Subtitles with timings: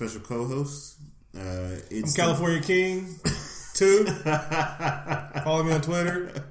[0.00, 0.96] special co-host.
[1.36, 3.16] Uh, it's I'm California the- King.
[3.74, 4.04] Two.
[5.44, 6.42] Follow me on Twitter.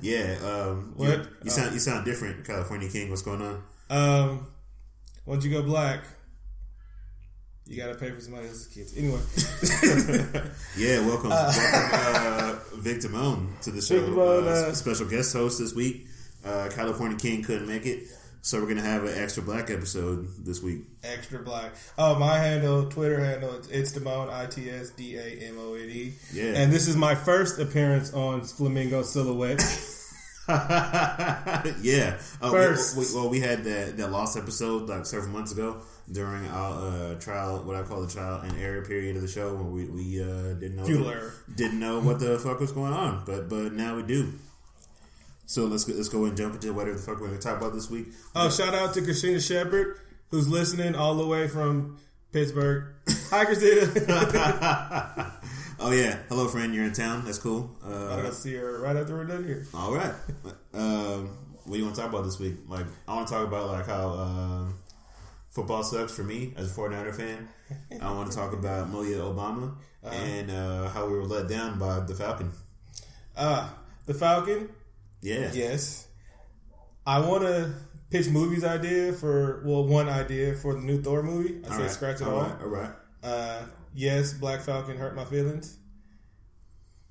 [0.00, 0.36] Yeah.
[0.44, 1.08] Um, what?
[1.08, 3.10] You, you sound you sound different, California King.
[3.10, 3.62] What's going on?
[3.90, 4.46] Um,
[5.26, 6.04] once you go black,
[7.66, 8.96] you got to pay for somebody else's kids.
[8.96, 9.20] Anyway.
[10.78, 14.00] yeah, welcome, uh, welcome uh, Vic Damone to the show.
[14.00, 16.06] Damone, uh, uh, special guest host this week.
[16.44, 18.04] Uh, California King couldn't make it.
[18.44, 20.82] So we're gonna have an extra black episode this week.
[21.04, 21.74] Extra black.
[21.96, 25.74] Oh, my handle, Twitter handle, it's, it's Damone, I T S D A M O
[25.74, 26.12] N E.
[26.32, 26.54] Yeah.
[26.56, 29.60] And this is my first appearance on Flamingo Silhouette.
[30.48, 32.18] yeah.
[32.40, 35.80] Uh, First, we, we, well, we had that that lost episode like several months ago
[36.10, 39.54] during our uh, trial, what I call the trial and error period of the show,
[39.54, 43.48] where we, we uh, didn't know didn't know what the fuck was going on, but
[43.48, 44.32] but now we do.
[45.52, 47.58] So let's go, let's go and jump into whatever the fuck we're going to talk
[47.58, 48.06] about this week.
[48.34, 49.98] Oh, shout out to Christina Shepard
[50.30, 51.98] who's listening all the way from
[52.32, 52.86] Pittsburgh.
[53.28, 55.32] Hi, Christina.
[55.84, 57.24] Oh yeah, hello friend, you're in town.
[57.24, 57.76] That's cool.
[57.84, 59.66] Uh, I'll see her right after we're done here.
[59.74, 60.14] All right.
[60.72, 61.28] Um,
[61.64, 62.54] what do you want to talk about this week?
[62.68, 64.64] Like, I want to talk about like how uh,
[65.50, 67.48] football sucks for me as a 49er fan.
[68.00, 70.14] I want to talk about Malia Obama uh-huh.
[70.14, 72.52] and uh, how we were let down by the Falcon.
[73.36, 73.68] Uh,
[74.06, 74.68] the Falcon.
[75.22, 75.50] Yeah.
[75.54, 76.06] Yes.
[77.06, 77.74] I want to
[78.10, 81.62] pitch movies idea for well one idea for the new Thor movie.
[81.64, 81.90] I all say right.
[81.90, 82.34] scratch it all.
[82.34, 82.60] All right.
[82.62, 82.90] All right.
[83.22, 83.62] Uh,
[83.94, 85.78] yes, Black Falcon hurt my feelings.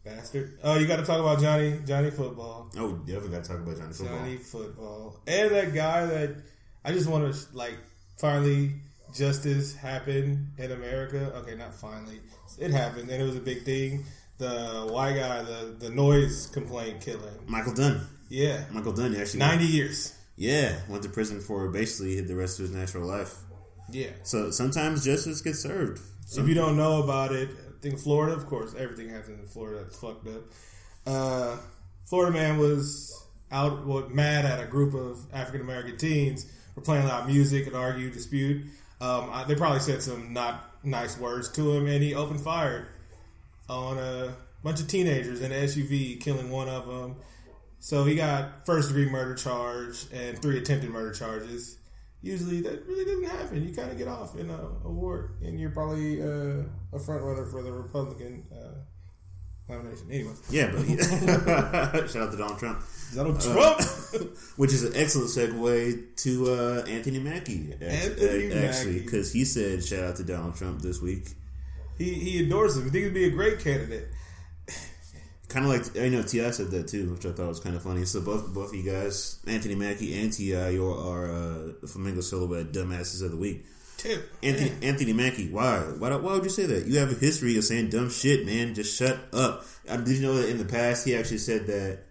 [0.03, 0.57] Bastard.
[0.63, 2.71] Oh, you got to talk about Johnny Johnny Football.
[2.77, 4.17] Oh, definitely got to talk about Johnny Football.
[4.17, 5.19] Johnny Football.
[5.27, 6.35] And that guy that
[6.83, 7.77] I just want to, like,
[8.17, 8.75] finally
[9.15, 11.33] justice happen in America.
[11.37, 12.19] Okay, not finally.
[12.57, 14.05] It happened, and it was a big thing.
[14.41, 17.35] The white guy, the, the noise complaint killing.
[17.45, 18.07] Michael Dunn.
[18.27, 18.63] Yeah.
[18.71, 19.37] Michael Dunn actually.
[19.37, 20.17] 90 years.
[20.35, 23.35] Yeah, went to prison for basically the rest of his natural life.
[23.91, 24.07] Yeah.
[24.23, 26.01] So sometimes justice gets served.
[26.35, 29.83] If you don't know about it, I think Florida, of course, everything happens in Florida.
[29.83, 30.41] That's fucked up.
[31.05, 31.57] Uh,
[32.05, 37.05] Florida man was out, well, mad at a group of African American teens for playing
[37.05, 38.65] loud music and argue, dispute.
[38.99, 42.87] Um, I, they probably said some not nice words to him, and he opened fire
[43.71, 47.15] on a bunch of teenagers in an SUV, killing one of them.
[47.79, 51.77] So he got first degree murder charge and three attempted murder charges
[52.21, 53.67] usually that really doesn't happen.
[53.67, 57.45] You kind of get off in a award, and you're probably uh, a front runner
[57.45, 60.07] for the Republican uh, nomination.
[60.11, 60.85] Anyway, yeah, but
[62.09, 62.81] shout out to Donald Trump.
[63.15, 64.17] Donald uh, Trump, uh,
[64.57, 67.73] which is an excellent segue to uh, Anthony Mackie.
[67.81, 71.29] Anthony actually, because he said shout out to Donald Trump this week.
[72.01, 72.85] He he endorses him.
[72.85, 74.07] He thinks he'd be a great candidate
[75.51, 76.51] kind of like I know T.I.
[76.51, 78.05] said that too, which I thought was kind of funny.
[78.05, 82.71] So both both of you guys, Anthony Mackie and T.I., are, are uh, Flamingo Silhouette
[82.71, 83.65] dumbasses of the week.
[83.97, 84.33] Tip.
[84.41, 85.79] Anthony Anthony Mackie, why?
[85.79, 86.15] why?
[86.15, 86.87] Why would you say that?
[86.87, 88.73] You have a history of saying dumb shit, man.
[88.73, 89.65] Just shut up.
[89.87, 92.05] Uh, did you know that in the past he actually said that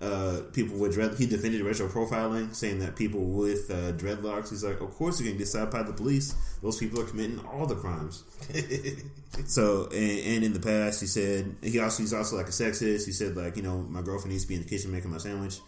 [0.00, 1.14] uh, people with dread.
[1.16, 4.50] He defended racial profiling, saying that people with uh, dreadlocks.
[4.50, 6.34] He's like, of course you're gonna get stopped by the police.
[6.62, 8.24] Those people are committing all the crimes.
[9.46, 13.06] so, and, and, in the past, he said he also he's also like a sexist.
[13.06, 15.18] He said like, you know, my girlfriend needs to be in the kitchen making my
[15.18, 15.60] sandwich.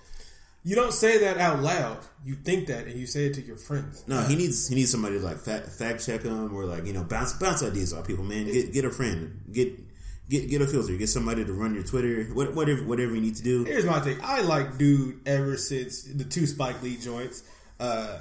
[0.65, 1.99] You don't say that out loud.
[2.25, 4.05] You think that, and you say it to your friends.
[4.07, 6.93] No, he needs he needs somebody to like fact, fact check him or like you
[6.93, 8.25] know bounce bounce ideas off people.
[8.25, 9.88] Man, get get a friend, get
[10.29, 10.95] Get get a filter.
[10.97, 12.25] Get somebody to run your Twitter.
[12.25, 13.65] Whatever whatever you need to do.
[13.65, 14.19] Here's my thing.
[14.23, 17.45] I like dude ever since the two Spike Lee joints.
[17.81, 18.19] Uh,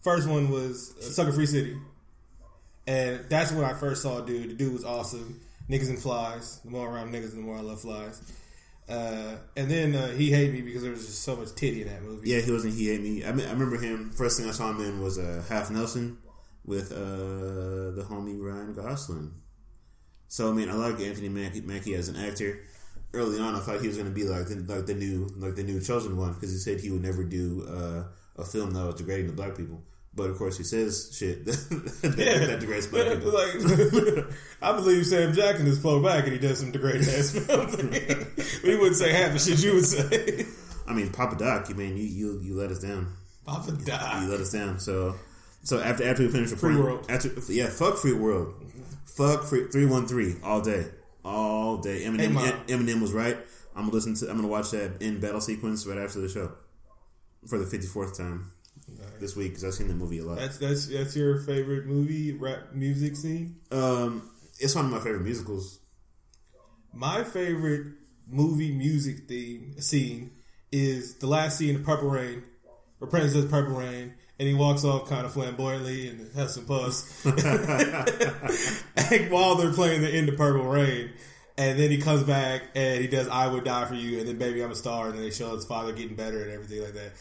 [0.00, 1.76] first one was Sucker Free City,
[2.86, 4.50] and that's when I first saw dude.
[4.50, 5.40] The dude was awesome.
[5.68, 6.60] Niggas and flies.
[6.60, 8.20] The more around niggas, the more I love flies.
[8.88, 11.88] Uh, and then uh, he hated me because there was just so much titty in
[11.88, 12.28] that movie.
[12.28, 12.74] Yeah, he wasn't.
[12.74, 13.24] He hate me.
[13.24, 14.10] I, mean, I remember him.
[14.10, 16.18] First thing I saw him in was uh, Half Nelson
[16.64, 19.32] with uh, the homie Ryan Gosling.
[20.30, 22.60] So I mean, I like Anthony Mackie, Mackie as an actor.
[23.12, 25.56] Early on, I thought he was going to be like the, like the new like
[25.56, 28.04] the new chosen one because he said he would never do uh,
[28.40, 29.82] a film that was degrading to black people.
[30.14, 32.46] But of course, he says shit that, yeah.
[32.46, 33.32] that degrades black people.
[33.32, 34.26] like,
[34.62, 37.74] I believe Sam Jackson is flow back and he does some degrading ass films.
[37.74, 40.46] he wouldn't say half the shit you would say.
[40.86, 43.12] I mean, Papa Doc, you mean you you you let us down.
[43.44, 44.78] Papa Doc, you let us down.
[44.78, 45.16] So
[45.64, 48.54] so after after we finish the free world, after yeah, fuck free world.
[49.16, 50.86] Fuck three one three all day,
[51.24, 52.04] all day.
[52.04, 53.36] Eminem, hey, Eminem was right.
[53.74, 54.30] I'm gonna listen to.
[54.30, 56.52] I'm gonna watch that in battle sequence right after the show
[57.46, 58.52] for the 54th time
[59.18, 60.38] this week because I've seen the movie a lot.
[60.38, 63.56] That's that's that's your favorite movie rap music scene.
[63.70, 65.80] Um, it's one of my favorite musicals.
[66.92, 67.86] My favorite
[68.28, 70.32] movie music theme scene
[70.72, 72.42] is the last scene of Purple Rain,
[72.98, 76.64] where Prince does Purple Rain, and he walks off kind of flamboyantly and has some
[76.64, 77.36] puffs and
[79.30, 81.10] while they're playing the end of Purple Rain.
[81.58, 84.38] And then he comes back and he does "I Would Die for You" and then
[84.38, 86.94] "Baby I'm a Star" and then they show his father getting better and everything like
[86.94, 87.12] that.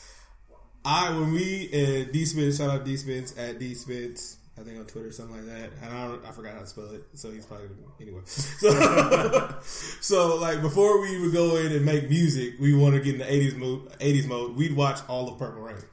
[0.85, 4.79] I when we uh, D Spence, shout out D Spence at D Spence, I think
[4.79, 5.71] on Twitter something like that.
[5.83, 7.67] And I don't, I forgot how to spell it, so he's probably
[7.99, 8.21] anyway.
[8.25, 9.59] So,
[9.99, 13.19] so like before we would go in and make music, we want to get in
[13.19, 13.91] the eighties mode.
[13.99, 15.83] Eighties mode, we'd watch all of Purple Rain.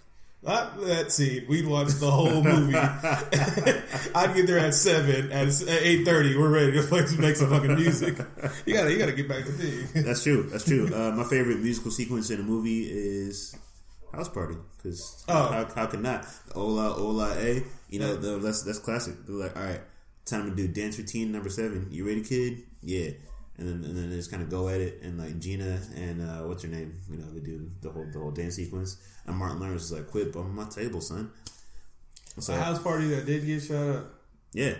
[0.46, 1.44] Not that scene.
[1.48, 2.76] We'd watch the whole movie.
[4.14, 5.32] I'd get there at seven.
[5.32, 8.16] At eight thirty, we're ready to play some, make some fucking music.
[8.64, 10.04] You gotta, you gotta get back to thing.
[10.04, 10.44] That's true.
[10.44, 10.86] That's true.
[10.94, 13.56] Uh, my favorite musical sequence in a movie is
[14.12, 15.48] House Party because Oh.
[15.48, 17.62] how, how can not Ola Ola A?
[17.90, 19.14] You know the, that's that's classic.
[19.26, 19.80] They're like, all right,
[20.24, 21.88] time to do dance routine number seven.
[21.90, 22.62] You ready, kid?
[22.82, 23.10] Yeah.
[23.58, 26.20] And then and then they just kind of go at it, and like Gina and
[26.20, 27.00] uh, what's her name?
[27.10, 28.98] You know, they do the whole the whole dance sequence.
[29.26, 31.30] And Martin Lawrence is like, "Quit bumping my table, son."
[32.38, 34.04] So A house party that did get shut up.
[34.52, 34.74] yeah,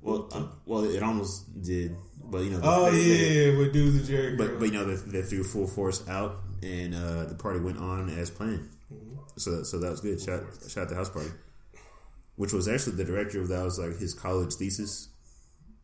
[0.00, 3.04] well, uh, well, it almost did, but you know, Oh they- they-
[3.46, 4.36] yeah, yeah, with dudes and Jerry.
[4.36, 7.78] but but you know they, they threw full force out, and uh, the party went
[7.78, 8.68] on as planned.
[9.38, 10.20] So so that was good.
[10.20, 11.30] Shout shout out the house party,
[12.36, 15.08] which was actually the director of that was like his college thesis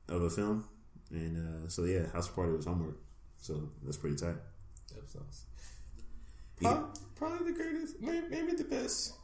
[0.08, 0.64] of a film,
[1.14, 2.96] and uh, so yeah, house party was homework.
[3.38, 4.36] So that's pretty tight.
[6.60, 6.70] Yeah.
[6.70, 9.14] Probably, probably the greatest, maybe, maybe the best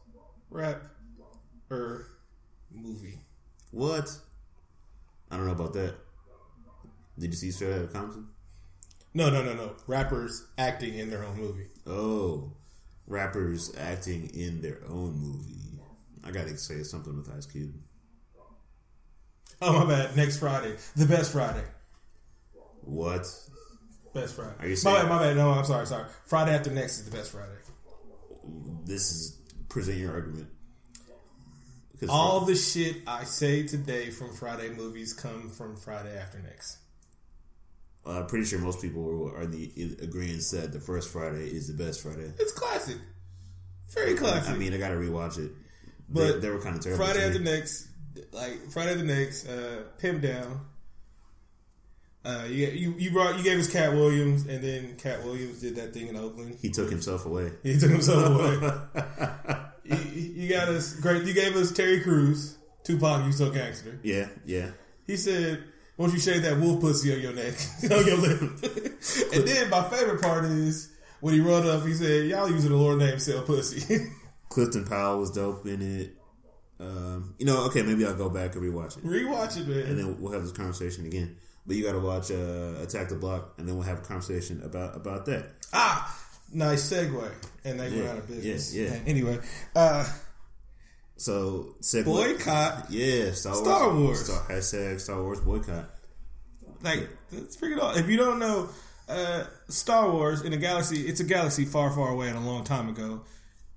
[0.51, 0.83] rap
[1.71, 2.07] or
[2.71, 3.21] movie.
[3.71, 4.11] What?
[5.31, 5.95] I don't know about that.
[7.19, 8.27] Did you see Straight Outta Compton?
[9.15, 9.77] No, no, no, no.
[9.87, 11.69] Rappers acting in their own movie.
[11.87, 12.53] Oh,
[13.07, 15.81] rappers acting in their own movie.
[16.25, 17.75] I gotta say something with Ice Cube.
[19.63, 20.17] Oh my bad.
[20.17, 21.65] Next Friday, the best Friday.
[22.91, 23.27] What?
[24.13, 24.55] Best Friday.
[24.59, 25.37] Are you my saying- bad, my bad.
[25.37, 26.07] No, I'm sorry, sorry.
[26.27, 27.55] Friday after next is the best Friday.
[28.85, 29.39] This is
[29.69, 30.49] present your argument.
[32.09, 36.79] All the shit I say today from Friday movies come from Friday after next.
[38.07, 39.71] uh, I'm pretty sure most people are in the
[40.03, 42.33] agreeing that the first Friday is the best Friday.
[42.39, 42.97] It's classic.
[43.95, 44.55] Very classic.
[44.55, 45.53] I mean, I gotta rewatch it.
[46.09, 47.05] But they, they were kind of terrible.
[47.05, 47.89] Friday after next,
[48.33, 50.63] like Friday the next, uh, Pimp Down.
[52.23, 55.77] Uh, you, you you brought you gave us Katt Williams, and then Katt Williams did
[55.77, 56.59] that thing in Oakland.
[56.61, 57.51] He took himself away.
[57.63, 59.57] He took himself away.
[59.85, 61.25] you, you got us great.
[61.25, 63.25] You gave us Terry Crews, Tupac.
[63.25, 63.99] You so gangster.
[64.03, 64.71] Yeah, yeah.
[65.07, 65.65] He said,
[65.97, 67.55] "Won't you shave that wolf pussy on your neck,
[67.91, 68.41] on your lip?"
[69.33, 71.87] and then my favorite part is when he run up.
[71.87, 74.11] He said, "Y'all using the Lord name sell pussy."
[74.51, 76.17] Clifton Powell was dope in it.
[76.79, 79.79] Um, you know, okay, maybe I'll go back and rewatch it, Rewatch it, man.
[79.87, 81.37] and then we'll have this conversation again.
[81.67, 84.63] But you got to watch uh, Attack the Block, and then we'll have a conversation
[84.65, 85.47] about about that.
[85.73, 86.19] Ah,
[86.53, 87.31] nice segue.
[87.65, 88.75] And they went out of business.
[88.75, 88.99] yeah, yeah.
[89.07, 89.39] Anyway,
[89.77, 90.09] uh,
[91.17, 92.05] So, segue.
[92.07, 92.87] boycott.
[92.91, 93.63] Yeah, Star Wars.
[93.65, 94.25] Star Wars.
[94.25, 95.91] Star, hashtag Star Wars boycott.
[96.83, 97.11] Like,
[97.73, 97.99] it on.
[97.99, 98.71] If you don't know,
[99.09, 102.65] uh, Star Wars in a galaxy, it's a galaxy far, far away and a long
[102.65, 103.21] time ago.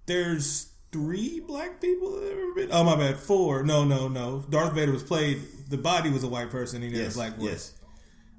[0.05, 2.69] There's three black people that have ever been.
[2.71, 3.17] Oh, my bad.
[3.17, 3.63] Four.
[3.63, 4.45] No, no, no.
[4.49, 5.41] Darth Vader was played.
[5.69, 6.81] The body was a white person.
[6.81, 7.47] He had Yes, a black voice.
[7.47, 7.73] yes.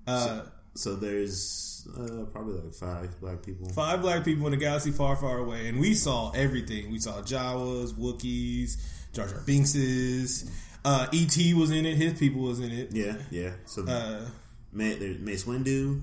[0.07, 3.69] Uh, So there's uh, probably like five black people.
[3.71, 6.91] Five black people in a galaxy far, far away, and we saw everything.
[6.91, 8.77] We saw Jawas, Wookiees,
[9.13, 10.51] Jar Jar Binkses.
[10.85, 11.55] Uh, E.T.
[11.55, 11.97] was in it.
[11.97, 12.89] His people was in it.
[12.93, 13.53] Yeah, yeah.
[13.67, 14.27] So Uh,
[14.73, 16.03] Mace Windu.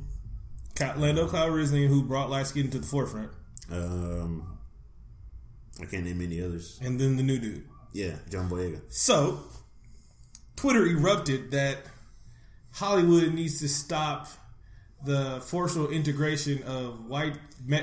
[0.79, 3.29] Lando Calrissian, who brought light skin to the forefront,
[3.71, 4.50] Um,
[5.79, 6.79] I can't name any others.
[6.83, 7.67] and then the new dude.
[7.93, 8.81] Yeah, John Boyega.
[8.89, 9.43] So,
[10.55, 11.77] Twitter erupted that
[12.73, 14.27] Hollywood needs to stop
[15.03, 17.37] the forceful integration of white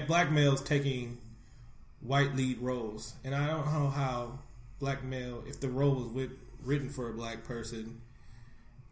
[0.06, 1.18] black males taking
[2.00, 4.38] white lead roles, and I don't know how
[4.78, 8.00] black male if the role was wit- written for a black person.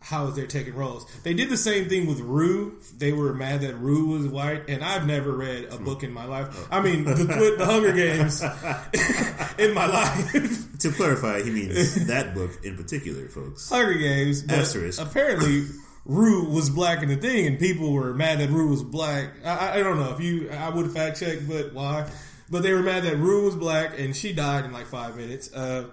[0.07, 1.05] How is they're taking roles?
[1.25, 2.79] They did the same thing with Rue.
[2.97, 6.25] They were mad that Rue was white, and I've never read a book in my
[6.27, 6.69] life.
[6.71, 7.15] I mean, the,
[7.59, 8.41] the Hunger Games
[9.59, 10.79] in my life.
[10.79, 13.69] To clarify, he means that book in particular, folks.
[13.69, 14.45] Hunger Games.
[14.49, 15.01] Asterisk.
[15.03, 15.67] Apparently,
[16.05, 19.31] Rue was black in the thing, and people were mad that Rue was black.
[19.45, 20.51] I, I- I don't know if you.
[20.51, 22.09] I would fact check, but why?
[22.49, 25.53] But they were mad that Rue was black, and she died in like five minutes.
[25.53, 25.93] Uh,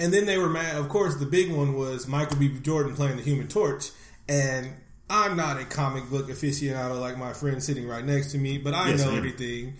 [0.00, 0.76] and then they were mad.
[0.76, 2.58] Of course, the big one was Michael B.
[2.60, 3.90] Jordan playing the Human Torch,
[4.28, 4.70] and.
[5.12, 8.74] I'm not a comic book aficionado like my friend sitting right next to me, but
[8.74, 9.74] I Yes, know everything.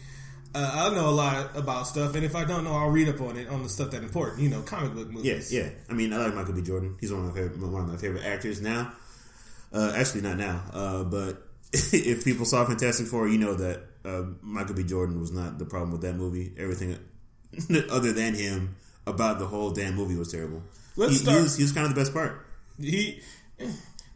[0.53, 3.21] Uh, I know a lot about stuff, and if I don't know, I'll read up
[3.21, 4.41] on it on the stuff that important.
[4.43, 5.53] You know, comic book movies.
[5.53, 5.69] Yeah, yeah.
[5.89, 6.63] I mean, I like Michael B.
[6.63, 6.97] Jordan.
[6.99, 8.93] He's one of my favorite, one of my favorite actors now.
[9.73, 10.65] Uh, actually, not now.
[10.73, 14.83] Uh, but if people saw Fantastic Four, you know that uh, Michael B.
[14.83, 16.53] Jordan was not the problem with that movie.
[16.59, 16.99] Everything
[17.89, 18.75] other than him
[19.11, 20.63] about the whole damn movie was terrible.
[20.97, 22.47] Let's he, start- he was, he was kind of the best part.
[22.81, 23.21] He,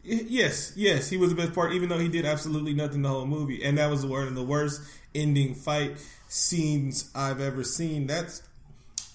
[0.03, 3.25] yes, yes, he was the best part, even though he did absolutely nothing the whole
[3.25, 4.81] movie, and that was one of the worst
[5.13, 5.97] ending fight
[6.27, 8.07] scenes I've ever seen.
[8.07, 8.41] That's,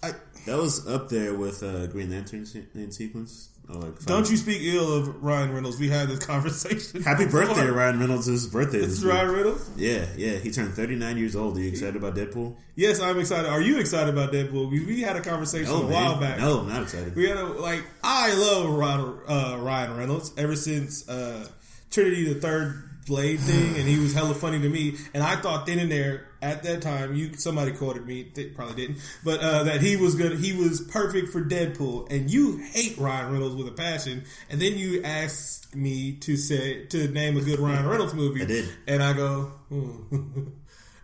[0.02, 0.12] I
[0.46, 3.49] That was up there with uh, Green Lantern se- in sequence.
[3.72, 5.78] Oh, don't you speak ill of Ryan Reynolds.
[5.78, 7.02] We had this conversation.
[7.02, 7.46] Happy before.
[7.46, 8.78] birthday, Ryan Reynolds' His birthday.
[8.78, 9.12] It's This week.
[9.14, 9.70] Ryan Reynolds.
[9.76, 10.38] Yeah, yeah.
[10.38, 11.56] He turned 39 years old.
[11.56, 12.56] Are you excited about Deadpool?
[12.74, 13.48] Yes, I'm excited.
[13.48, 14.70] Are you excited about Deadpool?
[14.70, 16.20] We, we had a conversation No, a while man.
[16.32, 16.40] back.
[16.40, 17.14] No, I'm not excited.
[17.14, 21.46] We had a like I love Ryan, uh, Ryan Reynolds ever since uh,
[21.90, 24.96] Trinity the Third Blade thing, and he was hella funny to me.
[25.14, 28.86] And I thought then and there at that time, you somebody quoted me, they probably
[28.86, 32.10] didn't, but uh, that he was good, he was perfect for Deadpool.
[32.10, 36.86] And you hate Ryan Reynolds with a passion, and then you ask me to say
[36.86, 38.42] to name a good Ryan Reynolds movie.
[38.42, 38.68] I did.
[38.86, 39.52] and I go.
[39.68, 40.42] Hmm.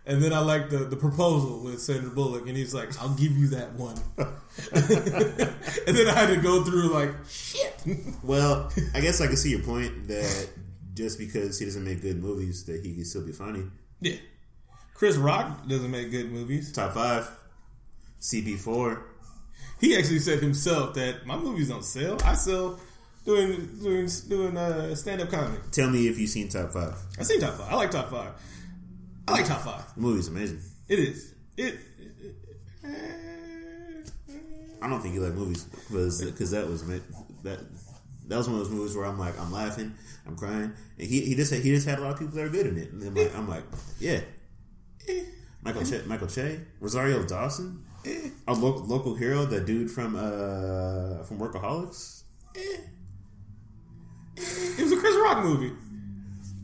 [0.07, 3.33] And then I like the, the proposal with Sandra Bullock, and he's like, "I'll give
[3.33, 7.73] you that one." and then I had to go through like, "Shit."
[8.23, 10.49] Well, I guess I can see your point that
[10.93, 13.63] just because he doesn't make good movies, that he can still be funny.
[13.99, 14.15] yeah,
[14.97, 16.71] Chris Rock doesn't make good movies.
[16.71, 17.29] Top five,
[18.19, 18.99] CB4.
[19.79, 22.17] He actually said himself that my movies don't sell.
[22.25, 22.79] I sell
[23.23, 25.61] doing doing doing uh, stand up comedy.
[25.71, 26.95] Tell me if you've seen Top Five.
[27.19, 27.71] I seen top five.
[27.71, 28.31] I like top five.
[29.27, 29.93] I like top five.
[29.93, 30.61] The movie's amazing.
[30.87, 31.35] It is.
[31.57, 31.77] It.
[34.81, 37.59] I don't think you like movies because that was that
[38.27, 39.93] that was one of those movies where I'm like I'm laughing,
[40.25, 42.49] I'm crying, and he he just he just had a lot of people that are
[42.49, 43.63] good in it, and I'm like, I'm like
[43.99, 44.21] yeah,
[45.67, 48.29] Michael che, Michael Che, Rosario Dawson, eh.
[48.47, 52.23] a lo- local hero, that dude from uh from Workaholics.
[52.55, 52.59] Eh.
[52.59, 52.81] Eh.
[54.77, 55.73] It was a Chris Rock movie.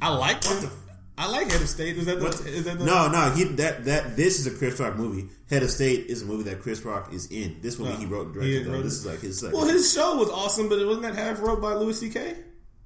[0.01, 0.69] I like him.
[1.17, 1.95] I like Head of State.
[1.97, 2.27] Is that the?
[2.47, 5.29] Is that the No, no, he that that this is a Chris Rock movie.
[5.49, 7.57] Head of State is a movie that Chris Rock is in.
[7.61, 8.67] This movie No, he uh, wrote and directed.
[8.67, 8.83] wrote.
[8.83, 11.39] This is like his like Well, his show was awesome, but it wasn't that half
[11.41, 12.35] wrote by Louis C.K.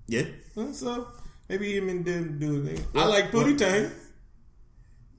[0.08, 0.24] yeah
[0.74, 1.08] So
[1.48, 2.86] maybe he didn't do anything.
[2.94, 3.92] I Well, like Pootie Tang,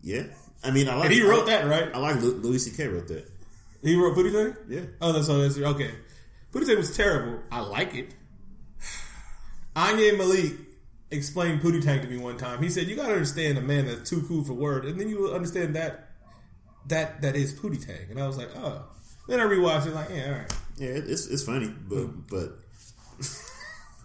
[0.03, 0.25] yeah.
[0.63, 1.91] I mean, I like and he wrote that right.
[1.95, 2.89] I like Louis C.K.
[2.89, 3.31] wrote that.
[3.83, 4.57] He wrote Pootie Tang.
[4.69, 4.81] Yeah.
[5.01, 5.39] Oh, that's all.
[5.39, 5.93] That's okay.
[6.53, 7.41] Pootie Tang was terrible.
[7.53, 8.15] I like it.
[9.77, 10.55] Anya Malik
[11.11, 12.63] explained Pootie Tang to me one time.
[12.63, 15.09] He said, "You got to understand a man that's too cool for word, and then
[15.09, 16.11] you will understand that
[16.87, 18.85] that that is Pootie Tang." And I was like, "Oh."
[19.29, 20.53] Then I rewatched it, like, yeah, all right.
[20.79, 22.21] Yeah, it's it's funny, but hmm.
[22.31, 22.59] but oh, man,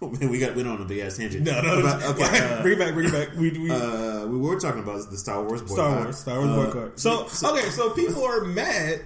[0.00, 1.44] we got went on a big ass tangent.
[1.44, 2.08] No, no, About- no.
[2.10, 2.24] okay.
[2.54, 3.36] uh, bring it back, bring it back.
[3.36, 5.76] We, we uh, we were talking about the Star Wars boycott.
[5.76, 6.98] Star Wars, Star Wars Uh, boycott.
[7.00, 7.22] So,
[7.52, 9.00] okay, so people are mad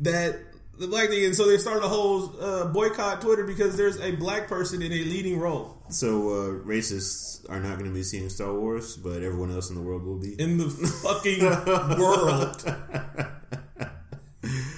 [0.00, 0.40] that
[0.78, 4.12] the black thing, and so they started a whole uh, boycott Twitter because there's a
[4.12, 6.32] black person in a leading role So uh,
[6.66, 10.02] racists are not going to be seeing Star Wars, but everyone else in the world
[10.02, 10.34] will be.
[10.40, 10.68] in the
[11.04, 13.28] fucking world.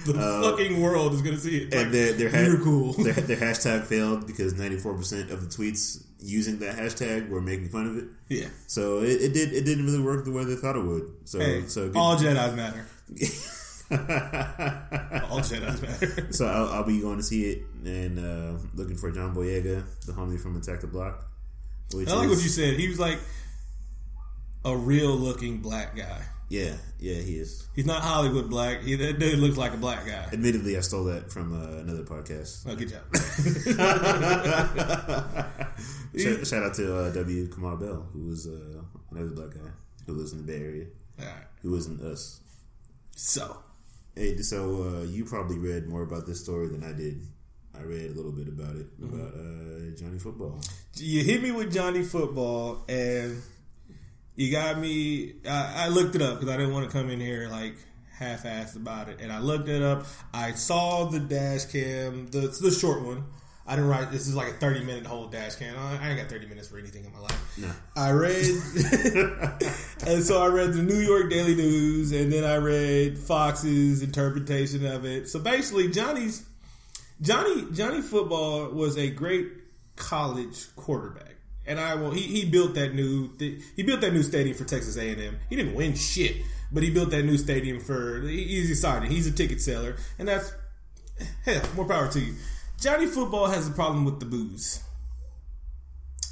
[0.04, 1.74] The fucking world is going to see it.
[1.74, 2.92] and Like, their their, ha- you're cool.
[2.94, 7.40] their their hashtag failed because ninety four percent of the tweets using that hashtag were
[7.40, 8.04] making fun of it.
[8.28, 8.48] yeah.
[8.66, 11.10] So it, it did it didn't really work the way they thought it would.
[11.24, 12.86] So Hey, so all Jedi's matter.
[13.90, 16.32] All Jedi's matter.
[16.32, 20.12] So I'll, I'll be going to see it and uh, looking for John Boyega, the
[20.12, 21.26] homie from Attack the Block.
[21.92, 22.74] I like is, what you said.
[22.80, 23.18] He was like
[24.64, 26.22] a real looking black guy.
[26.54, 27.66] Yeah, yeah, he is.
[27.74, 28.82] He's not Hollywood black.
[28.82, 30.28] He, that dude looks like a black guy.
[30.32, 32.64] Admittedly, I stole that from uh, another podcast.
[32.68, 33.02] Oh, good job.
[36.16, 37.48] Shout, shout out to uh, W.
[37.48, 38.80] Kamau Bell, who was uh,
[39.10, 39.68] another black guy
[40.06, 40.86] who lives in the Bay Area,
[41.18, 41.42] All right.
[41.60, 42.38] who wasn't us.
[43.16, 43.58] So,
[44.14, 47.20] Hey, so uh, you probably read more about this story than I did.
[47.76, 50.60] I read a little bit about it about uh, Johnny Football.
[50.94, 53.42] you hit me with Johnny Football, and
[54.36, 55.34] you got me.
[55.48, 57.76] I, I looked it up because I didn't want to come in here like
[58.18, 60.06] half-assed about it, and I looked it up.
[60.32, 63.24] I saw the dash cam, the the short one.
[63.66, 64.10] I didn't write.
[64.10, 65.74] This is like a thirty-minute whole dash cam.
[65.78, 67.58] I, I ain't got thirty minutes for anything in my life.
[67.58, 67.70] No.
[67.96, 68.44] I read,
[70.06, 74.84] and so I read the New York Daily News, and then I read Fox's interpretation
[74.84, 75.28] of it.
[75.28, 76.44] So basically, Johnny's
[77.22, 79.48] Johnny Johnny Football was a great
[79.96, 81.33] college quarterback,
[81.66, 82.10] and I will.
[82.10, 85.38] He, he built that new he built that new stadium for Texas A and M.
[85.48, 86.36] He didn't win shit,
[86.72, 88.20] but he built that new stadium for.
[88.22, 89.10] he- He's excited.
[89.10, 90.52] He's a ticket seller, and that's
[91.44, 91.62] hell.
[91.76, 92.34] More power to you.
[92.80, 94.82] Johnny Football has a problem with the booze.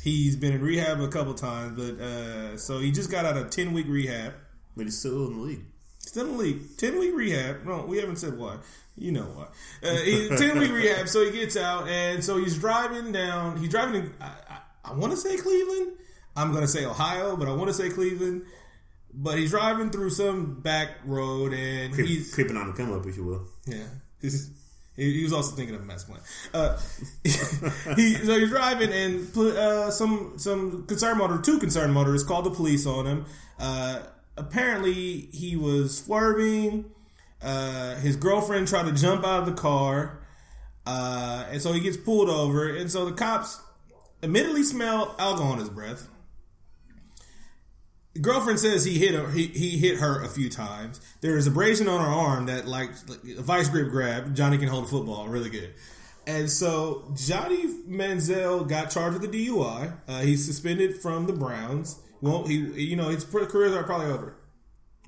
[0.03, 3.51] He's been in rehab a couple times, but uh, so he just got out of
[3.51, 4.35] ten week rehab.
[4.77, 5.65] But he's still in the league.
[5.99, 6.77] Still in the league.
[6.79, 7.65] 10 week rehab.
[7.65, 8.57] No, we haven't said why.
[8.97, 9.47] You know why.
[9.89, 11.09] Uh, 10 week rehab.
[11.09, 13.59] So he gets out, and so he's driving down.
[13.59, 15.93] He's driving in, I, I, I want to say Cleveland.
[16.37, 18.43] I'm going to say Ohio, but I want to say Cleveland.
[19.13, 23.07] but he's driving through some back road and Creep, he's creeping on the come up,
[23.07, 23.47] if you will.
[23.67, 23.85] yeah.
[24.95, 26.21] He was also thinking of a mass plan.
[26.53, 26.79] Uh,
[27.97, 32.51] he so he's driving and uh, some some concerned motor, two concerned motorists called the
[32.51, 33.25] police on him.
[33.59, 34.01] Uh,
[34.37, 36.85] apparently, he was swerving.
[37.43, 40.21] Uh, his girlfriend tried to jump out of the car,
[40.87, 42.69] uh, and so he gets pulled over.
[42.69, 43.61] And so the cops
[44.23, 46.09] admittedly smell alcohol on his breath.
[48.15, 49.31] The girlfriend says he hit her.
[49.31, 51.01] He, he hit her a few times.
[51.23, 52.91] There is abrasion on her arm that, like,
[53.39, 54.35] a vice grip grab.
[54.35, 55.73] Johnny can hold a football really good.
[56.27, 59.95] And so Johnny Manziel got charged with a DUI.
[60.07, 61.99] Uh, he's suspended from the Browns.
[62.21, 62.57] Won't he?
[62.57, 64.37] You know his careers are probably over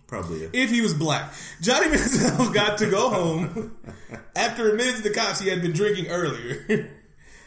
[0.07, 0.49] Probably.
[0.53, 1.33] If he was black.
[1.61, 3.77] Johnny Manziel got to go home
[4.37, 6.91] after admitting to the cops he had been drinking earlier.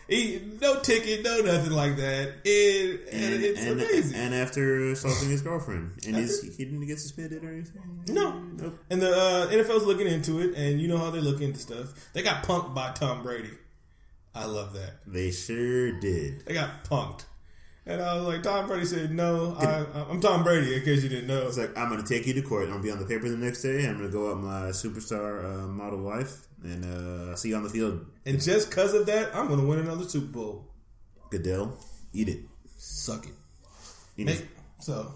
[0.08, 2.36] he no ticket, no nothing like that.
[2.46, 4.20] It, and, And, it's and, amazing.
[4.20, 8.04] and after assaulting his girlfriend, and his, he didn't get suspended or anything.
[8.10, 8.80] no, Nope.
[8.90, 11.94] and the uh, NFL's looking into it, and you know how they look into stuff.
[12.14, 13.52] They got punked by Tom Brady.
[14.36, 14.94] I love that.
[15.08, 16.46] They sure did.
[16.46, 17.26] They got punked,
[17.88, 21.10] and I was like, Tom Brady said, "No, I, I'm Tom Brady." In case you
[21.10, 22.66] didn't know, It's like I'm going to take you to court.
[22.66, 23.88] I'm going to be on the paper the next day.
[23.88, 27.64] I'm going to go out my superstar uh, model wife, and uh, see you on
[27.64, 28.06] the field.
[28.26, 30.68] and just because of that, I'm going to win another Super Bowl.
[31.30, 31.78] Goodell,
[32.14, 32.40] eat it.
[32.78, 33.34] Suck it.
[34.16, 34.48] You know, Make-
[34.80, 35.14] So,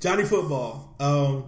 [0.00, 0.94] Johnny Football.
[1.00, 1.44] Um,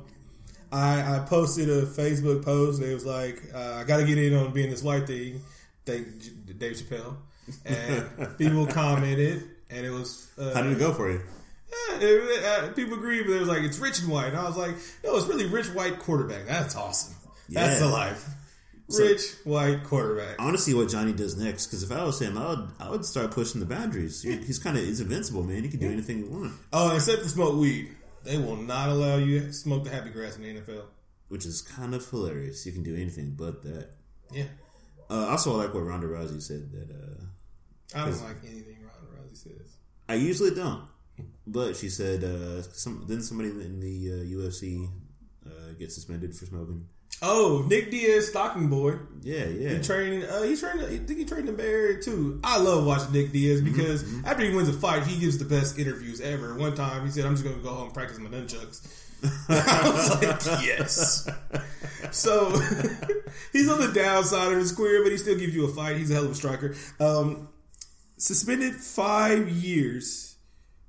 [0.73, 2.82] I, I posted a Facebook post.
[2.82, 5.40] It was like, uh, I got to get in on being this white thing.
[5.85, 7.16] Thank J- Dave Chappelle.
[7.64, 10.28] And people commented, and it was.
[10.37, 11.20] Uh, how did it go for you?
[11.20, 14.29] eh, it- uh, people agreed, but it was like, it's rich and white.
[14.29, 14.74] And I was like,
[15.05, 16.46] no, it's really rich white quarterback.
[16.46, 17.14] That's awesome.
[17.48, 17.87] That's Yeah.
[17.87, 18.29] the life.
[18.88, 20.38] Rich white quarterback.
[20.40, 21.66] I want to see what Johnny does next.
[21.66, 24.22] Because if I was him, I would I would start pushing the boundaries.
[24.22, 25.64] He's kind of he's invincible, man.
[25.64, 27.90] He can do anything he wants, Oh, except to smoke weed.
[28.22, 30.85] They will not allow you to smoke the happy grass in the NFL.
[31.29, 32.64] which is kind of hilarious.
[32.66, 33.90] You can do anything but that.
[34.33, 34.44] Yeah.
[35.11, 39.07] Uh, also, I like what Ronda Rousey said that uh, I don't like anything Ronda
[39.16, 39.77] Rousey says.
[40.09, 40.83] I usually don't,
[41.46, 44.88] but she said uh, some then somebody in the uh, UFC
[45.44, 46.87] uh, get suspended for smoking.
[47.22, 48.96] Oh, Nick Diaz, Stockton boy.
[49.22, 49.70] Yeah, yeah.
[49.70, 50.24] He trained.
[50.24, 50.81] Uh, he trained.
[50.83, 52.40] I think he trained in Bay Area too.
[52.44, 55.44] I love watching Nick Diaz Mm-hmm, because after he wins a fight, he gives the
[55.46, 56.55] best interviews ever.
[56.57, 59.02] One time, he said, "I'm just going to go home and practice my nunchucks."
[59.48, 61.29] I was like, "Yes."
[62.12, 62.50] So
[63.52, 65.96] he's on the downside of his career, but he still gives you a fight.
[65.96, 66.76] He's a hell of a striker.
[67.00, 67.48] Um,
[68.18, 70.37] suspended five years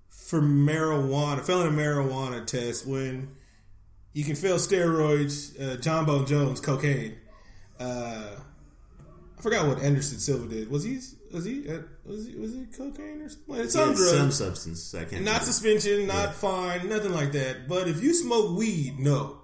[0.09, 3.36] for marijuana, felony marijuana test when
[4.17, 7.15] you can fail steroids, uh, Jon Bone Jones, cocaine.
[7.79, 8.31] Uh,
[9.37, 10.69] I forgot what Anderson Silva did.
[10.71, 10.99] Was he?
[11.31, 11.69] Was he?
[11.69, 12.35] Uh, was he?
[12.35, 13.55] Was he cocaine or something?
[13.57, 14.15] It's some Yeah, drug.
[14.15, 14.95] some substance.
[14.95, 15.11] I can't.
[15.11, 15.45] not remember.
[15.45, 16.31] suspension, not Yeah.
[16.31, 17.67] fine, nothing like that.
[17.67, 19.37] But if you smoke weed, no,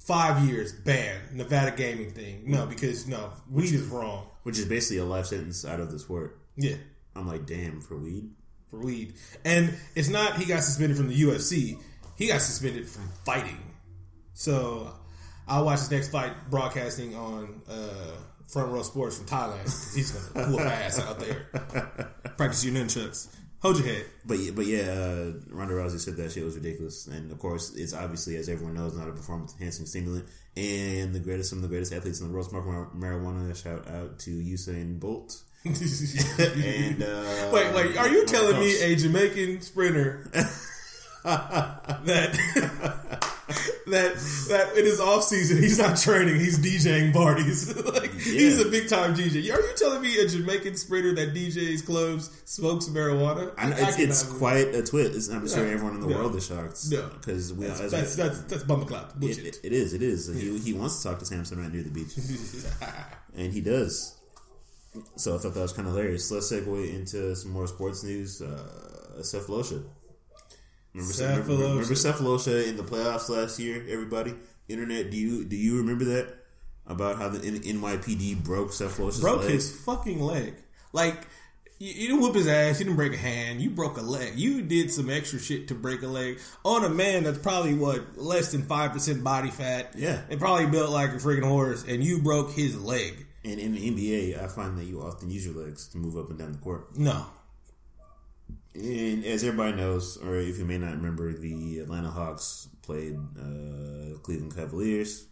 [0.00, 1.20] five years ban.
[1.32, 4.26] Nevada gaming thing, no, because no, weed is wrong.
[4.42, 6.36] which is basically a life sentence out of this sport.
[6.56, 6.76] Yeah,
[7.14, 8.30] I'm like, damn, for weed.
[8.68, 10.36] for weed, and it's not.
[10.38, 11.78] He got suspended from the UFC.
[12.16, 13.60] He got suspended from fighting.
[14.40, 14.90] So
[15.46, 18.16] I'll watch his next fight broadcasting on uh,
[18.48, 19.94] Front Row Sports from Thailand.
[19.94, 21.44] He's gonna whoop ass out there.
[22.38, 23.28] Practice your nunchucks.
[23.60, 24.06] Hold your head.
[24.24, 27.74] But yeah, but yeah, uh, Ronda Rousey said that shit was ridiculous, and of course,
[27.74, 30.24] it's obviously, as everyone knows, not a performance enhancing stimulant.
[30.56, 33.54] And the greatest, some of the greatest athletes in the world smoke marijuana.
[33.62, 35.36] Shout out to Usain Bolt.
[35.66, 35.76] and
[37.02, 37.94] uh, Wait, wait.
[37.98, 40.30] Are you telling me a Jamaican sprinter
[41.24, 42.38] that
[43.86, 44.14] that
[44.48, 47.74] that in his off season he's not training, he's DJing parties.
[47.94, 49.36] like he's a big time DJ.
[49.52, 53.52] Are you telling me a Jamaican sprinter that DJs clubs smokes marijuana?
[53.58, 55.30] I know, I it's, it's quite a twist.
[55.30, 56.16] I'm sure everyone in the Yeah.
[56.16, 56.78] world is shocked.
[56.88, 57.08] Yeah.
[57.12, 59.92] because we That's as that's, that's, that's bumper clout it, it- it is.
[59.94, 60.26] It is.
[60.26, 62.16] He, he wants to talk to Samson right near the beach,
[63.36, 64.16] and he does.
[65.16, 66.30] So I thought that was kind of hilarious.
[66.32, 68.42] Let's segue into some more sports news.
[68.42, 68.58] Uh,
[69.20, 69.84] Sefolosha.
[70.94, 71.38] Remember, Sefolosha.
[71.48, 73.84] remember, remember Sefolosha in the playoffs last year?
[73.88, 74.34] Everybody,
[74.68, 75.10] internet.
[75.10, 76.34] Do you do you remember that
[76.86, 79.50] about how the N- NYPD broke Sefolosha's broke leg?
[79.52, 80.54] his fucking leg.
[80.92, 81.26] Like
[81.78, 82.78] you, you didn't whoop his ass.
[82.80, 83.60] You didn't break a hand.
[83.62, 84.34] You broke a leg.
[84.36, 88.18] You did some extra shit to break a leg on a man that's probably what
[88.18, 89.92] less than five percent body fat.
[89.96, 90.20] Yeah.
[90.28, 91.84] and probably built like a freaking horse.
[91.86, 93.26] And you broke his leg.
[93.44, 96.28] And in the NBA, I find that you often use your legs to move up
[96.28, 96.94] and down the court.
[96.98, 97.24] No,
[98.74, 104.16] And as everybody knows, or if you may not remember, the Atlanta Hawks played uh,
[104.22, 105.26] Cleveland Cavaliers.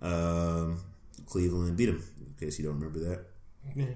[0.00, 0.80] Um,
[1.26, 2.02] Cleveland beat them.
[2.26, 3.24] In case you don't remember that.
[3.74, 3.94] yeah.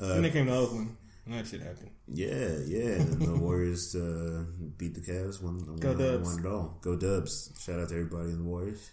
[0.00, 0.96] Uh, and they came to Oakland.
[1.26, 1.90] That shit happened.
[2.08, 2.96] Yeah, yeah.
[3.00, 4.44] And the Warriors uh,
[4.76, 5.40] beat the Cavs.
[5.42, 6.28] One, Go Dubs.
[6.28, 6.78] one and all.
[6.82, 7.50] Go Dubs.
[7.62, 8.90] Shout out to everybody in the Warriors.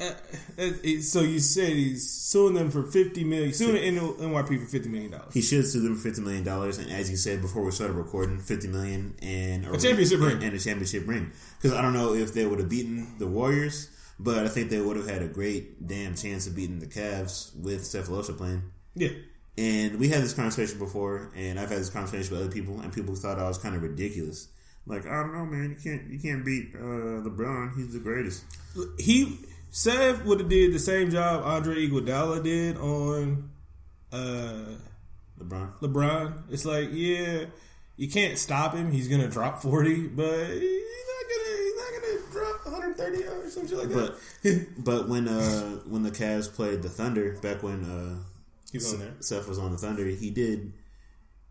[0.00, 0.12] Uh,
[0.58, 4.88] uh, so you said he's suing them for fifty million, suing the NYP for fifty
[4.88, 5.34] million dollars.
[5.34, 7.94] He should sue them for fifty million dollars, and as you said before we started
[7.94, 10.42] recording, fifty million and A championship ring.
[10.42, 11.32] and a championship ring.
[11.60, 14.80] Because I don't know if they would have beaten the Warriors, but I think they
[14.80, 18.62] would have had a great damn chance of beating the Cavs with Sefolosha playing.
[18.94, 19.10] Yeah,
[19.56, 22.92] And we had this conversation before, and I've had this conversation with other people, and
[22.92, 24.48] people thought I was kind of ridiculous.
[24.86, 26.78] Like, I don't know, man, you can't you can't beat uh,
[27.26, 27.76] LeBron.
[27.76, 28.44] He's the greatest.
[28.98, 29.38] he
[29.70, 33.50] Sev would have did the same job Andre Iguodala did on
[34.12, 34.64] uh,
[35.40, 35.78] LeBron.
[35.80, 36.32] LeBron.
[36.50, 37.44] It's like, yeah,
[37.96, 38.90] you can't stop him.
[38.92, 43.24] He's gonna drop forty, but he's not gonna he's not gonna drop one hundred thirty
[43.24, 44.66] or something like But that.
[44.84, 48.18] but when uh when the Cavs played the Thunder back when uh
[48.72, 49.14] he's on there.
[49.20, 50.72] Seth was on the Thunder, he did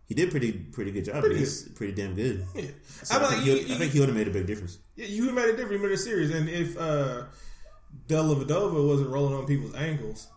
[0.08, 1.19] he did pretty pretty good job.
[1.21, 2.45] Pretty He's pretty damn good.
[2.56, 2.63] Yeah.
[3.03, 4.80] So I, like, think he, would- I think he would have made a big difference.
[4.95, 5.82] Yeah, you would have made a difference.
[5.82, 7.23] You made a series, and if uh,
[8.07, 10.27] Dellavedova wasn't rolling on people's ankles,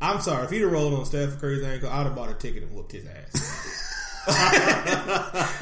[0.00, 0.44] I'm sorry.
[0.44, 2.92] If he'd have rolled on Steph Curry's ankle, I'd have bought a ticket and whooped
[2.92, 3.56] his ass.
[4.28, 4.36] like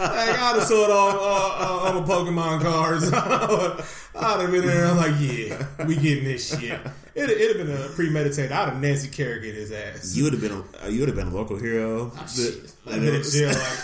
[0.00, 3.12] I'd have sold all, all, all, all my Pokemon cards.
[4.14, 4.86] I'd have been there.
[4.86, 6.80] I'm like, yeah, we getting this shit.
[7.14, 8.52] It'd, it'd have been a premeditated.
[8.52, 10.16] I'd have Nancy Kerrigan his ass.
[10.16, 12.06] You would have been a, uh, you would have been a local hero.
[12.06, 12.72] The- shit.
[12.86, 13.78] And been in jail like.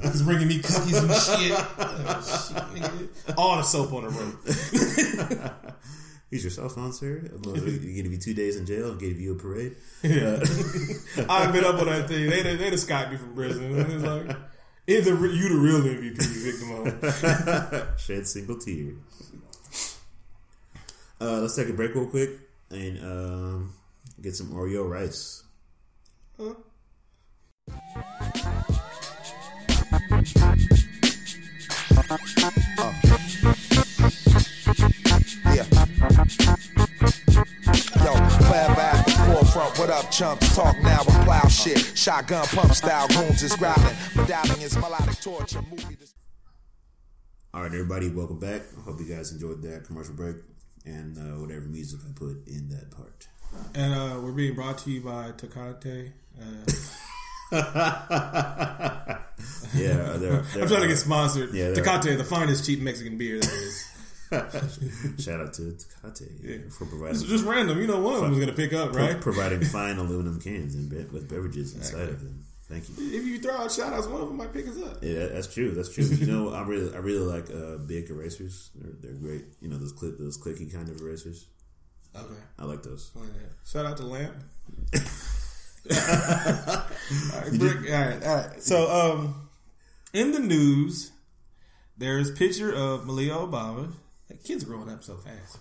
[0.02, 1.58] He's bringing me cookies and shit.
[1.78, 3.36] Oh, shit.
[3.38, 5.50] All the soap on the road.
[6.30, 7.22] Use your cell phone, sir.
[7.22, 8.90] You're going to be two days in jail.
[8.90, 9.76] And give you a parade.
[10.02, 10.38] Yeah.
[11.28, 12.28] I've been up on that thing.
[12.28, 13.78] They they'd have Skyped me from prison.
[13.78, 14.36] And it's like,
[14.86, 18.00] is the, re- you the real MVP, victim of?
[18.00, 18.92] Shed single tear.
[21.20, 22.30] Uh, let's take a break real quick
[22.70, 23.72] and um,
[24.20, 25.44] get some Oreo rice.
[26.38, 26.54] Huh?
[39.58, 39.78] The forefront.
[39.78, 40.56] What up, chumps?
[40.56, 41.78] Talk now and plow shit.
[41.96, 43.96] Shotgun pump style, goons is growling.
[44.16, 45.62] Medallion is melodic torture.
[45.70, 45.94] Movie.
[45.96, 46.14] This-
[47.54, 48.62] All right, everybody, welcome back.
[48.78, 50.36] I hope you guys enjoyed that commercial break
[50.84, 53.28] and uh, whatever music I put in that part.
[53.74, 56.12] And uh, we're being brought to you by Tecate.
[56.40, 56.72] Uh,
[59.74, 61.54] Yeah, they're, they're, I'm trying to get sponsored.
[61.54, 63.84] Yeah, they're- Tecate, the finest cheap Mexican beer there is.
[65.18, 66.58] Shout out to Tecate Yeah.
[66.70, 67.80] for It's providing just random.
[67.80, 69.20] You know, one of them was going to pick up, right?
[69.20, 72.44] providing fine aluminum cans and be- with beverages inside of them.
[72.68, 72.94] Thank you.
[72.98, 74.98] If you throw out shout outs, one of them might pick us up.
[75.02, 75.70] Yeah, that's true.
[75.70, 76.04] That's true.
[76.04, 78.70] You know, I really, I really like uh, big erasers.
[78.74, 79.46] They're, they're great.
[79.62, 81.46] You know, those click, those clicky kind of erasers.
[82.14, 82.34] Okay.
[82.58, 83.10] I like those.
[83.66, 84.34] Shout out to Lamp.
[85.90, 88.62] all, right, Brick, all right, all right.
[88.62, 89.48] So, um,
[90.12, 91.12] in the news,
[91.96, 93.92] there's a picture of Malia Obama.
[94.44, 95.58] Kids growing up so fast.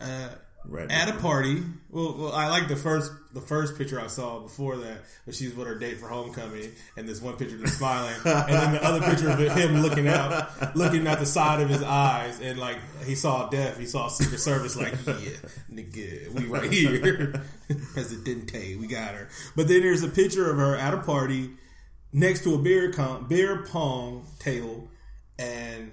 [0.00, 0.28] Uh,
[0.66, 0.90] Right.
[0.90, 1.62] at a party.
[1.88, 5.54] Well, well, I like the first the first picture I saw before that, when she's
[5.54, 8.84] with her date for homecoming, and this one picture of them smiling, and then the
[8.84, 12.76] other picture of him looking out, looking at the side of his eyes, and like
[13.06, 15.30] he saw death, he saw Secret Service, like yeah,
[15.72, 17.42] nigga, we right here,
[17.94, 19.30] Presidente, we got her.
[19.56, 21.52] But then there's a picture of her at a party
[22.12, 24.88] next to a beer con- beer pong table,
[25.38, 25.92] and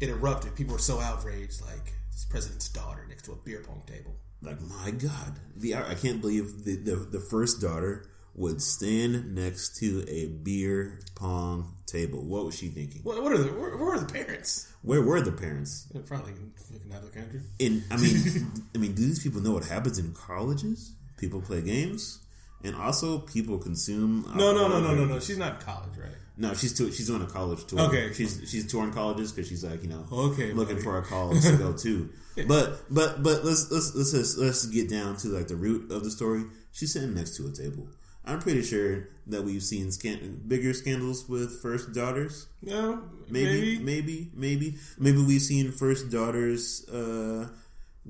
[0.00, 0.54] it erupted.
[0.54, 4.14] People were so outraged, like this president's daughter next to a beer pong table.
[4.40, 8.08] Like my God, the I can't believe the, the the first daughter
[8.38, 12.24] would stand next to a beer pong table.
[12.24, 13.02] What was she thinking?
[13.02, 14.72] What, what are the where, where are the parents?
[14.82, 15.88] Where were the parents?
[15.92, 17.40] They're probably of the country.
[17.58, 20.92] In I mean, I mean, do these people know what happens in colleges?
[21.16, 22.20] People play games,
[22.62, 24.24] and also people consume.
[24.36, 25.18] No, no, no, no, no, no.
[25.18, 26.10] She's not in college, right?
[26.40, 27.80] No, she's to, she's on a college tour.
[27.80, 28.12] Okay.
[28.14, 30.84] she's she's touring colleges because she's like you know Okay, looking buddy.
[30.84, 32.08] for a college to go to.
[32.46, 36.04] But but but let's let's let's just, let's get down to like the root of
[36.04, 36.44] the story.
[36.70, 37.88] She's sitting next to a table.
[38.24, 42.46] I'm pretty sure that we've seen scan- bigger scandals with first daughters.
[42.62, 43.78] No, Maybe, maybe.
[43.82, 47.48] maybe, maybe, maybe we've seen first daughters uh,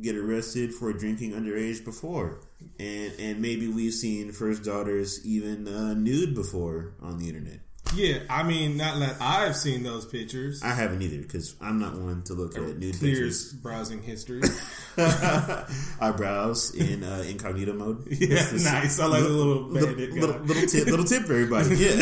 [0.03, 2.41] get arrested for drinking underage before,
[2.79, 7.61] and and maybe we've seen first daughters even uh, nude before on the internet.
[7.95, 10.63] Yeah, I mean, not that I've seen those pictures.
[10.63, 13.53] I haven't either because I'm not one to look at nude pictures.
[13.55, 14.43] browsing history.
[14.99, 18.07] I browse in uh, incognito mode.
[18.11, 19.01] yeah, This nice.
[19.01, 21.77] I like the little Little, little, little tip, little tip for everybody.
[21.77, 21.99] Yeah.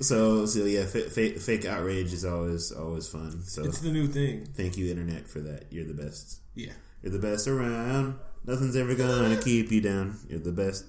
[0.00, 3.42] so, so yeah, fa- fa- fake outrage is always always fun.
[3.44, 4.46] So, It's the new thing.
[4.54, 5.64] thank you, internet, for that.
[5.70, 6.40] You're the best.
[6.54, 6.72] Yeah.
[7.02, 8.18] You're the best around.
[8.44, 10.16] Nothing's ever gonna keep you down.
[10.28, 10.84] You're the best.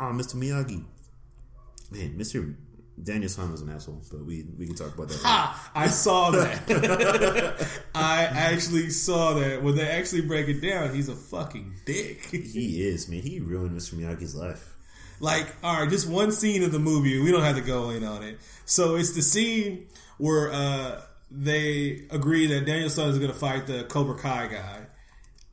[0.00, 0.36] Oh, Mr.
[0.36, 0.82] Miyagi.
[1.90, 2.56] Man, Mister
[3.02, 5.20] Daniel-san was an asshole, but we we can talk about that.
[5.24, 7.68] Ah, I saw that.
[7.94, 9.62] I actually saw that.
[9.62, 12.24] When they actually break it down, he's a fucking dick.
[12.30, 13.20] he is man.
[13.20, 13.94] He ruined Mr.
[13.94, 14.76] Miyagi's life.
[15.22, 17.20] Like, all right, just one scene of the movie.
[17.20, 18.38] We don't have to go in on it.
[18.64, 19.86] So it's the scene
[20.16, 24.86] where uh, they agree that Daniel-san is going to fight the Cobra Kai guy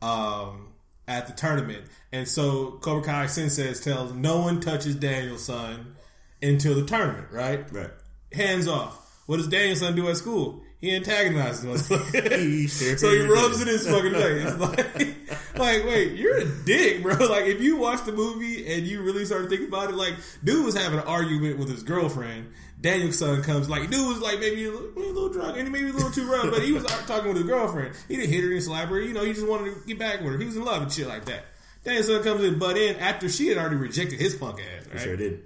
[0.01, 0.66] um,
[1.07, 5.95] at the tournament, and so Cobra Kai Sensei tells no one touches Daniel's Son
[6.41, 7.27] until the tournament.
[7.31, 7.71] Right?
[7.71, 7.91] Right.
[8.33, 9.21] Hands off.
[9.25, 10.63] What does Daniel's Son do at school?
[10.79, 11.87] He antagonizes.
[11.87, 15.13] He sure so he rubs it in his fucking face.
[15.57, 17.15] Like, like, wait, you're a dick, bro.
[17.15, 20.63] Like, if you watch the movie and you really start thinking about it, like, dude
[20.63, 22.53] was having an argument with his girlfriend.
[22.79, 25.71] Daniel's son comes, like, dude was like maybe a little, maybe a little drunk and
[25.71, 27.95] maybe a little too rough, but he was talking with his girlfriend.
[28.07, 29.01] He didn't hit her, in slap her.
[29.01, 30.37] You know, he just wanted to get back with her.
[30.37, 31.45] He was in love and shit like that.
[31.83, 34.85] Daniel's son comes in, butt in after she had already rejected his punk ass.
[34.85, 35.01] He Right?
[35.01, 35.41] sure did.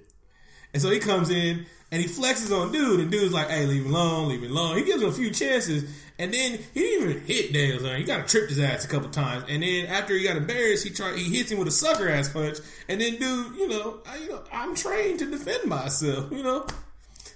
[0.73, 3.85] And so he comes in and he flexes on dude, and dude's like, "Hey, leave
[3.85, 5.83] him alone, leave him alone." He gives him a few chances,
[6.17, 7.97] and then he didn't even hit Daniel's on.
[7.97, 10.89] He got tripped his ass a couple times, and then after he got embarrassed, he
[10.89, 14.17] tried he hits him with a sucker ass punch, and then dude, you know, I,
[14.17, 16.65] you know, I'm trained to defend myself, you know.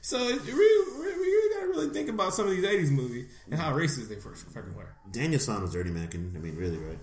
[0.06, 3.26] So it really, really, we really gotta really think about some of these '80s movies
[3.50, 4.94] and how racist they first fucking were.
[5.12, 6.36] Daniel-san was dirty macking.
[6.36, 7.00] I mean, really, right?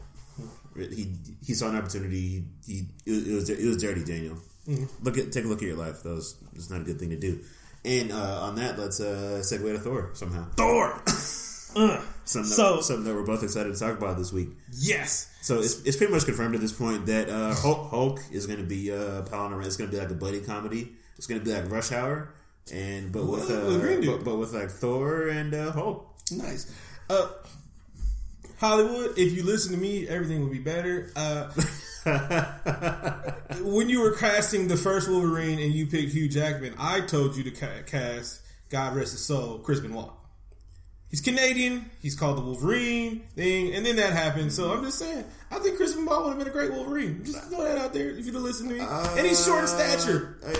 [0.92, 1.12] He
[1.44, 2.44] he saw an opportunity.
[2.64, 4.36] He, he it was it was dirty, Daniel.
[5.02, 6.04] Look at take a look at your life.
[6.04, 7.40] That was it's not a good thing to do.
[7.84, 10.46] And uh, on that, let's uh, segue to Thor somehow.
[10.56, 11.02] Thor.
[12.24, 14.50] Something that, So- something that we're both excited to talk about this week.
[14.72, 15.28] Yes.
[15.40, 18.58] So it's, it's pretty much confirmed at this point that uh, Hulk, Hulk is going
[18.60, 19.66] to be uh, palling around.
[19.66, 20.92] It's going to be like a buddy comedy.
[21.16, 22.28] It's going to be like Rush Hour,
[22.72, 26.06] and but with uh, but, but with like Thor and uh, Hulk.
[26.30, 26.72] Nice.
[27.10, 27.28] Uh,
[28.58, 31.10] Hollywood, if you listen to me, everything would be better.
[31.16, 31.50] Uh,
[33.64, 37.42] when you were casting the first Wolverine and you picked Hugh Jackman, I told you
[37.44, 40.10] to ca- cast, God rest his soul, Chris Benoit.
[41.10, 41.90] He's Canadian.
[42.00, 44.52] He's called the Wolverine thing, and then that happened.
[44.52, 47.22] So I'm just saying, I think Chris Benoit would have been a great Wolverine.
[47.24, 48.80] Just throw that out there if you'd have listened to me.
[48.80, 50.38] and he's short in stature.
[50.42, 50.52] Uh,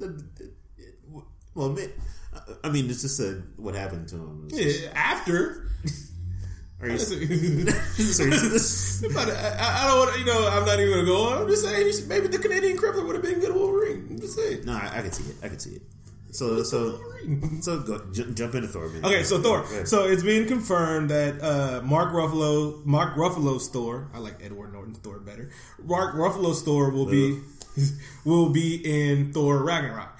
[0.00, 0.06] the,
[0.36, 0.37] the-
[1.58, 1.76] well,
[2.64, 4.48] I mean, it's just uh what happened to him.
[4.50, 5.68] Yeah, after.
[6.80, 7.00] Are you, But
[9.30, 11.42] I, I don't want to, you know, I'm not even going to go on.
[11.42, 14.06] I'm just saying, maybe the Canadian Crippler would have been good Wolverine.
[14.10, 14.64] I'm just saying.
[14.64, 15.36] no, I, I can see it.
[15.42, 15.82] I can see it.
[16.30, 17.00] So, so,
[17.62, 18.88] so, go, j- jump into Thor.
[18.90, 19.04] Man.
[19.04, 19.66] Okay, so Thor.
[19.86, 24.08] So it's being confirmed that uh, Mark Ruffalo, Mark Ruffalo's Thor.
[24.14, 25.50] I like Edward Norton's Thor better.
[25.82, 27.40] Mark Ruffalo's Thor will be
[28.24, 30.16] will be in Thor Ragnarok.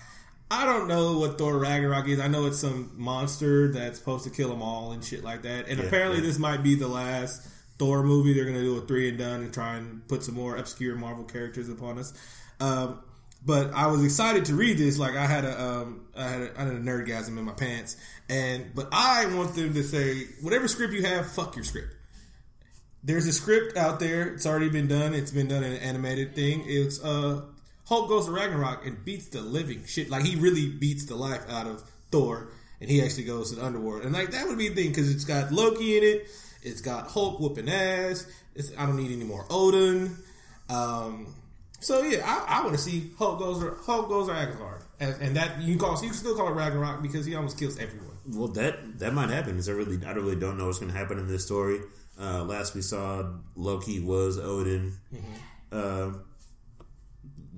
[0.51, 2.21] I don't know what Thor Ragnarok is.
[2.21, 5.69] I know it's some monster that's supposed to kill them all and shit like that.
[5.69, 6.27] And Yeah, apparently, yeah.
[6.27, 7.47] this might be the last
[7.79, 8.33] Thor movie.
[8.33, 10.97] They're going to do a three and done and try and put some more obscure
[10.97, 12.13] Marvel characters upon us.
[12.61, 13.01] Um,
[13.45, 14.99] but I was excited to read this.
[14.99, 17.97] Like I had a, um, I had a, I had a nerdgasm in my pants,
[18.29, 21.95] and but I want them to say whatever script you have, fuck your script.
[23.05, 24.29] There's a script out there.
[24.35, 25.15] It's already been done.
[25.15, 26.65] It's been done in an animated thing.
[26.67, 27.43] It's uh
[27.89, 30.11] Hulk goes to Ragnarok and beats the living shit.
[30.11, 32.49] Like he really beats the life out of Thor,
[32.81, 34.03] and he actually goes to the underworld.
[34.03, 36.29] And like that would be a thing because it's got Loki in it.
[36.63, 38.27] It's got Hulk whooping ass.
[38.55, 40.17] It's, I don't need any more Odin.
[40.69, 41.35] Um,
[41.81, 45.15] so yeah, I, I want to see Hulk goes to Hulk goes to Asgard, and,
[45.23, 47.79] and that you can call you can still call it Ragnarok because he almost kills
[47.79, 48.17] everyone.
[48.29, 49.53] Well, that that might happen.
[49.53, 51.81] Because I really, I really don't know what's going to happen in this story.
[52.21, 53.25] Uh, last we saw,
[53.55, 54.93] Loki was Odin.
[55.71, 56.11] Uh,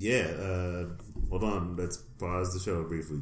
[0.01, 0.27] yeah.
[0.41, 0.87] Uh,
[1.29, 1.77] hold on.
[1.77, 3.21] Let's pause the show briefly.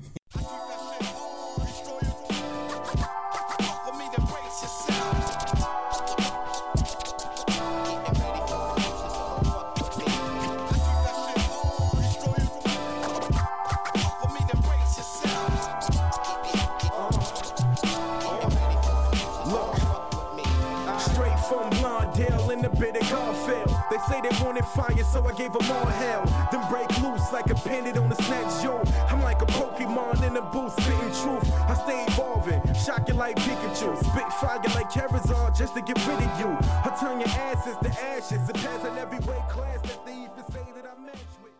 [24.19, 26.25] Say they wanted fire, so I gave them all hell.
[26.51, 28.83] Then break loose like a bandit on the snatch yo.
[29.09, 31.51] I'm like a Pokemon in a booth, spitting truth.
[31.69, 33.97] I stay evolving, shock you like Pikachu.
[33.97, 36.57] Spit fire like Charizard just to get rid of you.
[36.61, 38.49] I turn your asses to ashes.
[38.49, 41.53] It pass in every weight class that they even say that I match with.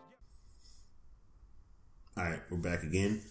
[2.17, 3.21] All right, we're back again.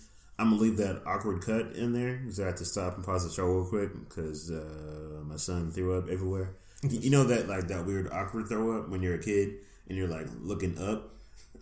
[0.40, 3.24] I'm gonna leave that awkward cut in there because I had to stop and pause
[3.24, 6.54] the show real quick because uh, my son threw up everywhere.
[6.82, 9.54] You, you know that like that weird awkward throw up when you're a kid
[9.88, 11.14] and you're like looking up.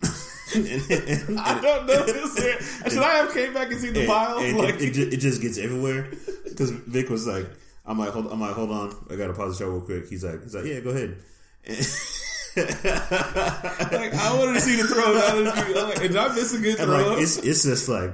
[0.54, 2.36] and, and- and- I don't know this.
[2.38, 2.60] here.
[2.90, 5.16] Should I have came back and seen the and- and like, it, it, just, it
[5.18, 6.10] just gets everywhere
[6.44, 7.48] because Vic was like,
[7.86, 10.22] "I'm like, hold, I'm like, hold on, I gotta pause the show real quick." He's
[10.24, 11.16] like, he's like, "Yeah, go ahead."
[12.56, 15.04] like I wanted to see the throw.
[15.04, 15.44] I'm
[15.88, 17.08] like, did I miss a good And throw?
[17.10, 18.12] like it's it's just like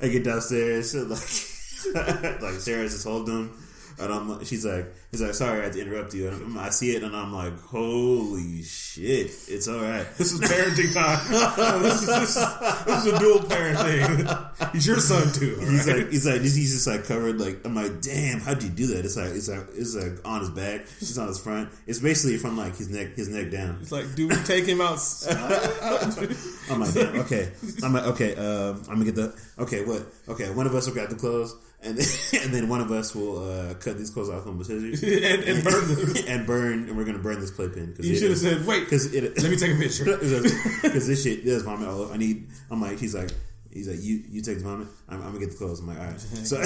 [0.00, 1.20] I get downstairs and like
[2.42, 3.63] like Sarah's just holding him
[3.98, 6.70] and I'm like- she's like he's like sorry I had to interrupt you and I
[6.70, 11.82] see it and I'm like holy shit it's all right This is parenting time.
[11.82, 14.70] this, is, this, is, this is a dual parent thing.
[14.72, 15.56] He's your son too.
[15.60, 15.96] all he's right?
[15.98, 19.04] like he's like he's just like covered like I'm like damn how'd you do that
[19.04, 22.36] it's like it's like it's like on his back it's on his front it's basically
[22.38, 24.98] from like his neck his neck down It's like, do we take him out?
[26.70, 27.50] I'm like, damn, okay.
[27.82, 28.34] I'm like, okay.
[28.36, 29.84] Um, I'm gonna get the okay.
[29.84, 30.06] What?
[30.28, 32.06] Okay, one of us will grab the clothes, and then,
[32.42, 35.64] and then one of us will uh, cut these clothes off with scissors and, and
[35.64, 36.24] burn them.
[36.28, 39.12] and burn, and we're gonna burn this playpen because You should have said, wait, because
[39.12, 40.04] let me take a picture.
[40.82, 42.14] because this shit there's vomit all over.
[42.14, 42.48] I need.
[42.70, 43.30] I'm like, he's like,
[43.72, 44.88] he's like, you you take the vomit.
[45.08, 45.80] I'm, I'm gonna get the clothes.
[45.80, 46.20] I'm like, all right.
[46.20, 46.56] So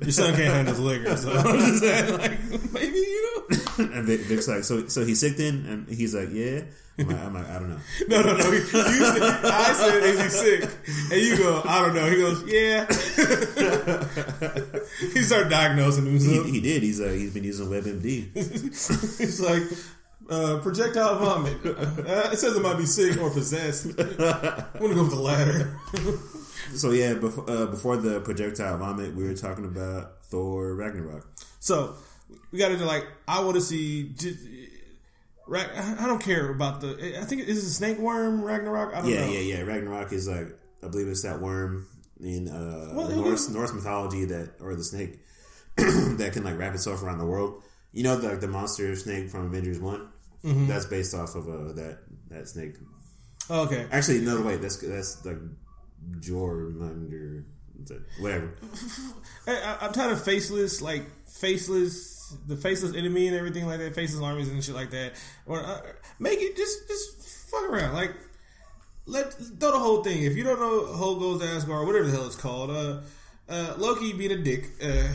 [0.00, 3.84] Your son can't handle his liquor, so I'm just saying, like, maybe, you know.
[3.92, 6.62] and Vic, Vic's like, so so he's sick then, and he's like, yeah.
[6.96, 7.78] I'm like, I'm like, I don't know.
[8.08, 8.52] No, no, no.
[8.52, 10.70] You said, I said, is he sick?
[11.12, 12.08] And you go, I don't know.
[12.08, 12.86] He goes, yeah.
[15.12, 16.46] he started diagnosing He, himself.
[16.46, 16.82] he did.
[16.82, 18.32] He's uh, he's been using WebMD.
[19.18, 19.62] He's like,
[20.30, 21.58] uh, projectile vomit.
[21.66, 23.86] Uh, it says it might be sick or possessed.
[23.86, 25.76] I'm going to go with the latter.
[26.74, 31.26] So yeah, before, uh, before the projectile vomit, we were talking about Thor Ragnarok.
[31.60, 31.94] So
[32.52, 34.14] we got into like I want to see.
[35.52, 37.18] I don't care about the.
[37.20, 38.94] I think is it snake worm Ragnarok.
[38.94, 39.32] I don't Yeah, know.
[39.32, 39.60] yeah, yeah.
[39.62, 40.48] Ragnarok is like
[40.82, 41.86] I believe it's that worm
[42.20, 45.20] in uh, Well, Norse Norse mythology that or the snake
[45.76, 47.62] that can like wrap itself around the world.
[47.92, 50.08] You know, the, the monster snake from Avengers One.
[50.44, 50.66] Mm-hmm.
[50.66, 51.98] That's based off of uh, that
[52.30, 52.74] that snake.
[53.50, 53.86] Oh, okay.
[53.92, 54.60] Actually, no, wait.
[54.62, 55.38] That's that's like
[56.20, 57.44] Jormungandr.
[58.20, 58.54] Whatever.
[59.46, 62.13] I, I, I'm tired of faceless, like faceless,
[62.46, 65.12] the faceless enemy and everything like that, faceless armies and shit like that.
[65.46, 65.80] Or uh,
[66.18, 68.12] make it just just fuck around, like
[69.06, 70.22] let throw the whole thing.
[70.22, 73.00] If you don't know Hulk goes to Asgard, whatever the hell it's called, uh,
[73.48, 74.64] uh, Loki being a dick.
[74.82, 75.08] Uh,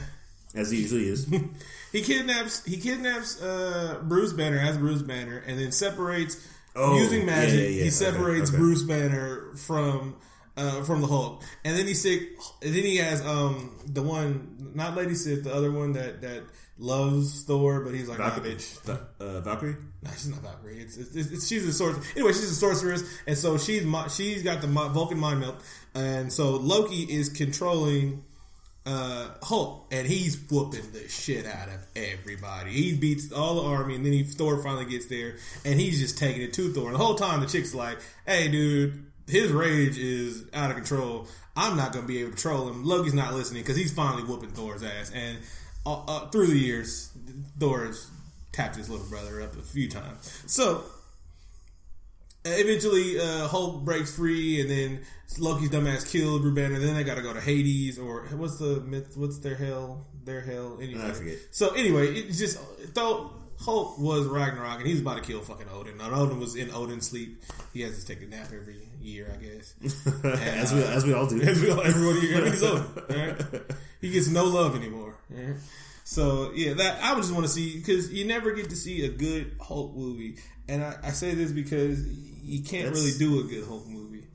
[0.55, 1.25] As he usually is.
[1.91, 7.25] he kidnaps he kidnaps uh, Bruce Banner as Bruce Banner, and then separates Oh, using
[7.25, 7.55] magic.
[7.55, 7.83] yeah, yeah, yeah.
[7.85, 8.57] He separates okay.
[8.59, 10.15] Bruce Banner from
[10.55, 12.29] uh, from the Hulk, and then he sick.
[12.61, 16.43] And then he has um the one not Lady Sif, the other one that that
[16.79, 18.55] loves Thor, but he's like, nah, Valkyrie.
[18.55, 18.81] bitch.
[18.81, 19.75] Va- uh, Valkyrie.
[20.01, 20.79] Nah, she's not Valkyrie.
[20.79, 22.07] It's, it's, it's, she's a sorceress.
[22.15, 25.61] Anyway, she's a sorceress, and so she's she's got the Vulcan mind melt,
[25.93, 28.23] and so Loki is controlling
[28.85, 32.71] uh, Hulk, and he's whooping the shit out of everybody.
[32.71, 36.17] He beats all the army, and then he Thor finally gets there, and he's just
[36.17, 36.85] taking it to Thor.
[36.87, 41.27] And the whole time, the chick's like, "Hey, dude, his rage is out of control.
[41.55, 44.51] I'm not gonna be able to troll him." Loki's not listening because he's finally whooping
[44.51, 45.37] Thor's ass, and
[45.85, 47.11] uh, uh, through the years,
[47.59, 48.09] Thor has
[48.51, 50.43] tapped his little brother up a few times.
[50.47, 50.83] So
[52.45, 55.01] eventually, uh, Hulk breaks free, and then
[55.37, 56.79] Loki's dumbass killed Bruce Banner.
[56.79, 59.13] Then they got to go to Hades, or what's the myth?
[59.15, 60.07] What's their hell?
[60.23, 60.77] Their hell?
[60.81, 61.03] Anyway.
[61.03, 61.37] I forget.
[61.51, 62.59] So anyway, it's just
[62.93, 65.97] though Hulk was Ragnarok, and he's about to kill fucking Odin.
[65.97, 67.43] Now Odin was in Odin's sleep.
[67.73, 69.73] He has to take a nap every year, I guess.
[70.23, 71.41] as we as we all do.
[71.49, 72.85] As we all, mean, he's Odin.
[73.09, 73.61] Right?
[74.01, 75.15] He gets no love anymore.
[75.29, 75.55] right?
[76.05, 79.05] So yeah, that I would just want to see because you never get to see
[79.05, 83.39] a good Hulk movie, and I, I say this because you can't That's- really do
[83.41, 84.25] a good Hulk movie.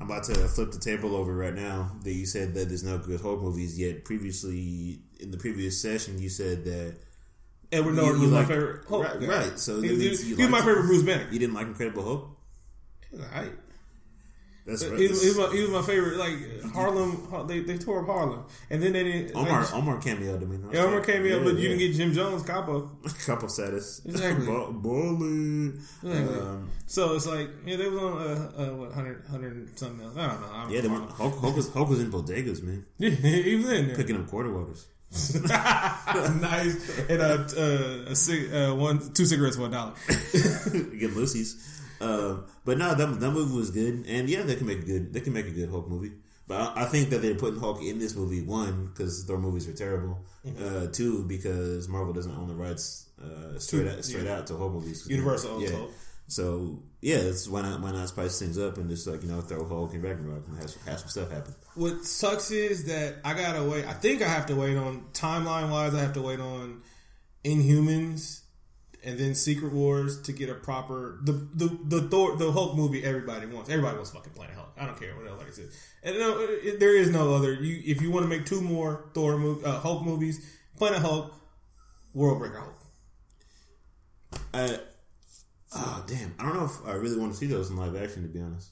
[0.00, 1.92] I'm about to flip the table over right now.
[2.02, 4.04] That you said that there's no good Hulk movies yet.
[4.04, 6.96] Previously, in the previous session, you said that
[7.72, 9.04] Edward Norton was like- my favorite Hulk.
[9.04, 9.26] right, guy.
[9.26, 9.58] right.
[9.58, 11.26] So he, he- he was my favorite Bruce Banner.
[11.30, 12.38] you didn't like Incredible Hulk.
[13.12, 13.52] Right.
[14.64, 14.96] That's right.
[14.96, 16.18] he was my, he was my favorite.
[16.18, 19.34] Like Harlem, they, they tore up Harlem, and then they didn't.
[19.36, 20.40] Omar like, Omar cameoed.
[20.40, 22.88] I mean, yeah, Omar came in, Yeah, but you didn't get Jim Jones capo.
[23.26, 24.02] couple status.
[24.04, 24.46] Exactly.
[24.72, 25.80] Balling.
[26.04, 26.38] Exactly.
[26.38, 30.16] Um, So it's like yeah, they was on uh, uh what 100, 100 something else.
[30.16, 30.48] I don't know.
[30.52, 33.68] I don't yeah, they were, Hulk, Hulk, was, Hulk was in bodegas, man, he was
[33.68, 33.96] in there.
[33.96, 34.86] picking up quarter waters.
[36.40, 39.92] nice and uh, uh, a cig- uh, one two cigarettes for a dollar.
[40.98, 41.80] Get Lucy's.
[42.00, 45.12] Uh, but no, that, that movie was good, and yeah, they can make a good.
[45.12, 46.12] They can make a good Hulk movie.
[46.48, 49.68] But I, I think that they're putting Hulk in this movie one because Thor movies
[49.68, 50.24] are terrible.
[50.46, 50.64] Mm-hmm.
[50.64, 54.72] Uh, two because Marvel doesn't own the rights uh, straight out, straight out to Hulk
[54.72, 55.06] movies.
[55.08, 55.76] Universal owns yeah.
[55.76, 55.90] Hulk.
[56.32, 59.42] So yeah, it's why not why not spice things up and just like you know
[59.42, 61.54] throw Hulk and Ragnarok and have, have some stuff happen.
[61.74, 63.84] What sucks is that I gotta wait.
[63.84, 65.94] I think I have to wait on timeline wise.
[65.94, 66.80] I have to wait on
[67.44, 68.40] Inhumans
[69.04, 73.04] and then Secret Wars to get a proper the the the Thor the Hulk movie.
[73.04, 73.68] Everybody wants.
[73.68, 74.72] Everybody wants fucking Planet Hulk.
[74.78, 75.78] I don't care what else says.
[76.02, 77.52] And no, it, there is no other.
[77.52, 80.40] You if you want to make two more Thor mov- uh, Hulk movies,
[80.78, 81.34] Planet Hulk,
[82.14, 82.78] World Breaker Hulk.
[84.54, 84.78] I
[86.02, 86.34] Oh damn!
[86.38, 88.22] I don't know if I really want to see those in live action.
[88.22, 88.70] To be honest,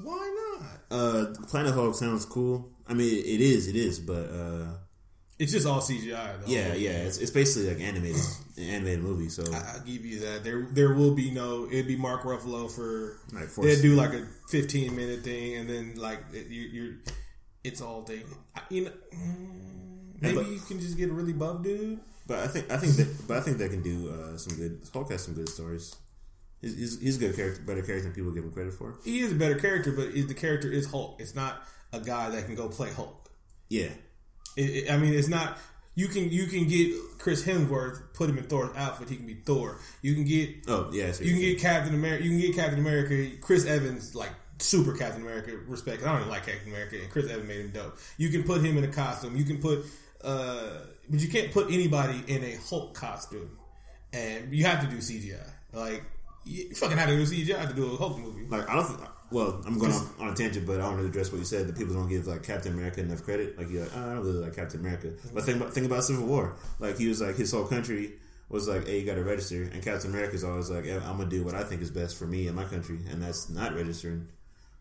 [0.00, 0.98] Why not?
[0.98, 2.70] uh, Planet Hulk sounds cool.
[2.88, 4.66] I mean, it is, it is, but uh,
[5.38, 6.40] It's just all CGI.
[6.40, 6.46] Though.
[6.46, 8.20] yeah, yeah, it's, it's basically like animated,
[8.56, 9.28] an animated movie.
[9.28, 10.44] So I, will give you that.
[10.44, 11.66] There, there will be no.
[11.66, 13.20] It'd be Mark Ruffalo for.
[13.48, 16.94] Force- they'd do like a fifteen minute thing, and then like you, you're.
[17.62, 18.22] It's all day.
[18.54, 19.83] I, you know, mm,
[20.24, 22.00] maybe but- you can just get a really buff dude.
[22.26, 24.80] But I think I think that but I think they can do uh, some good.
[24.92, 25.94] Hulk has some good stories.
[26.62, 28.94] He's, he's, he's a good character, better character than people give him credit for.
[29.04, 31.16] He is a better character, but the character is Hulk.
[31.20, 31.62] It's not
[31.92, 33.28] a guy that can go play Hulk.
[33.68, 33.90] Yeah,
[34.56, 35.58] It, it- I mean, it's not.
[35.96, 39.10] You can you can get Chris Hemsworth, put him in Thor's outfit.
[39.10, 39.78] He can be Thor.
[40.02, 42.24] You can get Oh yeah, You can get Captain America.
[42.24, 43.36] You can get Captain America.
[43.42, 46.02] Chris Evans, like super Captain America, respect.
[46.02, 47.98] I don't even like Captain America, and Chris Evans made him dope.
[48.16, 49.36] You can put him in a costume.
[49.36, 49.84] You can put,
[50.24, 53.58] uh, but you can't put anybody in a Hulk costume,
[54.12, 55.46] and you have to do CGI.
[55.72, 56.02] Like
[56.44, 58.46] you fucking have to do CGI to do a Hulk movie.
[58.46, 58.86] Like I don't.
[58.86, 59.00] Think,
[59.30, 61.66] well, I'm going off on a tangent, but I want to address what you said.
[61.66, 63.58] That people don't give like Captain America enough credit.
[63.58, 65.12] Like you're like, oh, I don't really like Captain America.
[65.32, 66.56] But think about think about Civil War.
[66.78, 68.12] Like he was like his whole country
[68.48, 71.44] was like, hey, you got to register, and Captain America's always like, I'm gonna do
[71.44, 74.28] what I think is best for me and my country, and that's not registering.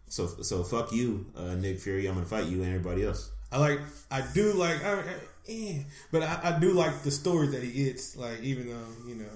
[0.09, 2.07] So so fuck you, uh, Nick Fury.
[2.07, 3.31] I'm gonna fight you and everybody else.
[3.53, 3.79] I like.
[4.11, 4.83] I do like.
[4.83, 5.03] I, I,
[5.47, 8.17] eh, but I, I do like the story that he gets.
[8.17, 9.29] Like even though you know.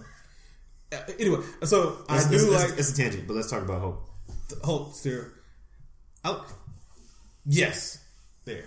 [0.91, 2.69] Uh, Anyway, so I It's, do it's, like.
[2.69, 4.09] it's, it's a tangent, but let's talk about hope.
[4.63, 5.25] Hope still.
[6.23, 6.41] I,
[7.45, 8.03] yes,
[8.45, 8.65] there.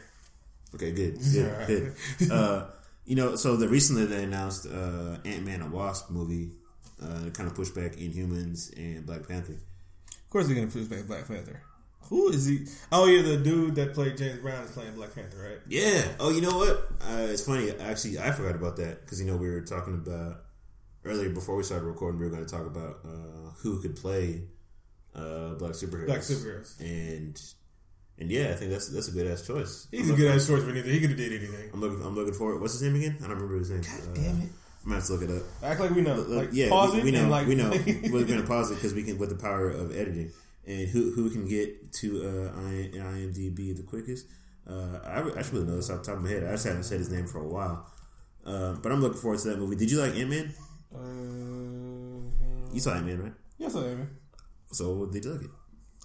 [0.75, 2.31] Okay, good, good, good.
[2.31, 2.67] Uh,
[3.07, 6.53] you know, so the recently they announced uh, Ant Man and Wasp movie,
[7.03, 9.55] uh, kind of pushed back Inhumans and Black Panther.
[9.55, 11.63] Of course, they're gonna push back Black Panther.
[12.11, 12.67] Who is he?
[12.93, 15.59] Oh yeah, the dude that played James Brown is playing Black Panther, right?
[15.69, 16.03] Yeah.
[16.19, 16.89] Oh, you know what?
[17.01, 17.71] Uh, it's funny.
[17.71, 20.43] Actually, I forgot about that because you know we were talking about
[21.05, 22.19] earlier before we started recording.
[22.21, 24.43] We were going to talk about uh, who could play
[25.15, 26.07] uh, black superheroes.
[26.07, 26.81] Black superheroes.
[26.81, 27.41] And
[28.19, 29.87] and yeah, I think that's that's a good ass choice.
[29.93, 30.91] He's I'm a good ass choice for anything.
[30.91, 31.71] He could have did anything.
[31.73, 32.05] I'm looking.
[32.05, 32.61] I'm looking forward.
[32.61, 33.19] What's his name again?
[33.21, 33.83] I don't remember his name.
[33.83, 34.49] God damn it.
[34.83, 35.43] I'm gonna have to look it up.
[35.63, 36.15] Act like we know.
[36.15, 37.29] Look, Like yeah, pause we, it we know.
[37.29, 37.71] like we know.
[38.11, 40.33] We're going to pause it because we can with the power of editing
[40.67, 44.27] and who who can get to uh, IMDb the quickest.
[44.69, 46.45] Uh, I, I should really know this off the top of my head.
[46.45, 47.87] I just haven't said his name for a while.
[48.45, 49.77] Uh, but I'm looking forward to that movie.
[49.77, 50.55] Did you like Ant Man?
[50.95, 53.33] Uh, You saw Ant Man, right?
[53.59, 54.17] yes, I am.
[54.73, 55.51] So did you like it?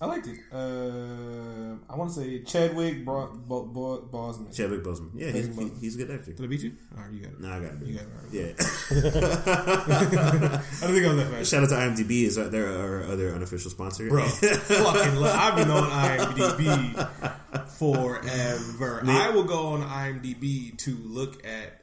[0.02, 0.38] I liked it.
[0.52, 4.54] Uh, I want to say Chadwick Bro- Bo- Bo- Boseman.
[4.54, 5.12] Chadwick Boseman.
[5.16, 6.34] Yeah, he's, Chadwick he, he's a good actor.
[6.34, 6.74] Did I beat you?
[6.98, 7.40] All right, you got it.
[7.40, 7.88] Nah, I got it.
[7.88, 8.10] You got it.
[8.12, 8.34] All right.
[8.34, 8.52] Yeah.
[10.82, 11.52] I don't think I was that fast.
[11.52, 12.24] Shout out to IMDb.
[12.24, 14.08] Is there our other unofficial sponsor?
[14.10, 19.02] Bro, fucking, lo- I've been on IMDb forever.
[19.08, 21.82] I will go on IMDb to look at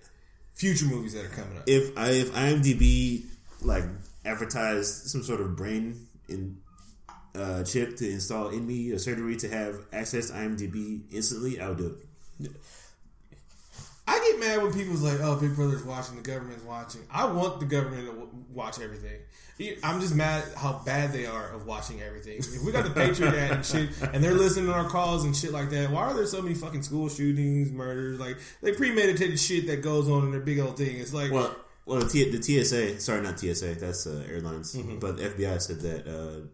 [0.54, 1.64] future movies that are coming up.
[1.66, 3.24] if I if IMDb
[3.62, 3.84] like
[4.24, 6.58] advertised some sort of brain in
[7.35, 11.68] uh, chip to install in me a surgery to have access to IMDb instantly, I
[11.68, 11.97] would do
[12.41, 12.51] it.
[14.07, 17.61] I get mad when people's like, "Oh, Big Brother's watching, the government's watching." I want
[17.61, 19.20] the government to w- watch everything.
[19.85, 22.39] I'm just mad how bad they are of watching everything.
[22.39, 25.37] If we got the Patriot Act and shit, and they're listening to our calls and
[25.37, 29.39] shit like that, why are there so many fucking school shootings, murders, like they premeditated
[29.39, 30.97] shit that goes on in their big old thing?
[30.99, 31.55] It's like, Well,
[31.87, 34.99] well, the, T, the TSA, sorry, not TSA, that's uh, airlines, Mm-hmm.
[34.99, 36.47] but the FBI said that uh,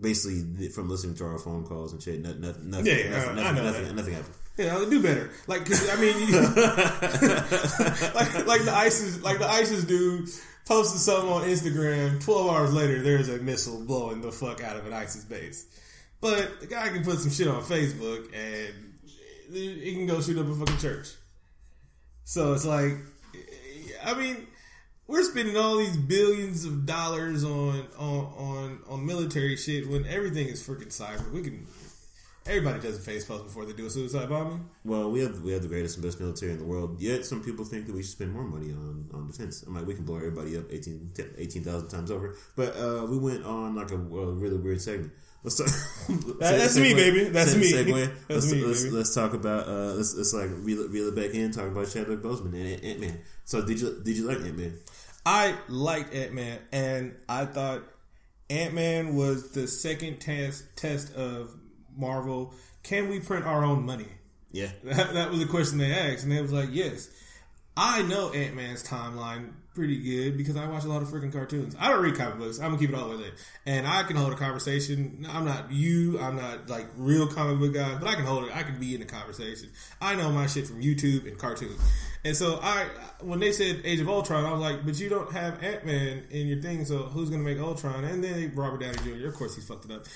[0.00, 3.28] basically from listening to our phone calls and shit, nothing, nothing, nothing, Yeah, yeah, nothing,
[3.30, 4.34] I nothing, know nothing, nothing happened.
[4.58, 5.30] you know, do better.
[5.46, 6.34] Like, cause, I mean, you,
[8.14, 10.28] like, like the ISIS, like the ISIS dude
[10.66, 12.22] posted something on Instagram.
[12.24, 15.66] Twelve hours later, there's a missile blowing the fuck out of an ISIS base.
[16.20, 18.74] But the guy can put some shit on Facebook and
[19.52, 21.08] he can go shoot up a fucking church.
[22.24, 22.94] So it's like,
[24.04, 24.46] I mean,
[25.08, 30.46] we're spending all these billions of dollars on on on, on military shit when everything
[30.46, 31.32] is freaking cyber.
[31.32, 31.66] We can.
[32.46, 34.70] Everybody does a face post before they do a suicide bombing.
[34.82, 36.98] Well, we have we have the greatest and best military in the world.
[36.98, 39.64] Yet some people think that we should spend more money on, on defense.
[39.64, 42.36] I'm like, we can blow everybody up 18 10 18,000 times over.
[42.56, 45.12] But uh, we went on like a, a really weird segment.
[45.44, 45.68] Let's talk.
[46.40, 47.24] that's me, baby.
[47.24, 47.72] That's me.
[47.72, 48.10] Segue.
[48.28, 48.96] That's let's, me, let's, baby.
[48.96, 51.52] let's talk about uh, let's let's like reel it, reel it back in.
[51.52, 53.18] Talk about Chadwick Boseman and Ant Man.
[53.44, 54.72] So did you did you like Ant Man?
[55.24, 57.82] I liked Ant Man, and I thought
[58.50, 61.54] Ant Man was the second test test of
[61.96, 62.54] Marvel.
[62.82, 64.08] Can we print our own money?
[64.52, 64.70] Yeah.
[64.84, 67.10] That, that was the question they asked, and they was like, "Yes."
[67.80, 71.76] I know Ant Man's timeline pretty good because I watch a lot of freaking cartoons.
[71.78, 72.58] I don't read comic books.
[72.58, 73.32] I'm gonna keep it all the way there,
[73.64, 75.24] and I can hold a conversation.
[75.30, 76.18] I'm not you.
[76.18, 78.56] I'm not like real comic book guy, but I can hold it.
[78.56, 79.70] I can be in the conversation.
[80.00, 81.80] I know my shit from YouTube and cartoons,
[82.24, 82.88] and so I
[83.20, 86.24] when they said Age of Ultron, I was like, but you don't have Ant Man
[86.30, 88.02] in your thing, so who's gonna make Ultron?
[88.02, 89.28] And then Robert Downey Jr.
[89.28, 90.06] Of course, he's fucked it up.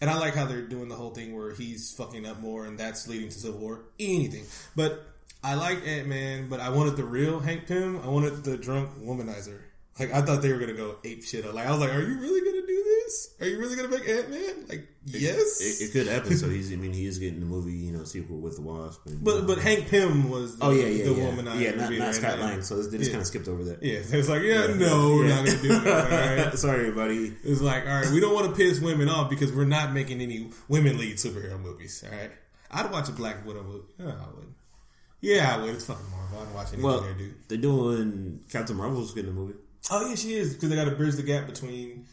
[0.00, 2.78] And I like how they're doing the whole thing where he's fucking up more, and
[2.78, 3.80] that's leading to Civil War.
[3.98, 4.44] Anything,
[4.76, 5.04] but
[5.42, 8.00] I like Ant Man, but I wanted the real Hank Pym.
[8.02, 9.60] I wanted the drunk womanizer.
[9.98, 11.44] Like I thought they were gonna go ape shit.
[11.52, 13.34] Like I was like, are you really gonna do this?
[13.40, 14.66] Are you really gonna make Ant Man?
[14.68, 16.36] Like yes, It, it could happen.
[16.36, 16.72] So he's.
[16.72, 19.04] I mean, he is getting the movie, you know, sequel with the Wasp.
[19.06, 21.60] And, but uh, but Hank Pym was the, oh yeah, yeah, the yeah, womanizer.
[21.60, 22.62] yeah, not, not Scott Lang.
[22.62, 23.14] So they just Yeah.
[23.14, 23.82] kind of skipped over that.
[23.82, 25.34] Yeah, it's like yeah, no, we're Yeah.
[25.36, 25.86] not gonna do it.
[25.88, 26.54] All right.
[26.58, 27.36] Sorry, everybody.
[27.42, 30.20] It's like, all right, we don't want to piss women off because we're not making
[30.20, 32.04] any women lead superhero movies.
[32.08, 32.30] All right,
[32.70, 33.84] I'd watch a Black Widow movie.
[33.98, 34.47] Yeah, I would.
[35.20, 35.74] Yeah, I would.
[35.74, 36.40] It's fucking Marvel.
[36.48, 37.34] I'd watch anything Well, they do.
[37.48, 39.54] they're doing Captain Marvel's getting a movie.
[39.90, 42.06] Oh yeah, she is because they got to bridge the gap between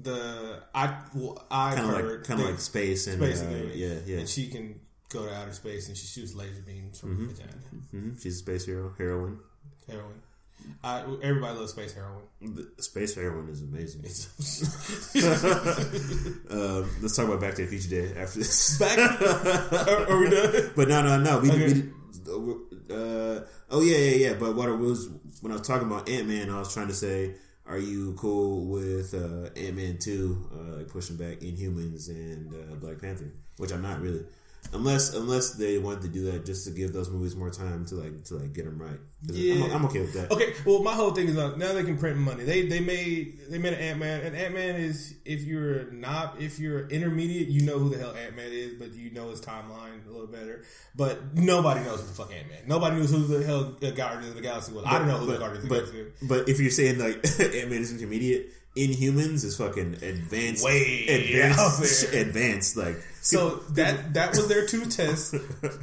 [0.00, 3.74] the I well, I Kind of like, kind of like space and space uh, and
[3.74, 4.18] yeah, yeah.
[4.18, 7.52] and she can go to outer space and she shoots laser beams from her vagina.
[7.90, 9.38] hmm She's a space hero, heroine.
[9.88, 10.20] Heroin.
[10.82, 12.22] I, everybody loves space heroin.
[12.40, 14.02] The space heroin is amazing.
[16.50, 18.78] Um, let's talk about Back to the Future Day after this.
[18.78, 18.98] back.
[19.88, 20.70] are, are we done?
[20.76, 21.38] But no, no, no.
[21.40, 21.72] We, Okay.
[21.74, 21.92] we
[22.28, 24.34] uh, oh yeah, yeah, yeah.
[24.34, 25.08] But what it was
[25.40, 27.34] when I was talking about Ant Man, I was trying to say,
[27.66, 33.00] are you cool with uh, Ant Man two, uh, pushing back Inhumans and uh, Black
[33.00, 33.32] Panther?
[33.56, 34.24] Which I'm not really,
[34.72, 37.94] unless unless they want to do that just to give those movies more time to
[37.96, 38.98] like to like get them right.
[39.22, 39.64] Yeah.
[39.64, 40.30] I'm, I'm okay with that.
[40.30, 42.44] Okay, well, my whole thing is uh, now they can print money.
[42.44, 46.40] They they made they made an Ant Man, and Ant Man is if you're not
[46.40, 49.40] if you're intermediate, you know who the hell Ant Man is, but you know his
[49.40, 50.64] timeline a little better.
[50.96, 52.62] But nobody knows who the fuck Ant Man.
[52.66, 54.84] Nobody knows who the hell uh, Guardians of the Galaxy was.
[54.86, 56.26] I don't know who the but, Guardians of the but, Galaxy.
[56.26, 62.12] but if you're saying like Ant Man is intermediate, Inhumans is fucking advanced, Way advanced,
[62.12, 62.76] advanced.
[62.76, 65.34] Like So that that was their two tests.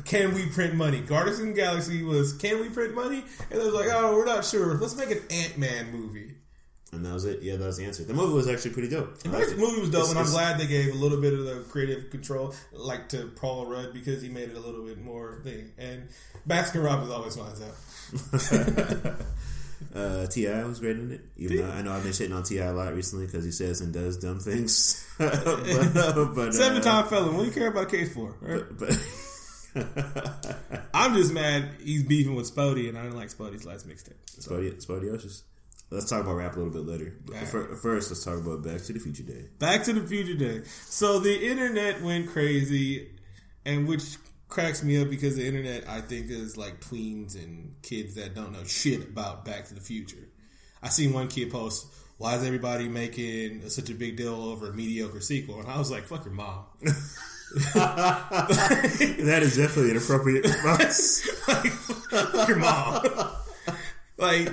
[0.05, 0.99] Can we print money?
[1.01, 3.23] Guardians of the Galaxy was can we print money?
[3.49, 4.75] And they was like, oh, we're not sure.
[4.75, 6.35] Let's make an Ant Man movie.
[6.93, 7.41] and that was it.
[7.41, 8.03] Yeah, that was the answer.
[8.03, 9.17] The movie was actually pretty dope.
[9.23, 11.65] The movie was dope, It's- and I'm glad they gave a little bit of the
[11.69, 15.71] creative control, like to Paul Rudd, because he made it a little bit more thing.
[15.79, 16.09] And
[16.47, 19.15] Baskin Robbins always finds out.
[19.93, 21.21] Uh, T.I was great in it.
[21.37, 23.81] Even though I know I've been shitting on T.I a lot recently because he says
[23.81, 25.05] and does dumb things.
[25.17, 25.43] but,
[26.35, 27.35] but, Seven uh, time felon.
[27.35, 28.35] What do you care about a case for?
[28.41, 28.63] right?
[28.71, 28.97] But,
[30.93, 34.15] I'm just mad he's beefing with Spody, and I didn't like Spody's last mixtape.
[34.39, 35.43] Spody, Spodiocious.
[35.89, 37.13] Let's talk about rap a little bit later.
[37.25, 37.49] But Alright.
[37.49, 39.45] fir- first, let's talk about Back to the Future Day.
[39.59, 40.65] Back to the Future Day.
[40.85, 43.11] So the internet went crazy,
[43.65, 44.17] and which
[44.51, 48.51] cracks me up because the internet, I think, is like tweens and kids that don't
[48.51, 50.27] know shit about Back to the Future.
[50.83, 51.87] I seen one kid post,
[52.17, 55.89] "Why is everybody making such a big deal over a mediocre sequel?" And I was
[55.89, 56.65] like, "Fuck your mom."
[57.73, 61.27] that is definitely an appropriate response.
[61.47, 63.03] like, fuck your mom.
[64.17, 64.49] like,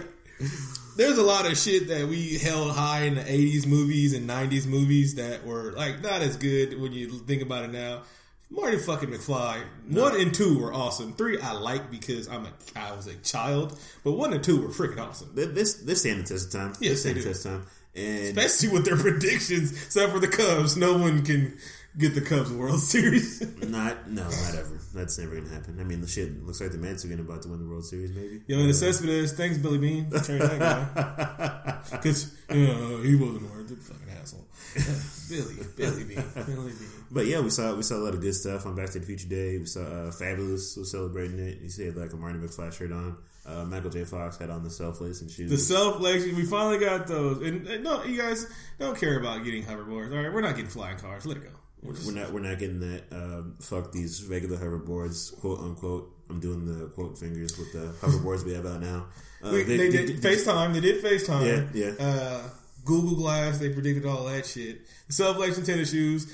[0.97, 4.67] there's a lot of shit that we held high in the 80s movies and 90s
[4.67, 8.03] movies that were, like, not as good when you think about it now.
[8.51, 9.63] Marty fucking McFly.
[9.89, 11.13] One and two were awesome.
[11.13, 14.69] Three I like because I'm a I was a child, but one and two were
[14.69, 15.31] freaking awesome.
[15.35, 16.73] This this stand the test of time.
[16.81, 17.67] Yes, this stand they the test of time.
[17.95, 20.77] And Especially with their predictions, except for the Cubs.
[20.77, 21.59] No one can
[21.99, 23.41] get the Cubs World Series.
[23.69, 24.81] not no, not ever.
[24.95, 25.79] That's never gonna happen.
[25.81, 27.85] I mean, the shit looks like the Mets are gonna about to win the World
[27.85, 28.41] Series, maybe.
[28.47, 30.11] Yo, and assessment is thanks, Billy Bean.
[30.25, 31.79] Turn that guy.
[31.91, 33.83] Because you know, he wasn't worth it.
[33.83, 34.47] Fucking asshole.
[35.29, 36.98] Billy, Billy Bean, Billy Bean.
[37.11, 39.07] But yeah, we saw we saw a lot of good stuff on Back to the
[39.07, 39.59] Future Day.
[39.59, 41.59] We saw uh, Fabolous was celebrating it.
[41.61, 43.17] He said like a Marty McFly shirt on.
[43.47, 44.05] Uh, Michael J.
[44.05, 45.51] Fox had on the self lacing shoes.
[45.51, 47.41] The self lection, we finally got those.
[47.41, 48.47] And, and no, you guys
[48.79, 50.13] don't care about getting hoverboards.
[50.13, 51.25] All right, we're not getting flying cars.
[51.25, 51.51] Let it go.
[51.83, 53.05] We're we're not we're not getting that.
[53.11, 56.15] Um, fuck these regular hoverboards, quote unquote.
[56.29, 59.07] I'm doing the quote fingers with the hoverboards we have out now.
[59.41, 60.73] Uh, we, they, did FaceTime.
[60.73, 61.73] They did FaceTime.
[61.73, 62.05] Yeah, yeah.
[62.05, 62.43] Uh,
[62.85, 63.59] Google Glass.
[63.59, 64.81] They predicted all that shit.
[65.07, 66.27] The self-lection tennis shoes.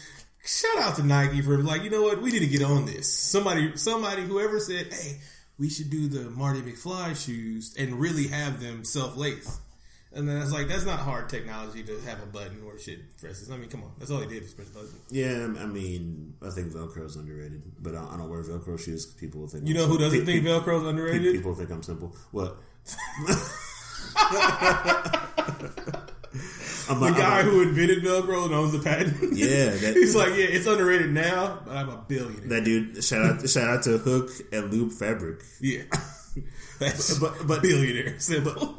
[0.46, 2.20] Shout out to Nike for like, you know what?
[2.20, 3.12] We need to get on this.
[3.12, 5.20] Somebody, somebody, whoever said, "Hey,
[5.58, 9.58] we should do the Marty McFly shoes and really have them self-lace."
[10.12, 13.50] And then it's like that's not hard technology to have a button or shit presses.
[13.50, 14.90] I mean, come on, that's all they did was press a button.
[15.10, 19.06] Yeah, I mean, I think Velcro is underrated, but I don't wear Velcro shoes.
[19.06, 20.06] 'cause People will think You I'm know who simple.
[20.10, 21.34] doesn't Pe- think pe- Velcro's pe- underrated?
[21.34, 22.14] People think I'm simple.
[22.32, 22.58] What?
[26.90, 29.34] I'm The I'm guy a- who invented Velcro and owns the patent.
[29.36, 32.48] Yeah, that- he's like, yeah, it's underrated now, but I'm a billionaire.
[32.48, 33.02] that dude.
[33.04, 33.48] Shout out!
[33.48, 35.40] Shout out to Hook and Loop Fabric.
[35.60, 35.82] yeah.
[36.80, 38.78] That's But- but- billionaire symbol.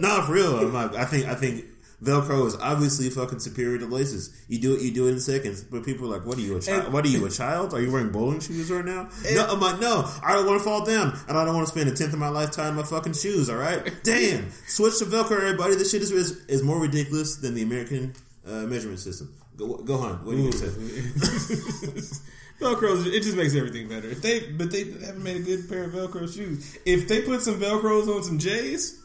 [0.00, 0.58] No, for real.
[0.58, 1.64] I'm like, I think I think
[2.04, 4.30] Velcro is obviously fucking superior to laces.
[4.48, 5.64] You do it, you do it in seconds.
[5.64, 6.92] But people are like, "What are you a child?
[6.92, 7.72] What are you a child?
[7.72, 10.64] Are you wearing bowling shoes right now?" no, I'm like, no, I don't want to
[10.64, 12.82] fall down, and I don't want to spend a tenth of my life tying my
[12.82, 13.48] fucking shoes.
[13.48, 15.76] All right, damn, switch to Velcro, everybody.
[15.76, 18.14] This shit is is, is more ridiculous than the American
[18.46, 19.34] uh, measurement system.
[19.56, 20.24] Go, go on.
[20.24, 20.66] What do you say?
[22.60, 24.08] Velcro, it just makes everything better.
[24.08, 26.78] If they, but they haven't made a good pair of Velcro shoes.
[26.84, 29.00] If they put some Velcros on some J's,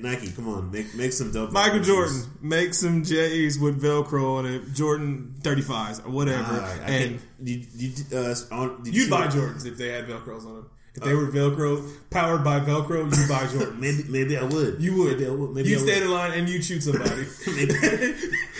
[0.00, 1.52] Nike, come on, make make some dope.
[1.52, 7.20] Michael Jordan make some J's with Velcro on it, Jordan 35s or whatever, I and
[7.42, 10.70] you, you, uh, you you'd see buy Jordans if they had Velcros on them.
[10.94, 13.78] If they were Velcro powered by Velcro, you buy Jordans.
[13.78, 14.80] Maybe maybe I would.
[14.80, 15.18] You would.
[15.18, 15.50] Maybe I would.
[15.50, 15.88] Maybe you I would.
[15.88, 17.26] stand in line and you shoot somebody.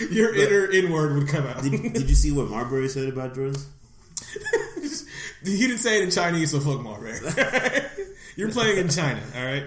[0.11, 1.63] Your inner inward would come out.
[1.63, 3.65] did, did you see what Marbury said about Jordans?
[5.43, 7.17] he didn't say it in Chinese, so fuck Marbury.
[8.35, 9.63] You're playing in China, all right?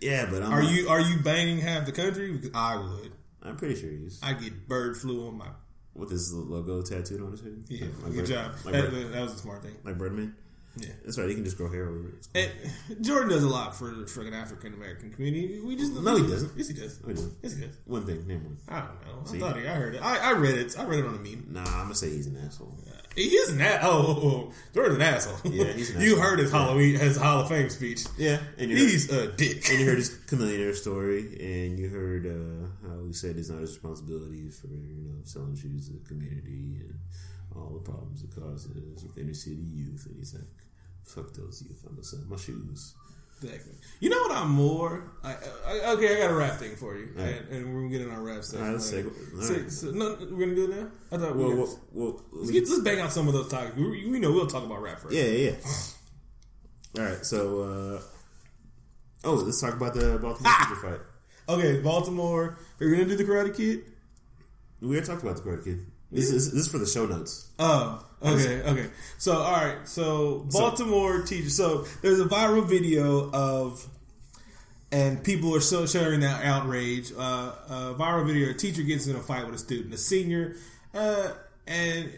[0.00, 2.32] Yeah, but I'm Are not- you are you banging half the country?
[2.32, 3.12] Because I would.
[3.42, 5.48] I'm pretty sure he's I get bird flu on my
[5.94, 7.64] with his logo tattooed on his head.
[7.68, 7.86] yeah.
[8.02, 8.52] like good Bird- job.
[8.64, 9.74] Like, that, Bird, that was a smart thing.
[9.84, 10.34] like Birdman.
[10.76, 10.90] Yeah.
[11.04, 11.28] That's right.
[11.28, 12.28] He can just grow hair over it.
[12.88, 15.58] And Jordan does a lot for the fucking African American community.
[15.60, 16.52] We just No, he doesn't.
[16.56, 17.00] Yes, he does.
[17.02, 17.34] What do you do?
[17.42, 17.74] Yes, he does.
[17.86, 18.58] One thing, name one.
[18.68, 19.22] I don't know.
[19.34, 20.02] I thought he, I heard it.
[20.02, 20.78] I, I read it.
[20.78, 21.46] I read it on a meme.
[21.50, 22.78] Nah, I'm gonna say he's an asshole.
[23.16, 23.92] He is an asshole.
[23.92, 24.52] Oh, oh, oh.
[24.74, 25.52] Jordan's an asshole.
[25.52, 26.22] Yeah, he's an you asshole.
[26.22, 28.04] heard his Halloween, his Hall of Fame speech.
[28.16, 29.68] Yeah, and you He's heard, a dick.
[29.70, 33.60] and you heard his chameleonaire story, and you heard uh, how he said it's not
[33.60, 36.94] his responsibility for you know selling shoes to the community and
[37.56, 40.06] all the problems it causes with inner city youth.
[40.06, 40.44] And he's like,
[41.04, 41.82] "Fuck those youth!
[41.86, 42.94] I'm gonna sell my shoes."
[43.42, 43.72] Exactly.
[44.00, 45.12] You know what I'm more?
[45.22, 45.34] I,
[45.66, 47.36] I, okay, I got a rap thing for you, right.
[47.36, 48.60] and, and we're gonna get in our rap stuff.
[48.60, 49.10] All right, let's later.
[49.36, 49.70] All So- right.
[49.72, 50.88] so- no, we're gonna do it now.
[51.12, 51.56] I thought we Well, were.
[51.64, 53.76] well, well, let's, get, let's bang out some of those topics.
[53.76, 55.14] We, we know we'll talk about rap first.
[55.14, 55.50] yeah, yeah.
[55.50, 57.02] yeah.
[57.02, 58.00] All right, so uh,
[59.24, 60.78] oh, let's talk about the Baltimore Ah!
[60.82, 61.00] fight.
[61.48, 62.58] Okay, Baltimore.
[62.78, 63.84] We're gonna do the Karate Kid.
[64.80, 65.86] We already talked about the Karate Kid.
[66.10, 67.48] This is this is for the show notes.
[67.58, 68.86] Oh, okay, okay.
[69.18, 69.86] So, all right.
[69.86, 71.50] So, Baltimore teacher.
[71.50, 73.86] So, there's a viral video of,
[74.90, 77.12] and people are so sharing that outrage.
[77.12, 80.56] Uh, a viral video: a teacher gets in a fight with a student, a senior,
[80.94, 81.32] uh,
[81.66, 82.10] and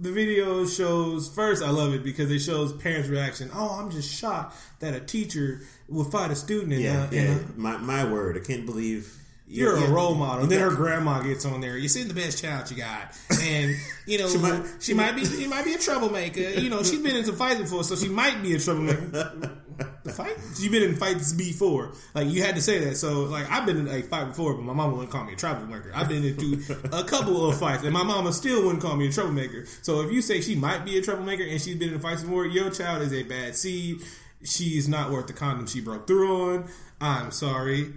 [0.00, 1.28] the video shows.
[1.28, 3.50] First, I love it because it shows parents' reaction.
[3.52, 5.60] Oh, I'm just shocked that a teacher
[5.90, 6.72] would fight a student.
[6.72, 7.34] And, Yeah, uh, yeah.
[7.34, 9.17] uh, my my word, I can't believe
[9.48, 10.42] you're yeah, a role model.
[10.42, 11.76] And then her grandma gets on there.
[11.76, 13.74] You're seeing the best child you got, and
[14.06, 16.40] you know she might- might, she might be she might be a troublemaker.
[16.40, 19.56] You know she's been in some fights before, so she might be a troublemaker.
[20.02, 20.36] The fight?
[20.58, 21.92] You've been in fights before.
[22.12, 22.96] Like you had to say that.
[22.96, 25.36] So like I've been in a fight before, but my mama wouldn't call me a
[25.36, 25.92] troublemaker.
[25.94, 26.60] I've been into
[26.92, 29.66] a couple of fights, and my mama still wouldn't call me a troublemaker.
[29.82, 32.44] So if you say she might be a troublemaker and she's been in fights before,
[32.46, 33.98] your child is a bad seed.
[34.42, 36.68] She's not worth the condom she broke through on.
[37.00, 37.92] I'm sorry.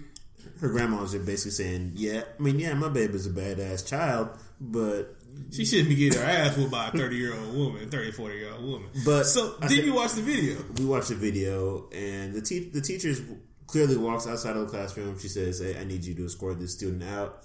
[0.61, 5.15] Her grandma was basically saying, "Yeah, I mean, yeah, my baby's a badass child, but
[5.51, 8.35] She shouldn't be getting her ass whooped by a 30 year old woman, 30, 40
[8.35, 8.89] year old woman.
[9.05, 10.57] But so, I did thi- you watch the video?
[10.77, 13.21] we watched the video, and the te- the teachers
[13.67, 15.17] clearly walks outside of the classroom.
[15.19, 17.43] She says, hey, "I need you to escort this student out."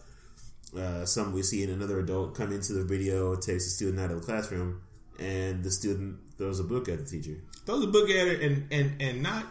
[0.76, 4.20] Uh, some we see another adult come into the video, takes the student out of
[4.20, 4.80] the classroom,
[5.18, 7.38] and the student throws a book at the teacher.
[7.64, 9.46] Throws a book at her and, and, and not.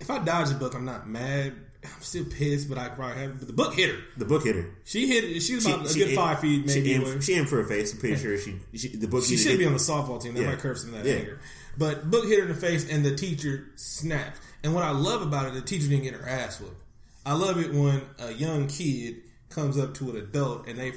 [0.00, 1.54] If I dodge the book, I'm not mad.
[1.84, 3.38] I'm still pissed, but I probably have.
[3.38, 4.00] But the book hit her.
[4.16, 4.68] The book hit her.
[4.84, 5.40] She hit.
[5.42, 6.88] She was about a good five feet, maybe.
[6.88, 7.92] She aimed, she aimed for her face.
[7.92, 9.24] I'm pretty sure she, she the book.
[9.24, 10.34] She should be on the softball team.
[10.34, 10.50] That Yeah.
[10.50, 11.14] might some of that Yeah.
[11.20, 11.40] anger.
[11.76, 14.38] But book hit her in the face, and the teacher snapped.
[14.64, 16.82] And what I love about it, the teacher didn't get her ass whooped.
[17.24, 20.92] I love it when a young kid comes up to an adult and they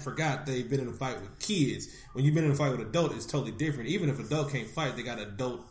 [0.00, 1.88] forgot they've been in a fight with kids.
[2.12, 3.88] When you've been in a fight with adult, it's totally different.
[3.88, 5.62] Even if adult can't fight, they got adult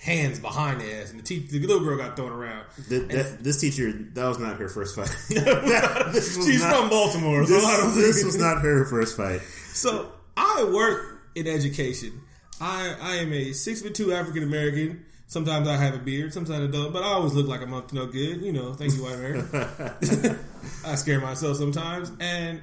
[0.00, 2.64] hands behind the ass, and the, te- the little girl got thrown around.
[2.88, 5.08] Th- that, this teacher, that was not her first fight.
[6.14, 9.40] Was She's not- from Baltimore, so This, I don't this was not her first fight.
[9.72, 12.12] So I work in education.
[12.60, 15.04] I I am a six foot two African American.
[15.26, 17.88] Sometimes I have a beard, sometimes I don't, but I always look like I'm up
[17.88, 18.40] to no good.
[18.42, 19.98] You know, thank you, white America.
[20.86, 22.62] I scare myself sometimes, and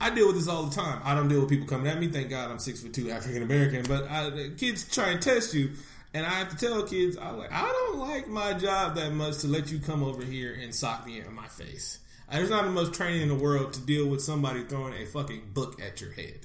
[0.00, 1.00] I deal with this all the time.
[1.04, 2.08] I don't deal with people coming at me.
[2.08, 5.70] Thank God I'm six foot two African American, but I, kids try and test you,
[6.12, 9.38] and I have to tell kids I like I don't like my job that much
[9.38, 12.00] to let you come over here and sock me in my face.
[12.30, 15.50] There's not the most training in the world to deal with somebody throwing a fucking
[15.54, 16.40] book at your head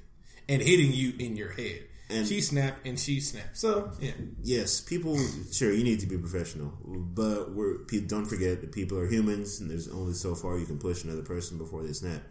[0.47, 1.83] and hitting you in your head.
[2.09, 3.57] And- she snapped and she snapped.
[3.57, 4.11] So yeah,
[4.43, 5.17] Yes, people.
[5.51, 7.77] Sure, you need to be professional, but we're
[8.07, 11.23] don't forget that people are humans, and there's only so far you can push another
[11.23, 12.21] person before they snap.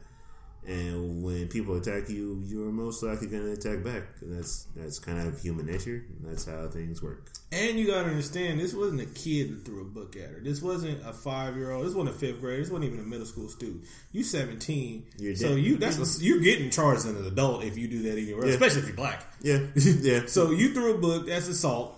[0.67, 4.03] And when people attack you, you're most likely going to attack back.
[4.21, 6.05] That's that's kind of human nature.
[6.23, 7.31] That's how things work.
[7.51, 10.41] And you gotta understand, this wasn't a kid that threw a book at her.
[10.41, 11.87] This wasn't a five year old.
[11.87, 12.61] This wasn't a fifth grader.
[12.63, 13.83] This wasn't even a middle school student.
[14.13, 15.59] You seventeen, You're so dead.
[15.65, 18.53] you that's a, you're getting charged as an adult if you do that anywhere, Yeah.
[18.53, 19.25] especially if you're black.
[19.43, 20.21] Yeah, yeah.
[20.27, 21.27] So you threw a book.
[21.27, 21.97] That's assault.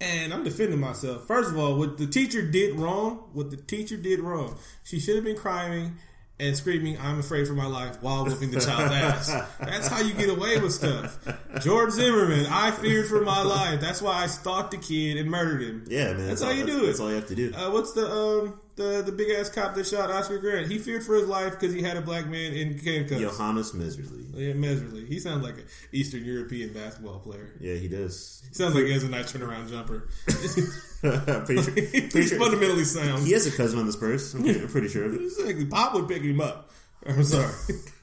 [0.00, 1.26] And I'm defending myself.
[1.26, 5.16] First of all, what the teacher did wrong, what the teacher did wrong, she should
[5.16, 5.96] have been crying
[6.42, 8.92] and screaming, I'm afraid for my life while whipping the child's
[9.30, 9.46] ass.
[9.60, 11.16] That's how you get away with stuff.
[11.60, 13.80] George Zimmerman, I feared for my life.
[13.80, 15.84] That's why I stalked the kid and murdered him.
[15.88, 16.26] yeah, man.
[16.26, 16.86] That's, all, how you do it.
[16.86, 17.54] That's all you have to do.
[17.54, 20.68] Uh, what's the um the the big ass cop that shot Oscar Grant?
[20.70, 23.20] He feared for his life because he had a black man in handcuffs.
[23.20, 24.30] Johannes Mehserle.
[24.34, 25.06] Yeah, miserably.
[25.06, 27.52] He sounds like an Eastern European basketball player.
[27.60, 28.42] Yeah, he does.
[28.48, 30.08] He sounds like he has a nice turnaround jumper.
[31.46, 31.72] pretty sure.
[31.74, 32.38] Pretty He's sure.
[32.38, 33.26] fundamentally sound.
[33.26, 34.34] He has a cousin on the Spurs.
[34.34, 35.22] I'm pretty, I'm pretty sure of it.
[35.22, 35.66] Exactly.
[35.66, 36.70] Pop would pick him up.
[37.04, 37.52] I'm sorry.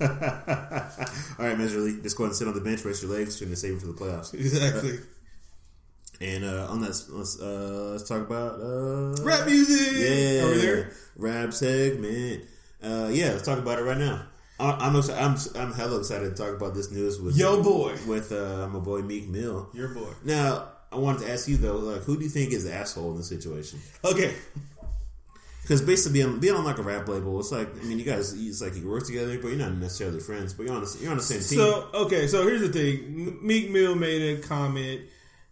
[0.02, 0.08] All
[1.46, 3.80] right, Mehserle, just go ahead and sit on the bench, rest your legs, to save
[3.80, 4.34] for the playoffs.
[4.34, 4.98] exactly.
[4.98, 5.02] Uh,
[6.22, 9.94] And uh, on that, let's uh, let's talk about uh, Rap music.
[9.94, 10.92] Yeah, Over there.
[11.16, 12.44] rap segment.
[12.84, 14.26] Uh, yeah, let's talk about it right now.
[14.60, 17.96] I'm exci- I'm I'm hella excited to talk about this news with Yo, boy.
[18.06, 19.70] with uh, my boy Meek Mill.
[19.74, 20.10] Your boy.
[20.26, 23.12] Now, I wanted to ask you though, like, who do you think is the asshole
[23.12, 23.80] in this situation?
[24.04, 24.34] Okay.
[25.62, 28.34] Because basically, being, being on like a rap label, it's like I mean, you guys,
[28.34, 31.12] it's like you work together, but you're not necessarily friends, but you're on the, you're
[31.12, 31.60] on the same team.
[31.60, 33.38] So okay, so here's the thing.
[33.42, 35.02] Meek Mill made a comment.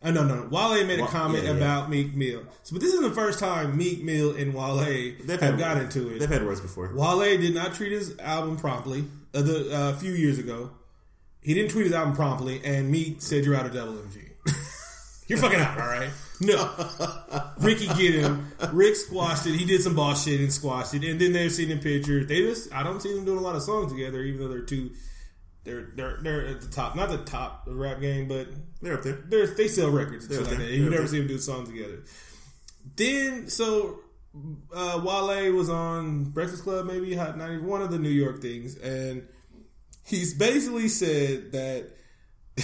[0.02, 0.48] Uh, no, no, no.
[0.50, 1.58] Wale made a comment yeah, yeah.
[1.58, 2.44] about Meek Mill.
[2.64, 6.14] So, but this is the first time Meek Mill and Wale they've have got into
[6.14, 6.20] it.
[6.20, 6.92] They've had words before.
[6.94, 10.72] Wale did not treat his album promptly uh, the, uh, a few years ago.
[11.42, 14.22] He didn't tweet his album promptly, and Meek said, "You're out of Double MG.
[15.28, 16.72] You're fucking out, all right." No,
[17.60, 18.52] Ricky get him.
[18.72, 19.56] Rick squashed it.
[19.56, 22.28] He did some boss shit and squashed it, and then they're seeing the pictures.
[22.28, 24.62] They just, I don't see them doing a lot of songs together, even though they're
[24.62, 24.92] two.
[25.68, 28.48] They're they're they're at the top, not the top of the rap game, but
[28.82, 29.24] They're up there.
[29.28, 30.70] they're, they sell records and shit like that.
[30.72, 32.04] You They're never see them do a song together.
[32.96, 34.00] Then so
[34.74, 38.78] uh, Wale was on Breakfast Club, maybe Hot 90, one of the New York things,
[38.78, 39.28] and
[40.06, 41.90] he's basically said that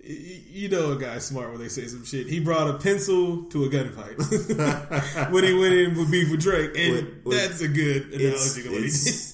[0.00, 2.28] you know a guy's smart when they say some shit.
[2.28, 6.70] He brought a pencil to a gunfight when he went in with beef with Drake,
[6.76, 9.33] and that's a good analogy what it's,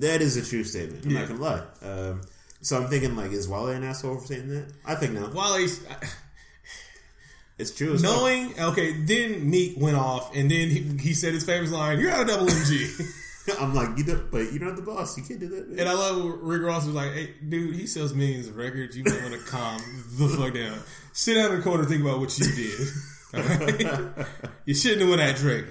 [0.00, 1.04] that is a true statement.
[1.04, 1.18] I'm Yeah.
[1.20, 1.62] not gonna lie.
[1.82, 2.20] Um,
[2.60, 4.66] so I'm thinking, like, is Wale an asshole for saying that?
[4.84, 5.28] I think no.
[5.28, 5.80] Wale's
[7.58, 7.98] It's true.
[7.98, 8.92] Knowing okay.
[9.02, 12.28] Then Meek went off, and then he, he said his famous line, "You're out of
[12.28, 13.14] double MG."
[13.60, 15.16] I'm like, you don't, but you're not the boss.
[15.16, 15.68] You can't do that.
[15.70, 15.78] Man.
[15.80, 18.96] And I love Rick Ross was like, "Hey, dude, he sells millions of records.
[18.96, 19.80] You might want to calm
[20.18, 20.78] the fuck down.
[21.12, 22.88] Sit down in the corner, and think about what you did.
[23.30, 24.26] Right?
[24.64, 25.68] you shouldn't have went at Drake.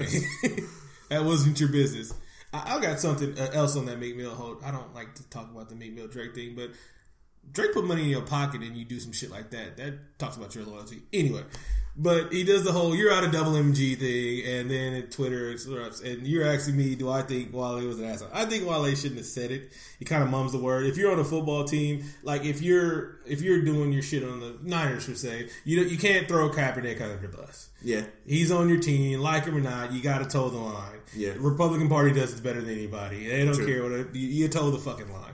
[1.09, 2.13] that wasn't your business."
[2.53, 4.63] I, I got something uh, else on that Meek Mill hold.
[4.63, 6.71] I don't like to talk about the Meek Mill Drake thing, but
[7.51, 9.77] Drake put money in your pocket and you do some shit like that.
[9.77, 11.01] That talks about your loyalty.
[11.13, 11.43] Anyway,
[11.97, 15.51] but he does the whole "you're out of double MG" thing, and then at Twitter
[15.53, 16.03] erupts.
[16.03, 18.29] And you're asking me, do I think Wale was an asshole?
[18.31, 19.71] I think Wale shouldn't have said it.
[19.97, 20.85] He kind of mums the word.
[20.85, 24.39] If you're on a football team, like if you're if you're doing your shit on
[24.39, 27.69] the Niners, per se, you don't, you can't throw Kaepernick under the bus.
[27.81, 29.91] yeah, He's on your team, like him or not.
[29.91, 30.99] You got to toe the line.
[31.15, 31.33] Yeah.
[31.33, 33.27] The Republican Party does it better than anybody.
[33.27, 33.65] They don't True.
[33.65, 35.33] care what you, you toe the fucking line.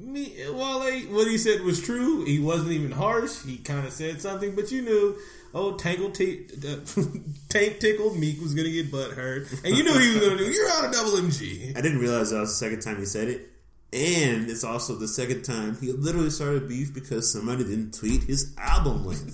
[0.00, 2.24] Me, Wale, what he said was true.
[2.24, 3.42] He wasn't even harsh.
[3.44, 5.16] He kind of said something, but you knew.
[5.54, 6.76] Oh, Tangle t- uh,
[7.48, 10.44] Tank Tickle Meek was gonna get butt hurt, and you knew he was gonna do.
[10.44, 11.76] You're out of double MG.
[11.76, 13.50] I didn't realize that was the second time he said it,
[13.92, 18.54] and it's also the second time he literally started beef because somebody didn't tweet his
[18.58, 19.32] album link.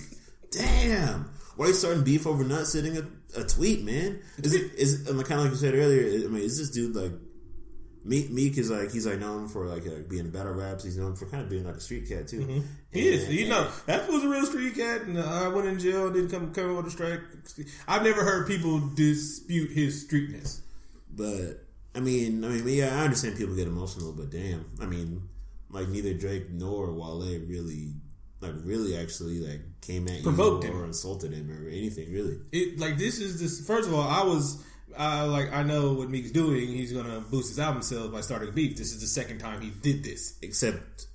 [0.51, 3.05] Damn, why are you starting beef over not sending a,
[3.37, 4.19] a tweet, man?
[4.37, 6.25] Is it is it, kind of like you said earlier?
[6.25, 7.11] I mean, is this dude like?
[8.07, 10.83] Meek, Meek is like he's like known for like, like being battle raps.
[10.83, 12.41] He's known for kind of being like a street cat too.
[12.41, 12.59] Mm-hmm.
[12.91, 13.25] He is.
[13.25, 16.11] And- You know, that was a real street cat, and uh, I went in jail.
[16.11, 17.19] Didn't come come with a strike.
[17.87, 20.61] I've never heard people dispute his streetness.
[21.11, 25.23] But I mean, I mean, yeah, I understand people get emotional, but damn, I mean,
[25.71, 27.93] like neither Drake nor Wale really,
[28.41, 30.77] like, really actually like came at Provoked you him.
[30.81, 32.37] or insulted him or anything really.
[32.51, 34.63] it like this is this first of all i was
[34.97, 38.51] uh, like i know what meek's doing he's gonna boost his album sales by starting
[38.53, 41.05] beef this is the second time he did this Except,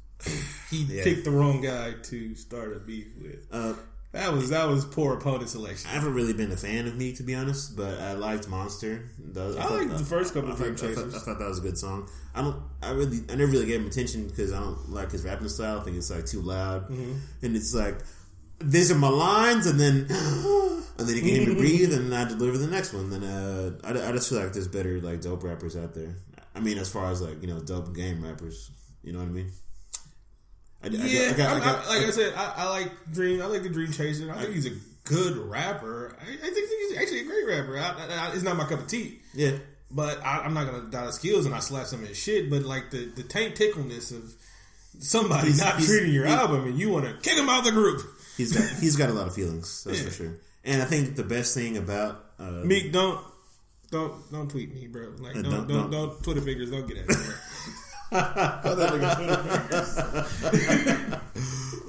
[0.70, 1.04] he Yeah.
[1.04, 3.74] picked the wrong guy to start a beef with uh,
[4.12, 7.16] that was that was poor opponent selection I haven't really been a fan of Meek
[7.18, 9.08] to be honest, but I liked Monster.
[9.32, 11.48] The- I liked the first couple I of thought, Dream I, thought, I thought that
[11.48, 12.08] was a good song.
[12.34, 12.56] I don't.
[12.82, 13.20] I really.
[13.30, 15.78] I never really gave him attention because I don't like his rapping style.
[15.78, 17.12] I think it's like too loud, Mm-hmm.
[17.42, 17.98] and it's like
[18.60, 20.06] these are my lines, and then
[20.98, 23.10] and then you can me breathe, and I deliver the next one.
[23.10, 26.14] Then uh, I, I just feel like there's better like dope rappers out there.
[26.54, 28.70] I mean, as far as like you know, dope game rappers.
[29.02, 29.50] You know what I mean?
[30.82, 33.40] I, Yeah, got- I got- I- like I said, I, I like Dream.
[33.42, 34.30] I like the Dream Chaser.
[34.32, 36.16] I think he's a good rapper.
[36.20, 37.78] I, think he's actually a great rapper.
[37.78, 39.52] I, I, I- it's not my cup of tea, yeah.
[39.90, 42.50] but I, I'm not gonna doubt his skills and I slap some of his shit.
[42.50, 44.34] But like the the taint tickleness of
[44.98, 47.60] somebody He's- not he's- treating your he- album and you want to kick him out
[47.60, 48.02] of the group.
[48.36, 50.04] He's got he's got a lot of feelings, that's Yeah.
[50.06, 50.32] for sure.
[50.64, 53.20] And I think the best thing about uh, Meek, don't
[53.90, 55.14] don't don't tweet me, bro.
[55.18, 55.90] Like Uh, don't don't- don't, don't.
[55.90, 56.70] don't, Twitter fingers.
[56.70, 57.14] Don't get at me.
[57.14, 57.24] Bro.
[58.10, 59.42] Call that nigga Twitter
[60.24, 61.20] fingers.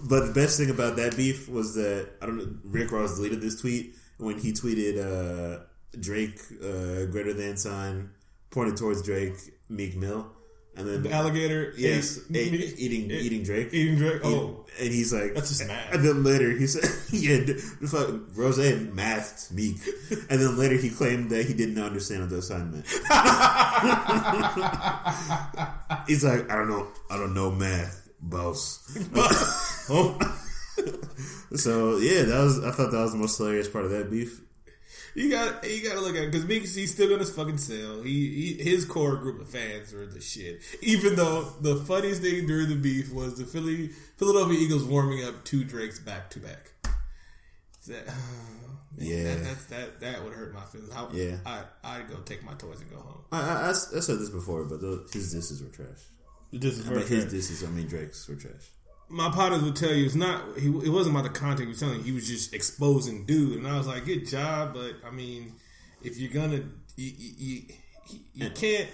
[0.04, 2.48] But the best thing about that beef was that I don't know.
[2.66, 5.60] Rick Ross deleted this tweet when he tweeted uh,
[6.00, 8.10] Drake uh, greater than sign
[8.50, 9.36] pointed towards Drake
[9.70, 10.28] Meek Mill,
[10.76, 11.74] and then The alligator.
[11.78, 13.70] yes, ate- ate- eating ate- eating Drake.
[13.74, 14.22] Eating Drake.
[14.24, 15.94] Oh, and he's like, That's just mad.
[15.94, 17.44] And then later he said, "Yeah,
[17.88, 19.78] fuck, Rose mathed Meek."
[20.30, 22.86] And then later he claimed that he didn't understand what the assignment.
[26.08, 28.80] he's like, "I don't know, I don't know math, boss."
[29.90, 30.18] oh.
[31.56, 34.42] So yeah, that was I thought that was the most hilarious part of that beef.
[35.14, 38.02] You got you got to look at because Meek he's still gonna fucking sell.
[38.02, 40.62] He, he his core group of fans are the shit.
[40.82, 45.44] Even though the funniest thing during the beef was the Philly Philadelphia Eagles warming up
[45.44, 46.72] two Drakes back to back.
[47.88, 48.16] That, man,
[48.98, 49.24] Yeah.
[49.36, 50.92] that, that's, that that would hurt my feelings.
[50.96, 51.36] I, Yeah.
[51.46, 53.22] I I'd go take my toys and go home.
[53.32, 55.88] I, I, I I said this before, but the, his disses were trash.
[56.54, 58.70] This is But his disses, I mean Drake's, were trash.
[59.12, 60.58] My partners would tell you it's not.
[60.58, 61.98] He, it wasn't about the content he was telling.
[62.00, 62.04] you.
[62.04, 65.54] He was just exposing dude, and I was like, good job, but I mean,
[66.02, 66.64] if you're gonna,
[66.96, 67.64] you, you,
[68.08, 68.90] you, you can't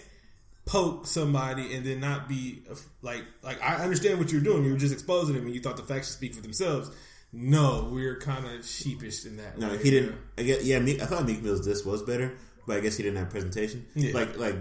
[0.65, 2.61] poke somebody and then not be
[3.01, 4.65] like like I understand what you're doing.
[4.65, 6.91] You were just exposing them, and you thought the facts should speak for themselves.
[7.33, 9.57] No, we're kind of sheepish in that.
[9.57, 10.15] No, way, he didn't.
[10.37, 12.33] I guess, yeah, I thought Meek Mill's diss was better,
[12.65, 13.85] but I guess he didn't have presentation.
[13.95, 14.13] Yeah.
[14.13, 14.55] Like like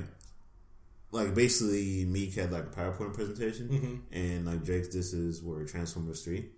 [1.16, 3.96] like basically Meek had like a PowerPoint presentation, Mm-hmm.
[4.14, 6.50] and like Drake's disses were Transformers Three,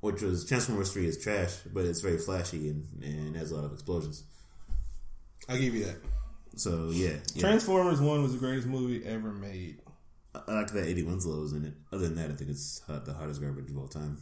[0.00, 3.64] which was Transformers Three is trash, but it's very flashy and and has a lot
[3.64, 4.24] of explosions.
[5.48, 5.96] I'll give you that.
[6.56, 7.40] So yeah, yeah.
[7.40, 9.80] Transformers One was the greatest movie ever made.
[10.34, 11.74] I I like that Eddie Winslow's in it.
[11.92, 14.18] Other than that, I think it's hot, the hottest garbage of all time.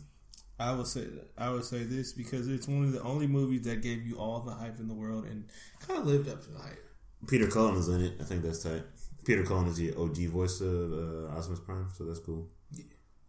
[0.58, 1.06] I would say
[1.38, 4.40] I would say this because it's one of the only movies that gave you all
[4.40, 5.44] the hype in the world and
[5.86, 6.84] kind of lived up to the hype.
[7.28, 8.14] Peter Cullen is in it.
[8.20, 8.82] I think that's tight.
[9.24, 12.48] Peter Cullen is the OG voice of uh, Optimus Prime, so that's cool.
[12.72, 12.84] Yeah.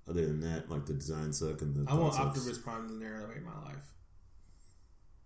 [0.09, 2.37] Other than that, like the design suck and the I want sucks.
[2.37, 3.93] Optimus Prime to narrate my life.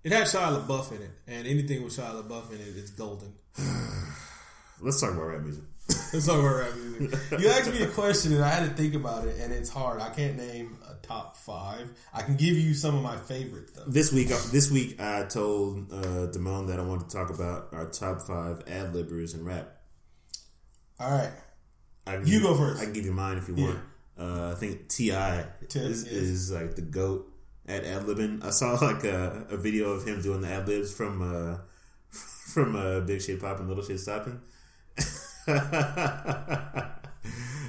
[0.03, 2.91] It had Shia LaBeouf in it, and anything with Shia LaBeouf in it, it is
[2.91, 3.33] golden.
[4.81, 5.63] Let's talk about rap music.
[6.13, 7.19] It's about rap music.
[7.39, 9.99] You asked me a question, and I had to think about it, and it's hard.
[10.01, 11.89] I can't name a top five.
[12.13, 13.83] I can give you some of my favorites though.
[13.87, 17.85] This week, this week I told uh, Damone that I wanted to talk about our
[17.85, 19.76] top five ad libbers in rap.
[20.99, 21.31] All right,
[22.07, 22.81] I You go first.
[22.81, 23.79] I can give you mine if you want.
[24.19, 26.11] Uh, I think T.I is, yes.
[26.11, 27.31] is like the goat
[27.67, 28.43] at ad libbing.
[28.43, 31.57] I saw like a, a video of him doing the ad libs from uh,
[32.09, 34.41] from uh, Big Shit Popping, Little Shit Stopping.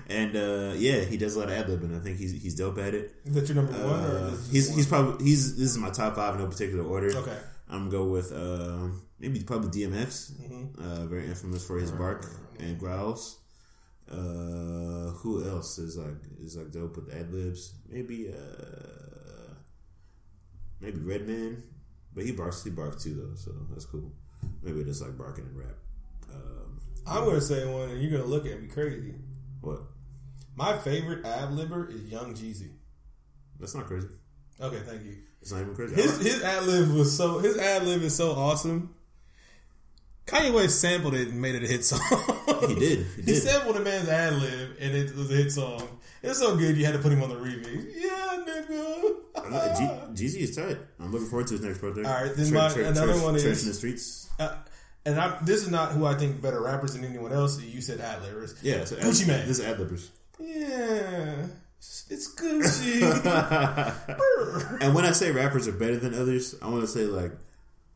[0.09, 1.95] and uh, yeah, he does a lot of ad libbing.
[1.95, 3.15] I think he's he's dope at it.
[3.27, 4.01] is that your number one?
[4.01, 4.77] Uh, he's one?
[4.79, 7.15] he's probably he's this is my top five in no particular order.
[7.15, 7.37] Okay.
[7.69, 10.83] I'm gonna go with uh, maybe probably DMX, Mm-hmm.
[10.83, 12.25] uh, very infamous for his bark
[12.61, 13.39] and growls.
[14.11, 17.75] Uh, who else is like is like dope with ad libs?
[17.89, 19.55] Maybe uh,
[20.81, 21.63] maybe Redman,
[22.15, 24.13] but he barks he barks too though, so that's cool.
[24.63, 25.77] Maybe just like barking and rap.
[26.33, 29.15] Um, I'm going to say one, and you're going to look at me crazy.
[29.61, 29.81] what?
[30.55, 32.71] My favorite ad libber is Young Jeezy.
[33.61, 34.09] That's not crazy.
[34.61, 35.19] Okay, thank you.
[35.41, 35.95] It's not even crazy.
[35.95, 38.95] His his ad lib was so his ad lib is so awesome.
[40.27, 42.01] Kanye West sampled it and made it a hit song.
[42.67, 42.99] He did.
[43.17, 43.43] He He did.
[43.43, 45.87] sampled a man's ad lib and it was a hit song.
[46.23, 47.95] It's so good you had to put him on the remix.
[47.95, 50.17] Yeah, nigga.
[50.17, 50.79] G- Jeezy is tight.
[50.99, 52.07] I'm looking forward to his next project.
[52.07, 54.29] All right, then my- another one is Church in the streets.
[54.39, 54.57] Uh,
[55.07, 57.61] and I, this is not who I think better rappers than anyone else.
[57.63, 58.57] You said ad libbers.
[58.63, 59.47] Yeah, so Gucci ad, Mane.
[59.47, 60.09] This is ad libbers.
[60.41, 61.47] Yeah,
[62.11, 63.01] it's Gucci.
[64.81, 67.33] And when I say rappers are better than others, I want to say like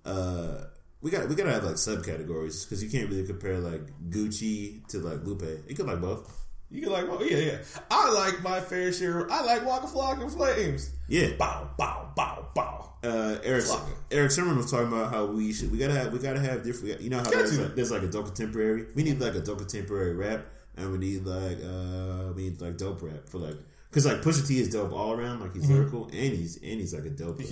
[0.04, 0.64] uh,
[1.03, 4.98] we got we gotta have like subcategories because you can't really compare like Gucci to
[4.98, 5.42] like Lupe.
[5.68, 6.46] You could like both.
[6.70, 7.59] you can like, oh yeah, yeah.
[7.90, 9.30] I like my fair share.
[9.30, 10.90] I like Waka Flocka Flames.
[11.09, 11.32] Yeah.
[11.36, 12.92] Bow, bow, bow, bow.
[13.03, 13.90] Uh, Eric Flocka.
[14.12, 17.00] Eric Sherman was talking about how we should we gotta have we gotta have different.
[17.00, 18.86] You know how there's like, there's like adult contemporary.
[18.94, 20.46] We need like a adult contemporary rap,
[20.76, 23.57] and we need like uh we need like dope rap for like
[23.90, 25.40] Because like Pusha T is dope all around.
[25.40, 27.40] Like he's lyrical and he's and he's like a dope.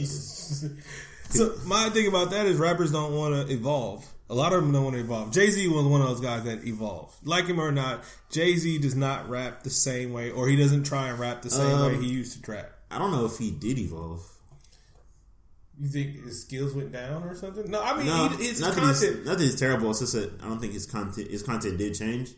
[1.39, 1.59] rapper.
[1.61, 4.07] so my thing about that is rappers don't want to evolve.
[4.28, 5.33] A lot of them don't want to evolve.
[5.33, 7.16] Jay Z was one of those guys that evolved.
[7.26, 10.85] Like him or not, Jay Z does not rap the same way, or he doesn't
[10.85, 12.70] try and rap the same way Um, he used to rap.
[12.93, 14.24] I don't know if he did evolve.
[15.81, 17.70] You think his skills went down or something?
[17.70, 19.03] No, I mean No, he, it's nothing content.
[19.20, 19.91] is nothing is terrible.
[19.91, 22.31] It's just that I don't think his content his content did change,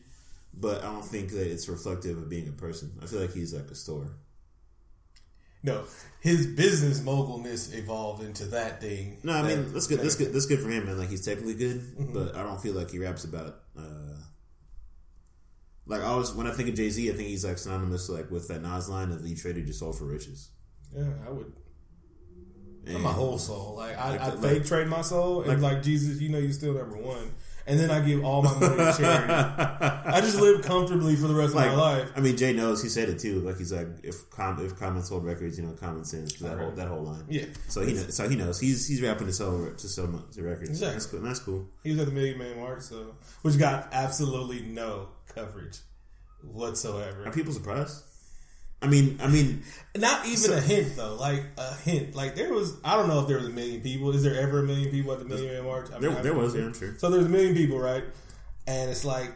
[0.55, 2.93] but I don't think that it's reflective of being a person.
[3.03, 4.13] I feel like he's like a store.
[5.63, 5.85] No,
[6.21, 9.19] his business mogulness evolved into that thing.
[9.23, 10.01] No, I mean that's good.
[10.01, 10.33] That's good.
[10.33, 10.99] That's good for him, man.
[10.99, 13.61] Like he's technically good, but I don't feel like he raps about.
[13.79, 14.17] uh
[15.87, 18.31] Like I always, when I think of Jay Z, I think he's like synonymous like
[18.31, 20.51] with that Nas line of "You traded your soul for riches."
[20.97, 21.53] Yeah, I would.
[22.87, 23.77] And my whole soul.
[23.77, 26.75] Like I, Like I like- trade my soul, and like, Jesus, you know, you're still
[26.75, 27.31] number one.
[27.67, 29.33] And then I give all my money to charity.
[29.33, 32.13] I just live comfortably for the rest like of my life.
[32.17, 32.83] I mean, Jay knows.
[32.83, 33.41] He said it too.
[33.41, 36.35] Like he's like, if com- if common sold records, you know, common sense.
[36.35, 37.25] That whole that whole line.
[37.29, 37.45] Yeah.
[37.69, 38.61] So he knows, so he knows.
[38.61, 40.71] He's he's rapping to sell to sell to records.
[40.71, 40.95] Exactly.
[40.95, 41.21] That's cool.
[41.21, 41.69] That's cool.
[41.85, 45.79] He was at the Million Man March, so which got absolutely no coverage
[46.43, 47.27] whatsoever.
[47.27, 48.03] Are people surprised?
[48.83, 49.63] I mean, I mean,
[49.97, 52.15] Not even a hint though, like a hint.
[52.17, 54.11] Like there was, I don't know if there was a million people.
[54.15, 55.87] Is there ever a million people at the Million Man March?
[55.95, 56.55] I there, I- there was.
[56.57, 56.95] Yeah, I'm sure.
[56.99, 58.03] So there's a million people, right?
[58.67, 59.31] And it's like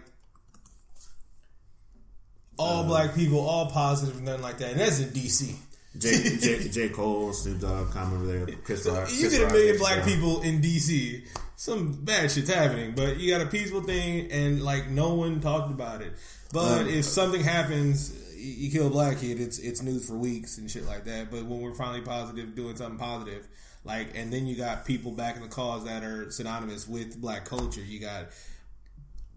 [2.58, 4.72] all Uh, black people, all positive, nothing like that.
[4.72, 5.54] And that's in DC.
[5.98, 6.88] J, J, J.
[6.90, 9.10] Cole, Snoop Dogg, Common over there, Chris So Rock.
[9.12, 10.06] you Chris get a million Chris black Rock.
[10.06, 11.24] people in DC,
[11.56, 12.92] some bad shit's happening.
[12.94, 16.12] But you got a peaceful thing, and like no one talked about it.
[16.52, 20.58] But Um, if something happens, you kill a black kid, it's it's news for weeks
[20.58, 21.30] and shit like that.
[21.30, 23.48] But when we're finally positive, doing something positive,
[23.84, 27.44] like, and then you got people back in the cause that are synonymous with black
[27.44, 27.80] culture.
[27.80, 28.26] You got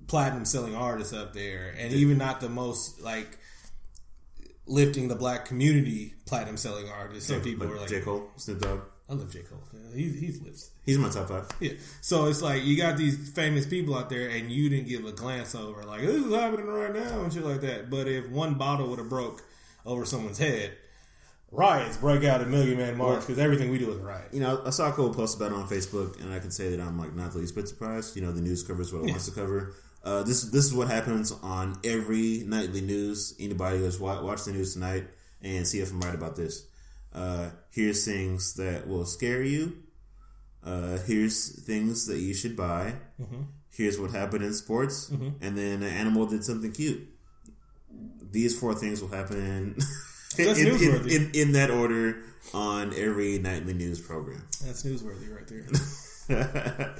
[0.07, 3.37] platinum selling artists up there, and even not the most like
[4.69, 7.27] lifting the black community platinum selling artists.
[7.27, 8.01] Some people Like are like, J.
[8.01, 8.79] Cole, Snoop Dogg.
[9.09, 9.39] I love J.
[9.39, 9.63] Cole.
[9.73, 10.69] Yeah, he's he's lives.
[10.85, 11.47] He's in my top five.
[11.59, 11.73] Yeah.
[12.01, 15.11] So it's like you got these famous people out there and you didn't give a
[15.11, 17.89] glance over like this is happening right now and shit like that.
[17.89, 19.43] But if one bottle would have broke
[19.85, 20.73] over someone's head,
[21.51, 24.29] riots break out at Million Man March because everything we do is a riot.
[24.31, 26.79] You know, I saw a posts about it on Facebook, and I can say that
[26.79, 28.15] I'm like not the least bit surprised.
[28.15, 29.73] You know, the news covers what it wants to cover.
[30.03, 33.35] Uh, this this is what happens on every nightly news.
[33.39, 35.05] Anybody that's wa- watch the news tonight
[35.41, 36.65] and see if I'm right about this.
[37.13, 39.77] Uh, here's things that will scare you.
[40.63, 42.93] Uh, here's things that you should buy.
[43.71, 47.07] Here's what happened in sports, and then an animal did something cute.
[48.31, 49.75] These four things will happen
[50.37, 52.21] in, in, in, in, in that order
[52.53, 54.43] on every nightly news program.
[54.63, 56.95] That's newsworthy right there.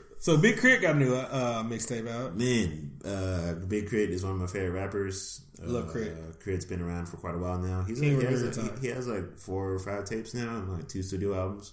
[0.20, 0.80] so Big K.R.I.T.
[0.82, 2.36] got a new uh, mixtape out.
[2.36, 4.12] Man, uh, Big K.R.I.T.
[4.12, 5.40] is one of my favorite rappers.
[5.60, 6.12] Love uh, Crit.
[6.44, 7.82] K.R.I.T.'s been around for quite a while now.
[7.82, 10.72] He's like, he, has, like- he, he has like four or five tapes now, and
[10.72, 11.72] like two studio albums.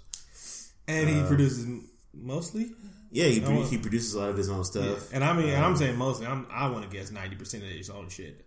[0.87, 1.67] And he produces
[2.13, 2.71] mostly.
[3.11, 5.13] Yeah, he, pro- he produces a lot of his own stuff.
[5.13, 6.27] And I mean, and I'm saying mostly.
[6.27, 8.45] I'm, I want to guess ninety percent of his own shit.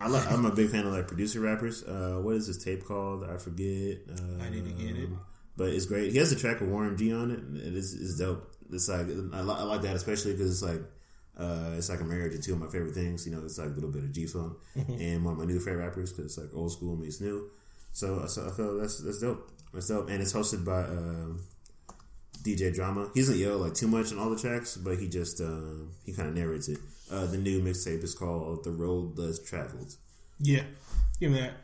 [0.00, 0.30] I like.
[0.30, 1.84] I'm a big fan of like producer rappers.
[1.84, 3.22] Uh, what is this tape called?
[3.24, 3.98] I forget.
[4.10, 5.08] Uh, I need to get it.
[5.56, 6.10] But it's great.
[6.12, 7.38] He has a track with Warren G on it.
[7.38, 8.52] and It is it's dope.
[8.72, 10.82] It's like I, li- I like that especially because it's like
[11.38, 13.26] uh, it's like a marriage of two of my favorite things.
[13.26, 15.58] You know, it's like a little bit of G funk and one of my new
[15.58, 17.50] favorite rappers because it's like old school meets new.
[17.92, 19.50] So, so I feel that's that's dope.
[19.72, 21.40] That's dope, and it's hosted by um
[22.42, 23.08] DJ Drama.
[23.14, 26.12] He doesn't yell like too much on all the tracks, but he just um, he
[26.12, 26.78] kind of narrates it.
[27.10, 29.94] Uh, the new mixtape is called "The Road Less Traveled."
[30.40, 30.62] Yeah,
[31.20, 31.54] give me that.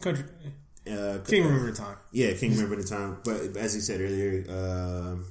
[0.00, 0.24] Country
[0.86, 1.96] Uh, King Remembered in Time.
[2.12, 3.16] Yeah, King Remembered in Time.
[3.24, 5.24] But as he said earlier, um,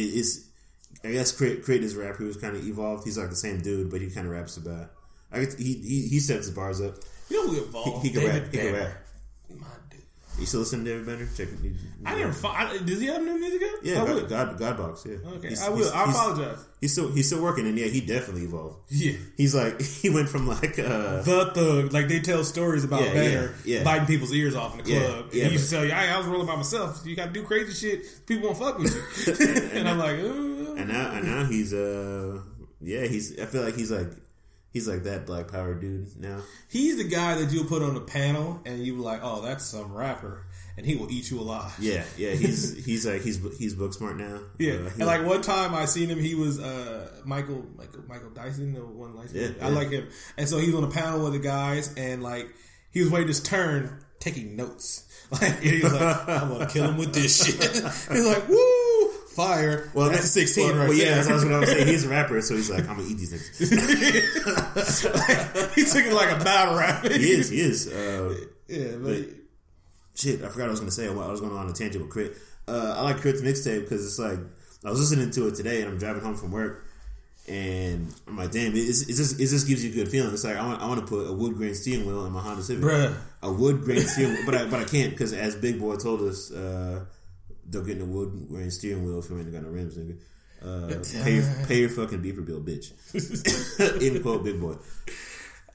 [0.00, 0.48] it's
[1.04, 1.72] I guess K.R.I.T.
[1.84, 3.04] is a rapper who's kind of evolved.
[3.04, 4.90] He's like the same dude, but he kind of raps about.
[5.32, 6.94] I guess he, he he steps his bars up.
[7.28, 8.02] You know who evolved?
[8.02, 8.52] He- he can David rap.
[8.52, 9.03] He can rap.
[10.38, 11.28] You still listen to David Banner?
[11.36, 11.48] Check.
[11.62, 11.74] You,
[12.04, 12.32] I never.
[12.32, 13.84] Fo- I, does he have new music out?
[13.84, 14.28] Yeah, I God.
[14.28, 15.06] God, Godbox.
[15.06, 15.30] Yeah.
[15.36, 15.88] Okay, He's- I will.
[15.94, 16.58] I apologize.
[16.80, 18.78] He's still he's still working, and yeah, he definitely evolved.
[18.90, 19.12] Yeah.
[19.36, 23.14] He's like he went from like uh The thug, like they tell stories about Yeah,
[23.14, 23.84] Banner yeah, yeah.
[23.84, 25.26] biting people's ears off in the club.
[25.32, 27.02] yeah, and he used to tell you, I, I was rolling by myself.
[27.06, 28.26] You got to do crazy shit.
[28.26, 29.68] People won't fuck with you.
[29.78, 32.40] and I'm like, uh, and now and now he's uh
[32.80, 34.10] yeah he's I feel like he's like
[34.74, 36.40] he's like that black power dude now.
[36.68, 39.64] he's the guy that you'll put on the panel, and you were like, oh, that's
[39.64, 40.44] some rapper,
[40.76, 41.74] and he will eat you alive.
[41.80, 44.40] Yeah, yeah, he's he's like he's he's book smart now.
[44.58, 48.30] Yeah, Uh, and like one time I seen him, he was uh, Michael Michael Michael
[48.30, 51.24] Dyson, the one like Yeah, I like him, and so he was on a panel
[51.24, 52.48] with the guys, and like
[52.90, 55.08] he was waiting his turn, taking notes.
[55.30, 57.56] Like he was like, "I'm gonna kill him with this shit."
[58.12, 58.56] He's like, "Woo,
[59.34, 59.90] fire.
[59.94, 61.24] Well, that's a sixteen, well, right well, yeah, there.
[61.24, 61.86] that's what I was saying.
[61.86, 63.58] He's a rapper, so he's like, I'm gonna eat these niggas.
[65.74, 67.04] he took it like a battle rap.
[67.04, 67.88] he is, he is.
[67.88, 68.34] Uh,
[68.68, 69.24] yeah, but, but
[70.14, 71.08] shit, I forgot what I was gonna say.
[71.08, 72.36] I was going on a tangent with Crit.
[72.66, 74.38] Uh, I like K.R.I.T.'s mixtape because it's like
[74.84, 76.86] I was listening to it today, and I'm driving home from work,
[77.48, 80.32] and I'm like, damn, it, it's, it's just it just gives you a good feeling.
[80.32, 82.40] It's like I want I want to put a wood grain steering wheel in my
[82.40, 83.16] Honda Civic, Bruh.
[83.42, 86.22] a wood grain steering, wheel, but I but I can't because as Big Boy told
[86.22, 87.04] us, uh,
[87.70, 90.16] don't get in the wood wearing steering wheel if you ain't got no rims, nigga.
[90.62, 92.92] Uh, pay, your, pay your fucking beeper bill, bitch.
[94.02, 94.76] Even quote Big Boy.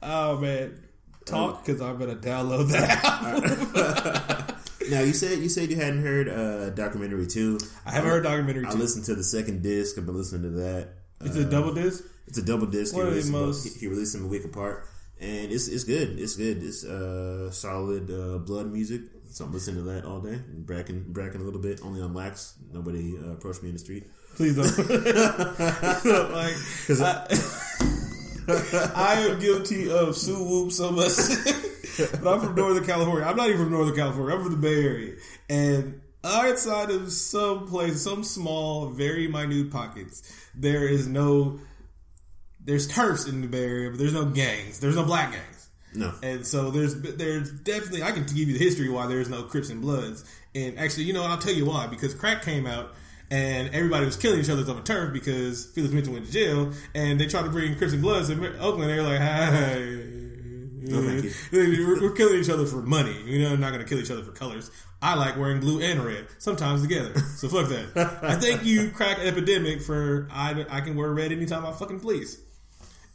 [0.01, 0.81] oh man,
[1.25, 4.55] talk because I'm gonna download that.
[4.89, 7.59] Now you said you said you hadn't heard uh, documentary two.
[7.85, 8.77] I haven't heard documentary I two.
[8.79, 9.97] listened to the second disc.
[9.97, 10.93] I've been listening to that.
[11.21, 12.03] It's a double disc.
[12.27, 12.95] It's a double disc.
[12.95, 14.87] One he, of the released them, most- he, he released them a week apart,
[15.19, 16.19] and it's it's good.
[16.19, 16.63] It's good.
[16.63, 19.01] It's uh, solid uh, blood music.
[19.31, 20.33] So I'm listening to that all day.
[20.33, 21.81] And bracking bracking a little bit.
[21.83, 22.55] Only on wax.
[22.71, 24.05] Nobody uh, approached me in the street.
[24.35, 24.65] Please don't.
[26.33, 26.55] like,
[27.01, 27.27] I,
[28.95, 31.11] I am guilty of Sue Whoop so much.
[32.21, 33.27] but I'm from Northern California.
[33.27, 34.35] I'm not even from Northern California.
[34.35, 35.15] I'm from the Bay Area.
[35.49, 40.23] And outside of some place, some small, very minute pockets,
[40.55, 41.59] there is no.
[42.61, 44.79] There's turfs in the Bay Area, but there's no gangs.
[44.79, 45.58] There's no black gangs.
[45.93, 46.13] No.
[46.21, 49.69] And so there's there's definitely I can give you the history why there's no Crips
[49.69, 50.23] and Bloods.
[50.53, 52.93] And actually, you know, I'll tell you why because crack came out
[53.31, 57.19] and everybody was killing each other over turf because Felix Mitchell went to jail and
[57.19, 58.89] they tried to bring Crips and Bloods to Oakland.
[58.89, 60.19] They were like, "Hi."
[60.81, 61.01] No,
[61.51, 63.15] we're, we're killing each other for money.
[63.25, 64.71] You know, I'm not going to kill each other for colors.
[65.01, 67.17] I like wearing blue and red, sometimes together.
[67.19, 68.19] So fuck that.
[68.23, 72.41] I thank you, crack epidemic, for I, I can wear red anytime I fucking please.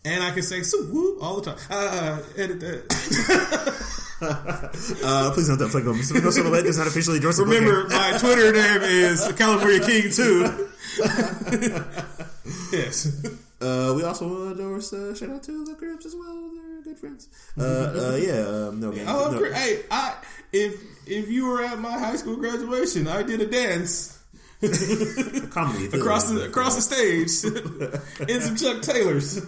[0.05, 1.59] And I can say "so whoop" all the time.
[1.71, 3.91] Uh, edit that.
[4.25, 5.97] Uh, please don't flick them.
[5.97, 10.69] No Silhouette does not officially endorse Remember, my Twitter name is California King too.
[12.73, 13.23] yes.
[13.61, 16.51] Uh, we also want to endorse uh, shout out to the Crips as well.
[16.55, 17.29] They're good friends.
[17.59, 17.63] Uh,
[18.13, 18.69] uh, yeah.
[18.69, 19.53] Um, no, gang- Oh, no.
[19.53, 20.15] hey, I
[20.53, 24.19] if if you were at my high school graduation, I did a dance
[25.51, 29.41] comedy across the across the stage in some Chuck Taylors.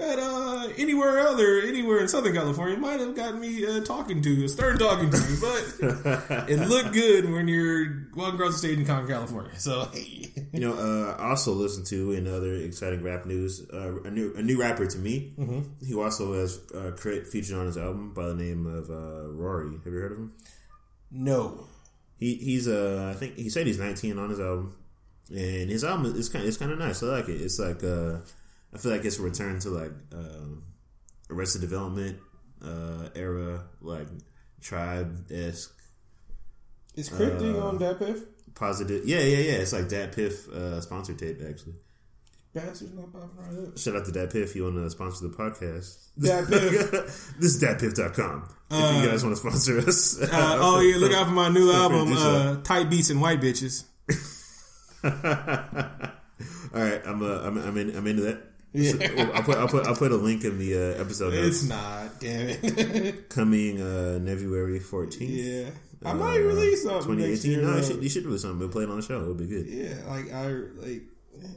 [0.00, 4.48] That uh, anywhere other, anywhere in Southern California might have gotten me uh, talking to,
[4.48, 8.86] stern talking to, you, but it looked good when you're walking across the stage in
[8.86, 9.52] Con, California.
[9.58, 10.30] So, hey.
[10.52, 14.32] You know, uh, I also listened to in other exciting rap news uh, a new
[14.34, 15.34] a new rapper to me.
[15.38, 15.84] Mm-hmm.
[15.84, 17.26] He also has uh, K.R.I.T.
[17.26, 19.84] featured on his album by the name of uh, Raury.
[19.84, 20.32] Have you heard of him?
[21.10, 21.66] no.
[22.18, 24.76] He he's uh I think he said he's 19 on his album,
[25.30, 27.02] and his album is kind it's kind of nice.
[27.02, 27.40] I like it.
[27.40, 28.18] It's like uh
[28.74, 30.62] I feel like it's a return to like um,
[31.30, 32.18] Arrested Development
[32.62, 34.08] uh era, like
[34.60, 35.74] tribe esque
[36.94, 38.20] Is Crypt thing on that piff?
[38.54, 39.04] positive.
[39.06, 39.52] Yeah, yeah, yeah.
[39.62, 41.74] It's like Dat Piff uh, sponsor tape actually.
[42.52, 43.78] Bastards not popping right up.
[43.78, 44.56] Shout out to Dat Piff.
[44.56, 46.08] You want to sponsor the podcast?
[46.18, 46.90] Dat Piff.
[47.38, 48.48] this is datpiff.com.
[48.72, 50.20] if you guys want to sponsor us.
[50.20, 50.26] Uh,
[50.60, 53.20] oh yeah, look out for my new Feel free to album, uh, "Tight Beats and
[53.20, 53.84] White Bitches."
[55.04, 55.10] All
[56.82, 58.49] right, I'm uh, I'm I'm, in, I'm into that.
[58.72, 58.92] Yeah.
[58.92, 61.62] So, I'll put I'll put I'll put a link in the uh, episode notes.
[61.62, 63.28] It's not, damn it.
[63.30, 65.16] coming uh, February 14th.
[65.20, 65.70] yeah,
[66.08, 67.50] I might release something 2018.
[67.50, 67.62] year.
[67.62, 68.60] No, you should, you should do something.
[68.60, 69.20] We'll play it on the show.
[69.22, 69.66] It'll be good.
[69.66, 70.46] Yeah, like I
[70.86, 71.02] like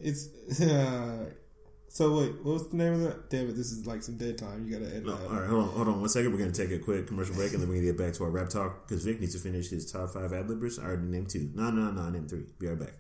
[0.02, 0.28] it's.
[0.60, 1.26] Uh,
[1.90, 3.30] so wait, what was the name of that?
[3.30, 4.66] Damn it, this is like some dead time.
[4.68, 5.28] You gotta edit No, that.
[5.30, 6.32] all right, hold on, hold on one second.
[6.32, 8.32] We're gonna take a quick commercial break, and then we're gonna get back to our
[8.32, 10.80] rap talk because Vic needs to finish his top five ad libbers.
[10.82, 11.52] I already named two.
[11.54, 12.46] No, no, no, I named three.
[12.58, 12.94] Be right back.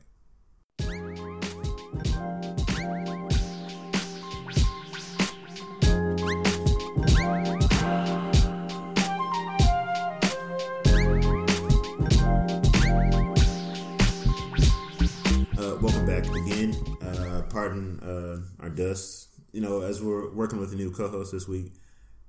[18.60, 19.30] Our dust.
[19.52, 21.74] You know, as we're working with a new co-host this week,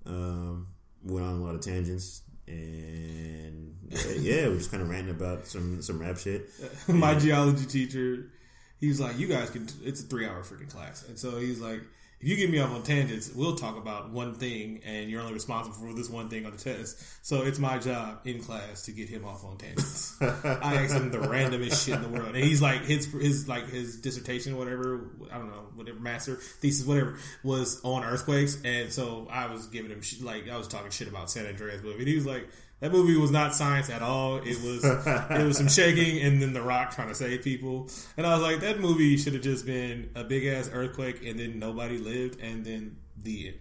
[0.07, 0.69] um,
[1.03, 3.77] went on a lot of tangents, and
[4.19, 6.51] yeah, we're just kind of ranting about some some rap shit.
[6.89, 8.31] My geology teacher,
[8.79, 11.83] he's like, "You guys can." It's a three-hour freaking class, and so he's like,
[12.25, 15.35] "If you get me off on tangents, we'll talk about one thing, and you're only
[15.35, 18.93] responsible for this one thing on the test." So it's my job in class to
[18.93, 20.17] get him off on tangents.
[20.23, 23.69] I ask him the randomest shit in the world, and he's like, his his like
[23.69, 29.29] his dissertation, whatever, I don't know, whatever master thesis, whatever, was on earthquakes, and so
[29.31, 32.15] I was giving him shit, like I was talking shit about San Andreas but he
[32.15, 32.49] was like.
[32.85, 34.37] That movie was not science at all.
[34.37, 37.89] It was it was some shaking and then The Rock trying to save people.
[38.19, 41.41] And I was like, that movie should have just been a big ass earthquake and
[41.41, 43.59] then nobody lived and then the end.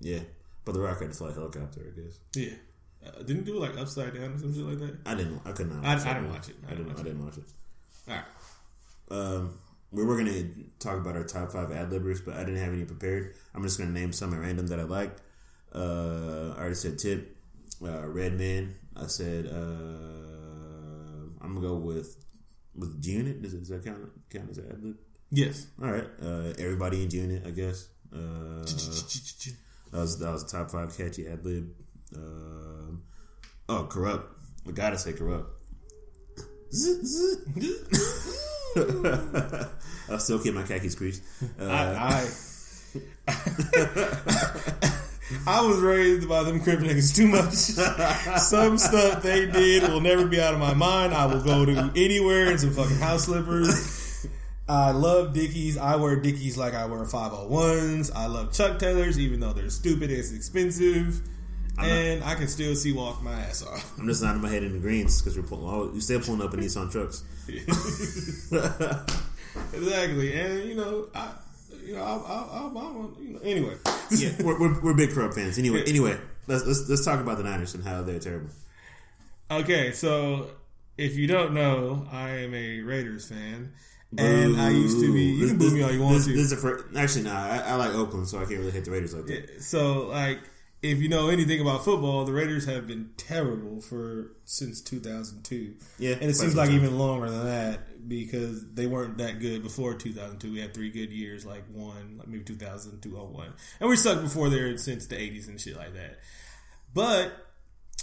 [0.00, 0.18] Yeah,
[0.66, 1.80] but the Rock had to fly a helicopter.
[1.80, 2.56] I guess Yeah.
[3.08, 4.98] Uh, didn't it do like upside down or some shit like that?
[5.06, 5.40] I didn't.
[5.46, 5.82] I could not.
[5.82, 6.56] I- watch I didn't watch it.
[6.68, 6.90] I didn't.
[7.00, 7.44] I didn't watch it.
[8.06, 8.24] All right.
[9.10, 9.58] Um,
[9.90, 10.44] we were gonna
[10.78, 13.34] talk about our top five ad libbers, but I didn't have any prepared.
[13.54, 15.22] I'm just gonna name some at random that I liked.
[15.74, 17.34] Uh, I already said Tip,
[17.84, 18.74] uh, Redman.
[18.96, 19.58] I said uh,
[21.40, 22.24] I'm gonna go with
[22.74, 23.42] with Unit.
[23.42, 23.98] Does, does that count
[24.30, 24.96] count as ad lib?
[25.30, 25.66] Yes.
[25.82, 26.08] All right.
[26.22, 27.88] Uh, everybody in Unit, I guess.
[28.12, 28.64] Uh,
[29.90, 31.70] that was that was a top five catchy ad lib.
[32.14, 33.02] Um,
[33.68, 34.24] oh, Kurupt.
[34.68, 35.46] I gotta say Kurupt.
[40.08, 41.22] I'll still keep my khakis creased.
[41.60, 42.26] Uh, I,
[43.26, 44.92] I
[45.46, 47.54] I was raised by them crip niggas too much.
[48.40, 51.14] Some stuff they did will never be out of my mind.
[51.14, 54.26] I will go to anywhere in some fucking house slippers.
[54.68, 55.76] I love Dickies.
[55.76, 58.10] I wear Dickies like I wear 501s.
[58.14, 61.20] I love Chuck Taylors, even though they're stupid and it's expensive.
[61.78, 63.98] and I can still see walk my ass off.
[63.98, 65.94] I'm just nodding my head in the greens because we're pulling.
[65.94, 67.24] You still pulling up in Nissan trucks.
[69.74, 71.32] exactly, and you know, I,
[71.84, 73.76] you know, I, I, I, I you know, anyway.
[74.10, 75.58] yeah, we're, we're, we're big Kurupt fans.
[75.58, 78.50] Anyway, anyway, let's, let's let's talk about the Niners and how they're terrible.
[79.50, 80.50] Okay, so
[80.96, 83.72] if you don't know, I am a Raiders fan,
[84.16, 85.22] and I used to be.
[85.22, 86.32] You can boo me all you want this, to.
[86.32, 88.84] This is a fir- actually, nah, I, I like Oakland, so I can't really hit
[88.84, 89.62] the Raiders like that.
[89.62, 90.38] So, like,
[90.82, 95.74] if you know anything about football, the Raiders have been terrible for since 2002.
[95.98, 96.76] Yeah, and it seems like time.
[96.76, 100.52] even longer than that because they weren't that good before 2002.
[100.52, 104.48] We had three good years, like one, like maybe 2000, 2001, and we sucked before
[104.48, 106.18] there since the 80s and shit like that.
[106.92, 107.32] But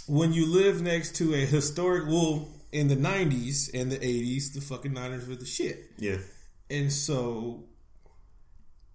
[0.06, 4.60] when you live next to a historic, well, in the 90s and the 80s, the
[4.60, 5.90] fucking Niners were the shit.
[5.98, 6.18] Yeah,
[6.70, 7.64] And so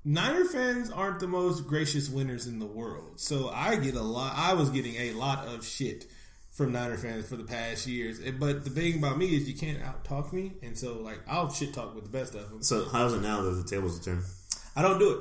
[0.07, 3.13] Niner fans aren't the most gracious winners in the world.
[3.19, 6.05] So I get a lot I was getting a lot of shit
[6.51, 8.19] from Niner fans for the past years.
[8.39, 11.51] But the thing about me is you can't out talk me and so like I'll
[11.51, 12.61] shit talk with the best of them.
[12.61, 14.23] So how's it now that the tables are turned?
[14.75, 15.19] I don't do it.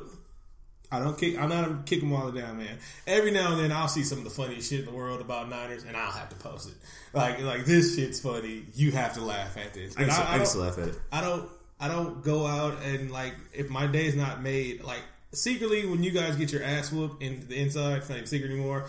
[0.92, 1.36] I don't kick.
[1.38, 2.78] I'm not a kick them all down, man.
[3.06, 5.48] Every now and then, I'll see some of the funniest shit in the world about
[5.48, 6.74] Niners, and I'll have to post it.
[7.12, 8.62] Like, like this shit's funny.
[8.74, 9.96] You have to laugh at this.
[9.96, 11.00] I can, But still, I, can don't- still laugh at it.
[11.10, 11.48] I don't
[11.84, 15.02] I don't go out and like if my day's not made like
[15.32, 18.50] secretly when you guys get your ass whooped in the inside, it's not even secret
[18.50, 18.86] anymore.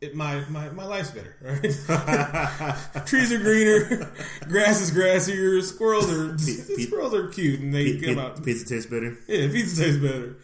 [0.00, 1.36] It, my, my my life's better.
[1.42, 1.62] Right?
[3.06, 4.10] Trees are greener,
[4.48, 8.42] grass is grassier, squirrels are squirrels are cute and they come pe- out.
[8.42, 9.18] pizza tastes better.
[9.28, 10.36] Yeah, pizza tastes better.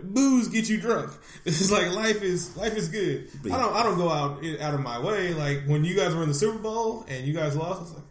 [0.00, 1.10] Booze get you drunk.
[1.44, 3.28] It's like life is life is good.
[3.46, 5.34] I don't I don't go out out of my way.
[5.34, 7.94] Like when you guys were in the Super Bowl and you guys lost, I was
[7.94, 8.04] like,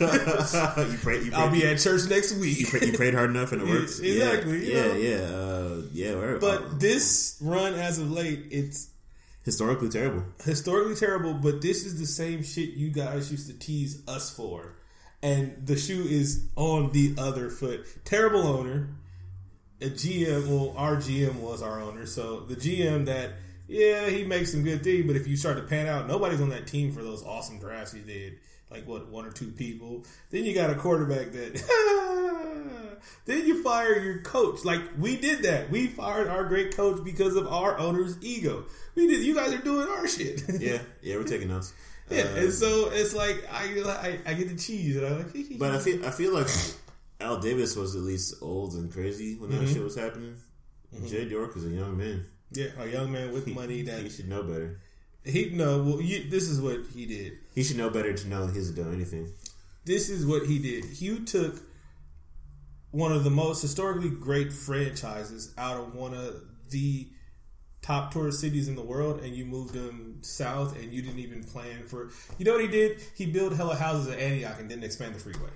[0.92, 1.22] you pray.
[1.22, 2.68] You pray I'll be at church next you, week.
[2.68, 3.98] pray, you prayed hard enough and it works.
[4.00, 5.24] exactly, Yeah, yeah, yeah.
[5.24, 8.90] Uh, yeah But this run as of late, it's
[9.44, 10.24] historically terrible.
[10.44, 14.74] historically terrible, but this is the same shit you guys used to tease us for.
[15.22, 17.84] And the shoe is on the other foot.
[18.04, 18.90] Terrible owner.
[19.80, 22.04] A GM, well, our GM was our owner.
[22.06, 23.32] So the GM that,
[23.68, 26.50] yeah, he makes some good things, but if you start to pan out, nobody's on
[26.50, 28.38] that team for those awesome drafts he did.
[28.70, 30.04] Like, what, one or two people.
[30.30, 32.98] Then you got a quarterback that.
[33.24, 34.64] then you fire your coach.
[34.64, 35.70] Like, we did that.
[35.70, 38.64] We fired our great coach because of our owner's ego.
[38.94, 39.24] We did.
[39.24, 40.42] You guys are doing our shit.
[40.60, 41.72] Yeah, yeah, we're taking notes.
[42.10, 45.58] Yeah, Uh, and so it's like I I, I get the cheese, and I'm like,
[45.58, 46.48] But I feel I feel like
[47.20, 49.64] Al Davis was at least old and crazy when Mm-hmm.
[49.66, 50.36] that shit was happening.
[51.06, 52.24] Jed York is a young man.
[52.52, 54.80] yeah, a young man with money He that should know better.
[55.28, 55.82] He no.
[55.82, 57.38] Well, you, this is what he did.
[57.54, 59.32] He should know better to know he hasn't done anything.
[59.84, 60.84] This is what he did.
[60.84, 61.60] Hugh took
[62.90, 67.08] one of the most historically great franchises out of one of the
[67.82, 71.44] top tourist cities in the world, and you moved them south, and you didn't even
[71.44, 72.10] plan for.
[72.38, 73.02] You know what he did?
[73.14, 75.50] He built hella houses at Antioch and didn't expand the freeway.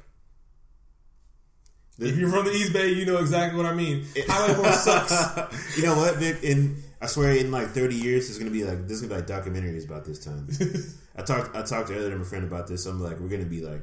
[1.99, 4.07] If you're from the East Bay, you know exactly what I mean.
[4.17, 5.77] Highway 4 sucks.
[5.77, 6.43] you know what, Vic?
[6.43, 9.27] In I swear, in like thirty years, there's gonna be like there's gonna be like
[9.45, 10.49] documentaries about this time.
[11.17, 12.87] I talked I talked earlier to my friend about this.
[12.87, 13.83] I'm like, we're gonna be like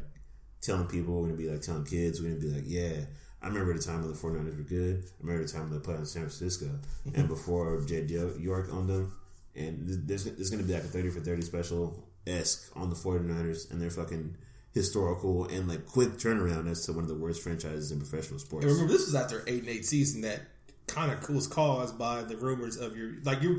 [0.62, 3.02] telling people, we're gonna be like telling kids, we're gonna be like, yeah.
[3.42, 5.04] I remember the time when the 49ers were good.
[5.06, 6.78] I remember the time when they played in San Francisco,
[7.14, 9.14] and before Jed Yo- York owned them.
[9.56, 13.70] And there's there's gonna be like a 30 for 30 special esque on the 49ers
[13.72, 14.38] and their fucking
[14.72, 18.66] historical and like quick turnaround as to one of the worst franchises in professional sports.
[18.66, 20.42] And remember, this was after eight and eight season that
[20.90, 23.58] kind of was caused by the rumors of your like you.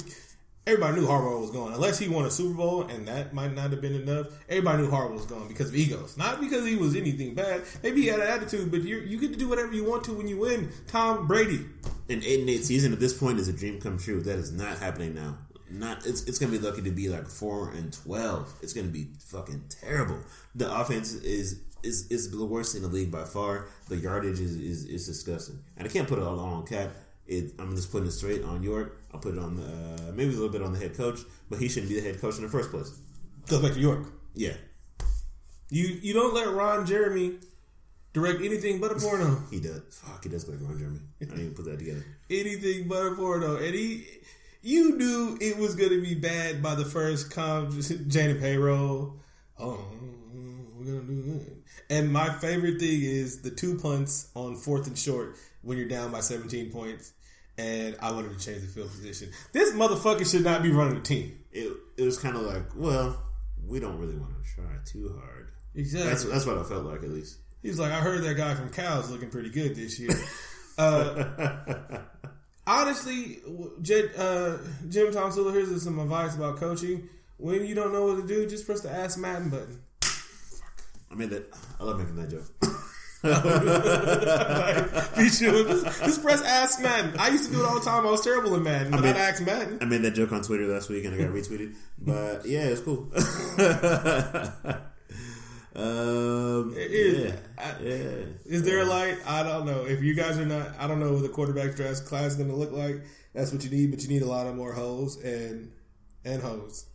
[0.67, 3.71] Everybody knew Harbaugh was going, unless he won a Super Bowl, and that might not
[3.71, 4.27] have been enough.
[4.49, 7.63] Everybody knew Harbaugh was going because of egos, not because he was anything bad.
[7.83, 10.13] Maybe he had an attitude, but you you get to do whatever you want to
[10.13, 10.71] when you win.
[10.87, 11.65] Tom Brady,
[12.11, 14.21] an eight and eight season at this point is a dream come true.
[14.21, 15.39] That is not happening now.
[15.71, 16.07] not.
[16.07, 18.53] It's it's gonna be lucky to be like four and twelve.
[18.63, 20.19] It's gonna be fucking terrible.
[20.55, 23.67] The offense is is is the worst in the league by far.
[23.89, 26.91] The yardage is is, is disgusting, and I can't put it all on Cap.
[27.31, 29.01] It, I'm just putting it straight on York.
[29.15, 29.63] I'll put it on the,
[30.09, 32.21] uh, maybe a little bit on the head coach, but he shouldn't be the head
[32.21, 32.91] coach in the first place.
[33.49, 34.07] Goes back to York.
[34.35, 34.55] Yeah,
[35.71, 37.39] You you don't let Ron Jeremy
[38.13, 39.43] direct anything but a porno.
[39.51, 39.83] he does.
[39.91, 41.01] Fuck, he does like Ron Jeremy.
[41.21, 42.05] I didn't even put that together.
[42.29, 43.57] anything but a porno.
[43.57, 44.07] And he,
[44.63, 49.21] you knew it was going to be bad by the first com Janet payroll.
[49.59, 49.85] Oh,
[50.79, 51.57] we're gonna do it.
[51.89, 56.11] And my favorite thing is the two punts on fourth and short when you're down
[56.13, 57.13] by 17 points.
[57.61, 59.29] And I wanted to change the field position.
[59.53, 61.39] This motherfucker should not be running the team.
[61.53, 63.21] It it was kind of like, well,
[63.67, 65.49] we don't really want to try too hard.
[65.75, 66.09] Exactly.
[66.09, 67.37] That's that's what I felt like at least.
[67.61, 70.11] He's like, I heard that guy from Cows looking pretty good this year.
[70.79, 71.99] uh,
[72.67, 73.41] honestly,
[73.83, 74.57] Jed, uh,
[74.89, 77.11] Jim Tomsula, here's some advice about coaching.
[77.37, 79.83] When you don't know what to do, just press the Ask Madden button.
[81.11, 81.53] I made that.
[81.79, 82.47] I love making that joke.
[83.23, 83.37] Like,
[85.31, 87.15] sure, just, just press Ask Madden.
[87.19, 88.07] I used to do it all the time.
[88.07, 89.79] I was terrible in Madden, but mean- I'd Ask Madden.
[89.81, 91.75] I made that joke on Twitter last week and I got retweeted.
[91.99, 93.09] But yeah, it's cool.
[95.77, 97.25] um, It is.
[97.25, 98.25] yeah, I- yeah.
[98.47, 99.17] Is there a light?
[99.27, 99.85] I don't know.
[99.87, 102.49] If you guys are not, I don't know what the quarterback draft class is going
[102.51, 103.03] to look like.
[103.35, 105.71] That's what you need, but you need a lot of more hoes and
[106.25, 106.87] and hoes.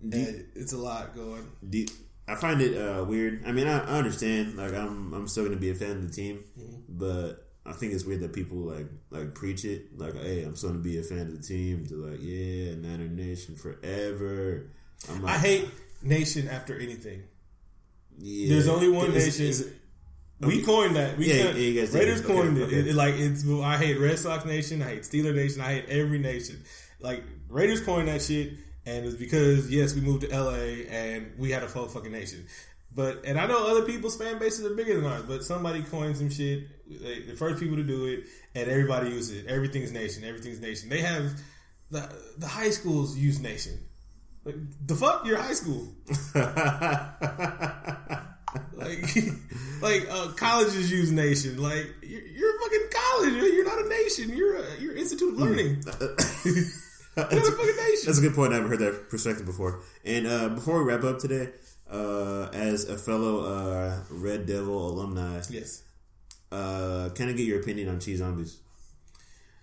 [0.00, 1.46] And it's a lot going.
[1.68, 1.86] Do you-
[2.28, 3.44] I find it uh, weird.
[3.46, 4.56] I mean, I, I understand.
[4.56, 6.44] Like, I'm I'm still going to be a fan of the team,
[6.88, 9.98] but I think it's weird that people like like preach it.
[9.98, 11.86] Like, hey, I'm still going to be a fan of the team.
[11.86, 14.70] They're like, yeah, Niner Nation forever.
[15.10, 15.68] I'm like, I hate
[16.02, 17.22] nation after anything.
[18.18, 18.48] Yeah.
[18.54, 19.46] There's only one Is- nation.
[19.46, 19.72] is-
[20.40, 21.18] we coined that.
[21.18, 21.92] We Yeah, can't- yeah, you guys.
[21.92, 22.62] Raiders Okay, coined it.
[22.62, 22.76] okay.
[22.76, 23.44] It- it- Like it's.
[23.48, 24.82] I hate Red Sox Nation.
[24.82, 25.60] I hate Steeler Nation.
[25.60, 26.62] I hate every nation.
[27.00, 28.52] Like Raiders coined that shit,
[28.88, 32.46] and it's because yes, we moved to LA and we had a full fucking nation.
[32.94, 36.16] But and I know other people's fan bases are bigger than ours, but somebody coined
[36.16, 36.68] some shit.
[36.88, 38.24] They, the first people to do it,
[38.54, 39.46] and everybody uses it.
[39.46, 40.24] Everything's nation.
[40.24, 40.88] Everything's nation.
[40.88, 41.38] They have
[41.90, 43.78] the the high schools use nation.
[44.44, 44.56] Like,
[44.86, 45.92] the fuck your high school.
[48.74, 49.04] like
[49.82, 51.62] like uh, colleges use nation.
[51.62, 53.34] Like you're, you're a fucking college.
[53.34, 54.30] You're not a nation.
[54.34, 55.84] You're a you're an institute of learning.
[57.30, 58.06] you're not a fucking nation.
[58.06, 58.52] That's a good point.
[58.52, 59.80] I haven't heard that perspective before.
[60.04, 61.50] And uh, before we wrap up today,
[61.90, 65.82] uh, as a fellow uh, Red Devil alumni, yes.
[66.52, 68.58] uh, can I get your opinion on cheese zombies?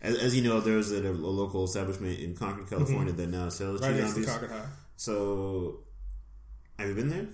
[0.01, 3.81] As, as you know, there's a, a local establishment in Concord, California, that now sells
[3.81, 3.91] Mm-hmm.
[3.91, 4.29] Right cheese zombies.
[4.29, 4.65] Concord High.
[4.97, 5.79] So,
[6.77, 7.25] have you been there?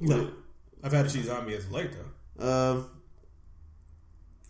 [0.00, 0.30] No,
[0.82, 2.46] I've had a cheese zombie as late though.
[2.48, 2.90] Um,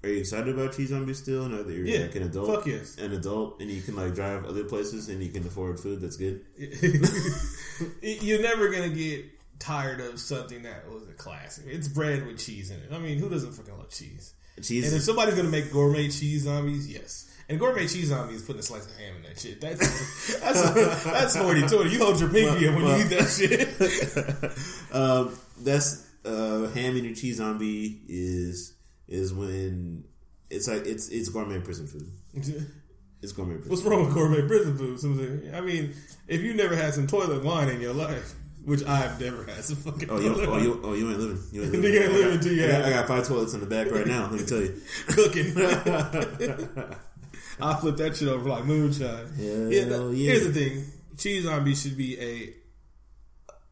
[0.03, 1.49] are you excited about cheese zombies still?
[1.49, 2.97] Now that you're Yeah, like an adult, fuck yes.
[2.99, 6.17] an adult, and you can like drive other places and you can afford food that's
[6.17, 6.43] good.
[8.03, 9.25] You're never gonna get
[9.59, 11.65] tired of something that was a classic.
[11.67, 12.91] It's bread with cheese in it.
[12.93, 14.35] I mean, who doesn't fucking love cheese?
[14.63, 17.31] Cheese, And if somebody's gonna make gourmet cheese zombies, yes.
[17.49, 19.61] And gourmet cheese zombies putting a slice of ham in that shit.
[19.61, 19.79] That's
[20.41, 21.91] that's that's forty twenty.
[21.91, 23.29] You hold your pinky up when well- you eat that
[24.89, 24.93] shit.
[24.95, 28.73] um, that's uh, ham and your cheese zombie is
[29.09, 30.05] is when
[30.51, 32.11] it's like it's it's gourmet prison food.
[33.23, 33.71] It's gourmet prison.
[33.71, 35.51] What's wrong with gourmet prison food?
[35.55, 35.95] I mean,
[36.29, 39.77] if you never had some toilet wine in your life, which I've never had some
[39.77, 41.43] fucking Oh, you, oh, you, oh, you ain't living.
[41.51, 42.03] You ain't You living.
[42.03, 44.29] ain't living till you I got, I got five toilets in the back right now.
[44.31, 44.81] Let me tell you.
[45.07, 45.55] cooking.
[47.59, 49.29] I flip that shit over like moonshine.
[49.35, 50.33] Hell yeah, no, yeah.
[50.33, 50.85] Here's the thing:
[51.17, 52.55] cheese zombies should be a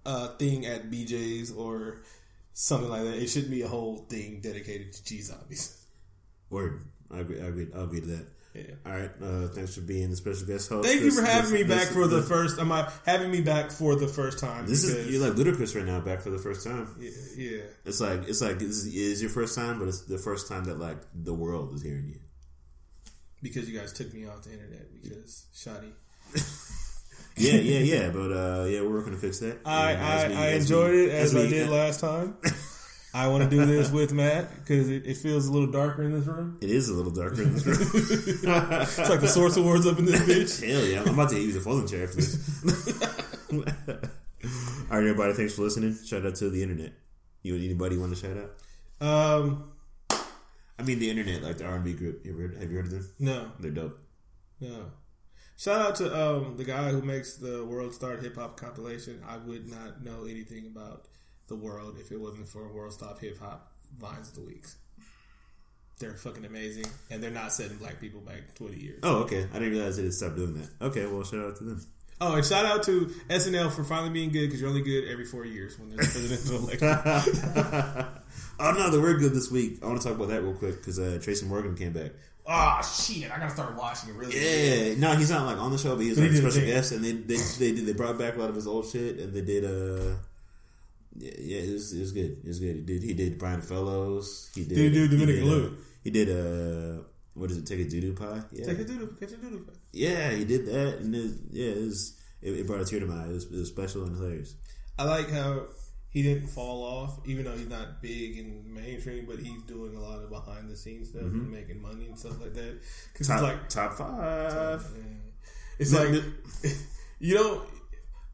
[0.07, 2.01] a thing at BJ's or
[2.55, 3.15] something like that.
[3.23, 5.79] It shouldn't be a whole thing dedicated to cheese zombies.
[6.49, 6.81] Word.
[7.11, 7.41] I agree.
[7.41, 7.69] I agree.
[7.75, 8.27] I'll agree to that.
[8.55, 8.63] Yeah.
[8.87, 9.11] All right.
[9.21, 10.87] Uh, thanks for being the special guest host.
[10.89, 12.59] Thank you for having this- me back this- for the this- first.
[12.61, 14.67] Am I having me back for the first time?
[14.67, 15.99] This is you're like Ludacris right now.
[16.01, 16.95] Back for the first time.
[17.01, 17.63] yeah, yeah.
[17.85, 20.79] It's like it's like this is your first time, but it's the first time that
[20.79, 22.21] like the world is hearing you.
[23.43, 25.93] because you guys took me off the internet because shoddy.
[27.37, 28.11] Yeah, yeah, yeah.
[28.11, 29.59] But uh, yeah, we're working to fix that.
[29.65, 32.37] I, And as I, we- I enjoyed it as, I we- did last time.
[33.17, 36.11] I want to do this with Matt because it, it feels a little darker in
[36.13, 36.59] this room.
[36.61, 37.77] It is a little darker in this room.
[38.83, 40.69] It's like the Source Awards up in this bitch.
[40.69, 41.03] Hell yeah!
[41.03, 43.53] I'm about to use a folding chair after this.
[43.53, 45.33] All right, everybody.
[45.33, 45.97] Thanks for listening.
[46.05, 46.93] Shout out to the internet.
[47.45, 49.07] You anybody want to shout out?
[49.07, 49.71] Um,
[50.79, 52.25] I mean, the internet, like the R&B group.
[52.25, 53.09] You ever have you heard of them?
[53.21, 53.99] no, They're dope.
[54.61, 54.87] no.
[55.57, 59.23] Shout out to um the guy who makes the World Star Hip Hop compilation.
[59.27, 61.07] I would not know anything about
[61.47, 64.77] the world if it wasn't for World Star Hip Hop Vines of the Weeks.
[66.01, 69.01] They're fucking amazing, and they're not setting black people back twenty years.
[69.05, 69.47] Oh, okay.
[69.53, 70.87] I didn't realize they had stopped doing that.
[70.87, 71.87] Okay, well, shout out to them.
[72.21, 75.25] Oh, and shout out to SNL for finally being good because you're only good every
[75.25, 76.89] four years when there's a presidential election.
[78.59, 79.79] oh no, the we're good this week.
[79.83, 82.13] I want to talk about that real quick because uh, Tracy Morgan came back.
[82.47, 83.31] Ah, shit!
[83.31, 84.17] I gotta start watching it.
[84.17, 84.35] Really?
[84.37, 86.93] Yeah, no, he's not like on the show, but he's like he a special guest,
[86.93, 89.33] and they they they did, they brought back a lot of his old shit, and
[89.33, 90.17] they did uh.
[91.17, 92.39] Yeah, yeah, it was, it was good.
[92.43, 92.75] It was good.
[92.77, 94.51] He did he did Brian Fellows.
[94.55, 95.77] He did Did he do Dominican did, uh, Lou?
[96.03, 97.03] He did uh
[97.35, 97.67] what is it?
[97.67, 98.43] Take a doo doo pie.
[98.53, 99.61] Yeah, Take a doodle, catch a doodle.
[99.93, 103.07] yeah, he did that, and it, yeah, it was it, it brought a tear to
[103.07, 103.29] my eye.
[103.29, 104.55] It was, it was special and hilarious.
[104.99, 105.67] I like how
[106.15, 110.01] he didn't fall off, even though he's not big and mainstream, but he's doing a
[110.01, 111.53] lot of behind the scenes stuff and mm-hmm.
[111.53, 112.81] making money and stuff like that.
[113.13, 114.87] Because Top it's like top five.
[115.81, 116.23] It's No, like
[117.19, 117.69] you don't.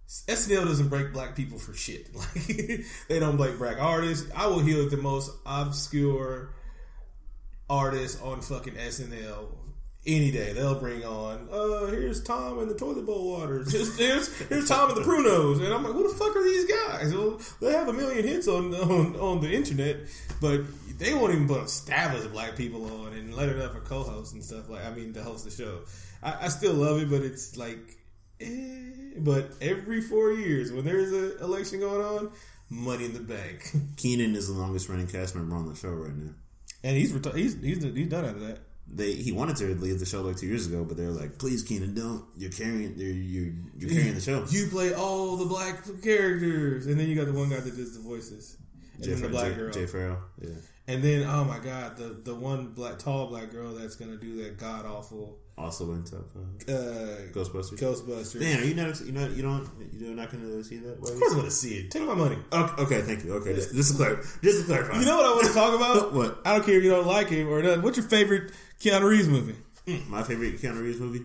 [0.07, 2.11] SNL doesn't break black people for shit.
[2.15, 4.31] Like they don't break black artists.
[4.37, 6.51] I will hear the most obscure
[7.71, 9.47] artist on fucking SNL
[10.07, 10.53] any day.
[10.53, 13.71] They'll bring on, uh, here's Tom and the toilet bowl waters.
[13.73, 15.63] Here's, here's, here's Tom and the prunos.
[15.63, 17.15] And I'm like, who the fuck are these guys?
[17.15, 19.97] Well, they have a million hits on, on on the internet,
[20.41, 20.63] but
[20.99, 24.43] they won't even put established black people on and let it up for co-hosts and
[24.43, 24.85] stuff like.
[24.87, 25.81] I mean, to host the show.
[26.23, 27.79] I, I still love it, but it's like,
[28.41, 29.13] eh.
[29.19, 32.31] But every four years, when there's an election going on,
[32.71, 36.15] money in the bank, Kenan is the longest running cast member on the show right
[36.17, 36.31] now.
[36.85, 38.59] and he's reti- he's he's he's done out of that.
[38.93, 41.39] They he wanted to leave the show like two years ago, but they were like,
[41.39, 42.25] "Please, Kenan, don't.
[42.37, 42.95] You're carrying.
[42.97, 47.15] You're you're, you're carrying the show." You play all the black characters, and then you
[47.17, 48.57] got the one guy that does the voices,
[48.97, 50.19] and Jay, then the Fer- black Jay, girl, Jay Pharoah.
[50.41, 50.49] Yeah.
[50.89, 54.43] and then oh my god, the the one black tall black girl that's gonna do
[54.43, 56.75] that god awful Also in top five.
[56.75, 57.79] uh, Ghostbusters.
[57.79, 58.41] Ghostbusters.
[58.41, 59.01] Man, are you not?
[59.07, 59.69] You know, you don't.
[59.93, 60.95] You're not going to see that.
[60.95, 61.91] Of course, I want to see it.
[61.93, 62.39] Take my money.
[62.51, 63.35] Okay, okay, thank you.
[63.35, 64.23] Okay, just, just to clarify.
[64.43, 64.99] Just to clarify.
[64.99, 66.13] You know what I want to talk about?
[66.19, 66.41] What?
[66.47, 67.83] I don't care if you don't like him or not.
[67.83, 69.57] What's your favorite Keanu Reeves movie?
[70.09, 71.25] my favorite Keanu Reeves movie?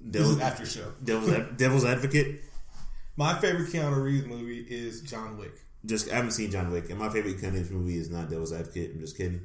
[0.00, 0.92] This Devil's, is after show.
[1.02, 2.42] Devil's, Devil's Advocate.
[3.16, 5.52] My favorite Keanu Reeves movie is John Wick.
[5.86, 8.52] Just I haven't seen John Wick, and my favorite Keanu Reeves movie is not Devil's
[8.52, 8.92] Advocate.
[8.94, 9.40] I'm just kidding.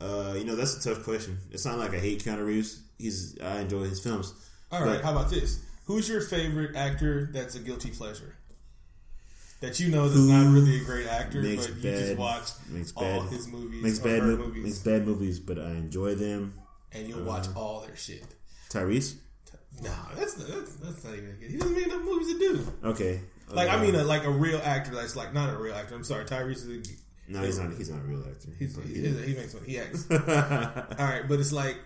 [0.00, 1.38] Uh, you know that's a tough question.
[1.50, 2.80] It's not like I hate Keanu Reeves.
[2.98, 4.32] He's I enjoy his films.
[4.70, 5.60] All right, But- how about this?
[5.86, 8.34] Who's your favorite actor that's a guilty pleasure?
[9.60, 12.48] That you know that's not really a great actor, makes but you bad- just watch
[12.68, 16.54] makes all bad- his movies, Makes bad movies, makes bad movies, but I enjoy them.
[16.92, 18.24] And you'll watch all their shit.
[18.70, 19.16] Tyrese.
[19.82, 21.50] Nah, that's that's, that's not even good.
[21.50, 22.72] He doesn't make enough movies to do.
[22.84, 23.20] Okay.
[23.50, 25.94] Like I Uh, mean, a, like a real actor that's like not a real actor.
[25.94, 26.68] I'm sorry, Tyrese is.
[26.68, 26.82] A,
[27.32, 27.72] no, he's not.
[27.74, 28.48] He's not a real actor.
[28.58, 29.64] He's, But he, he- he makes one.
[29.64, 30.06] He acts.
[30.10, 31.76] all right, but it's like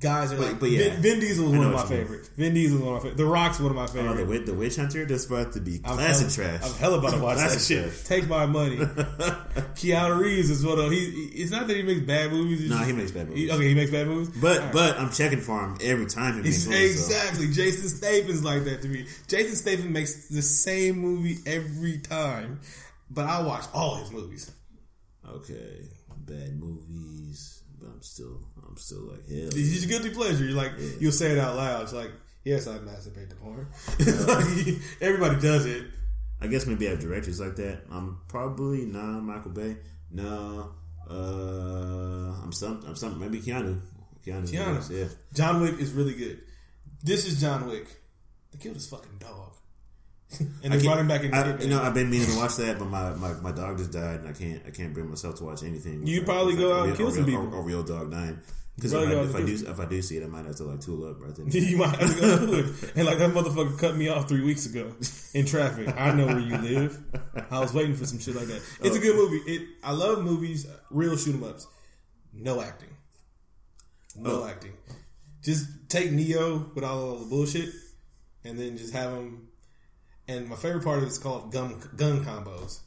[0.00, 0.90] guys are But- like but yeah.
[0.90, 1.88] Vin, Vin Diesel is one of my mean.
[1.88, 2.30] favorites.
[2.36, 3.18] Vin Diesel is one of my favorites.
[3.18, 4.18] The Rock's one of my Oh, favorites.
[4.20, 5.04] the witch, the witch hunter.
[5.06, 6.60] That's about to be classic trash.
[6.64, 7.84] I'm hella about to watch that shit.
[7.90, 8.02] trash.
[8.04, 8.76] Take my money.
[9.76, 10.98] Keanu Reeves is one of he.
[11.34, 12.68] It's not that he makes bad movies.
[12.68, 13.50] No, Nah, he makes bad movies.
[13.50, 14.28] okay, he makes bad movies.
[14.40, 14.72] But right.
[14.72, 17.06] but I'm checking for him every time he makes He's- movies.
[17.06, 17.52] so- exactly.
[17.52, 19.06] Jason Statham's like that to me.
[19.28, 22.60] Jason Statham makes the same movie every time,
[23.10, 24.50] but I watch all his movies.
[25.28, 25.82] Okay,
[26.26, 29.48] bad movies, I'm still I'm still like hell.
[29.48, 30.44] It's just guilty pleasure.
[30.44, 31.82] You're like you'll say it out loud.
[31.82, 32.10] It's like
[32.44, 33.66] yes, I masturbate to porn.
[33.98, 35.86] Like, everybody does it.
[36.40, 37.82] I guess maybe I have directors like that.
[37.90, 39.76] I'm probably not Michael Bay.
[40.10, 40.70] No,
[41.10, 43.80] uh, I'm some I'm some maybe Keanu.
[44.24, 44.48] Keanu.
[44.50, 44.90] Keanu.
[44.90, 45.08] Yeah.
[45.34, 46.40] John Wick is really good.
[47.02, 47.86] This is John Wick.
[48.52, 49.45] They killed his fucking dog,
[50.62, 51.32] and I they brought him back in.
[51.32, 53.92] I, you know, I've been meaning to watch that, but my, my, my dog just
[53.92, 56.06] died, and I can't I can't bring myself to watch anything.
[56.06, 57.54] You'd probably go out and kill some people.
[57.54, 58.40] A, a real dog dying.
[58.76, 60.64] Because if, I, if I do if I do see it, I might have to
[60.64, 61.46] like tool up right then.
[61.50, 62.92] you might have to go it.
[62.94, 64.92] And like that motherfucker cut me off three weeks ago
[65.32, 65.88] in traffic.
[65.96, 67.02] I know where you live.
[67.50, 68.62] I was waiting for some shit like that.
[68.82, 69.02] It's a oh.
[69.02, 69.50] good movie.
[69.50, 69.68] It.
[69.82, 71.66] I love movies, real shoot 'em ups.
[72.34, 72.90] No acting.
[74.14, 74.46] No Oh.
[74.46, 74.72] acting.
[75.42, 77.70] Just take Neo with all of the bullshit,
[78.44, 79.45] and then just have him.
[80.28, 82.80] And my favorite part of it is called gun gun combos.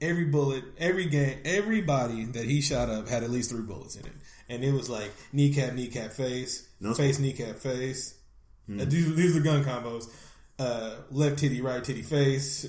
[0.00, 4.04] Every bullet, every game, everybody that he shot up had at least three bullets in
[4.04, 4.12] it,
[4.48, 8.14] and it was like kneecap, kneecap, face, No- face, kneecap, face.
[8.68, 10.10] Uh, these, these are gun combos.
[10.58, 12.66] Uh, left titty, right titty, face.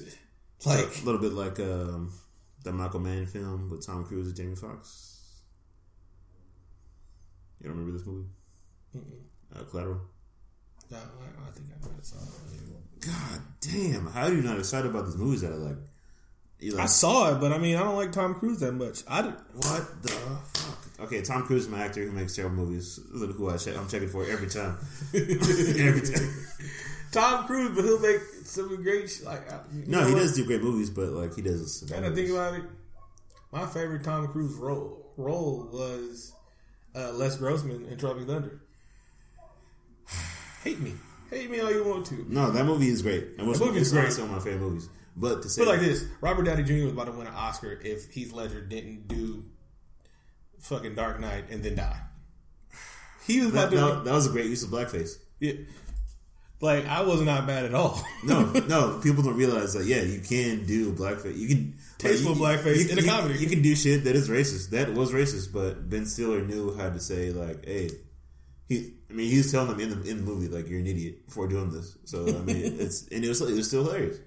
[0.65, 2.13] Like a little bit like um,
[2.63, 5.41] the Michael Mann film with Tom Cruise and Jamie Foxx.
[7.59, 8.27] You don't remember this movie?
[9.55, 10.01] Uh, Collateral.
[10.91, 12.86] No, I, I think I have saw it.
[13.01, 14.07] God damn!
[14.07, 15.77] How are you not excited about these movies that are like?
[16.59, 19.03] You I saw it, but I mean, I don't like Tom Cruise that much.
[19.07, 21.05] I did, what the fuck?
[21.05, 22.99] Okay, Tom Cruise is my actor who makes terrible movies.
[23.11, 24.77] Look who I check, I'm checking for every time.
[25.13, 26.45] every time.
[27.11, 29.07] Tom Cruise, but he'll make some great.
[29.09, 29.47] sh- Like,
[29.87, 30.19] No, know he what?
[30.21, 31.85] does do great movies, but like he does.
[31.89, 32.63] Kind of think about it.
[33.51, 36.33] My favorite Tom Cruise role role was
[36.95, 38.59] uh, Les Grossman in Tropic Thunder.
[40.63, 40.95] Hate me.
[41.29, 42.25] Hate me all you want to.
[42.27, 43.29] No, that movie is great.
[43.37, 44.11] And what's The movie is great.
[44.17, 44.89] one of my favorite movies.
[45.15, 46.83] But to say But like this, Robert Downey Jr.
[46.85, 49.45] was about to win an Oscar if Heath Ledger didn't do
[50.59, 51.99] fucking Dark Knight and then die.
[53.25, 53.81] He was about that, to.
[53.95, 55.17] that, that was a great use of blackface.
[55.39, 55.53] yeah.
[56.59, 58.01] Like I was not mad at all.
[58.23, 59.85] No, no, people don't realize that.
[59.85, 61.37] Yeah, you can do blackface.
[61.37, 63.37] You can Tasteful you- blackface you- in a you- comedy.
[63.37, 64.71] You can do shit that is racist.
[64.71, 67.91] That was racist, but Ben Stiller knew how to say like, "Hey,
[68.67, 70.87] he." I mean, he was telling them in the in the movie like, "You're an
[70.87, 74.17] idiot for doing this." So I mean, it's and it was it was still hilarious.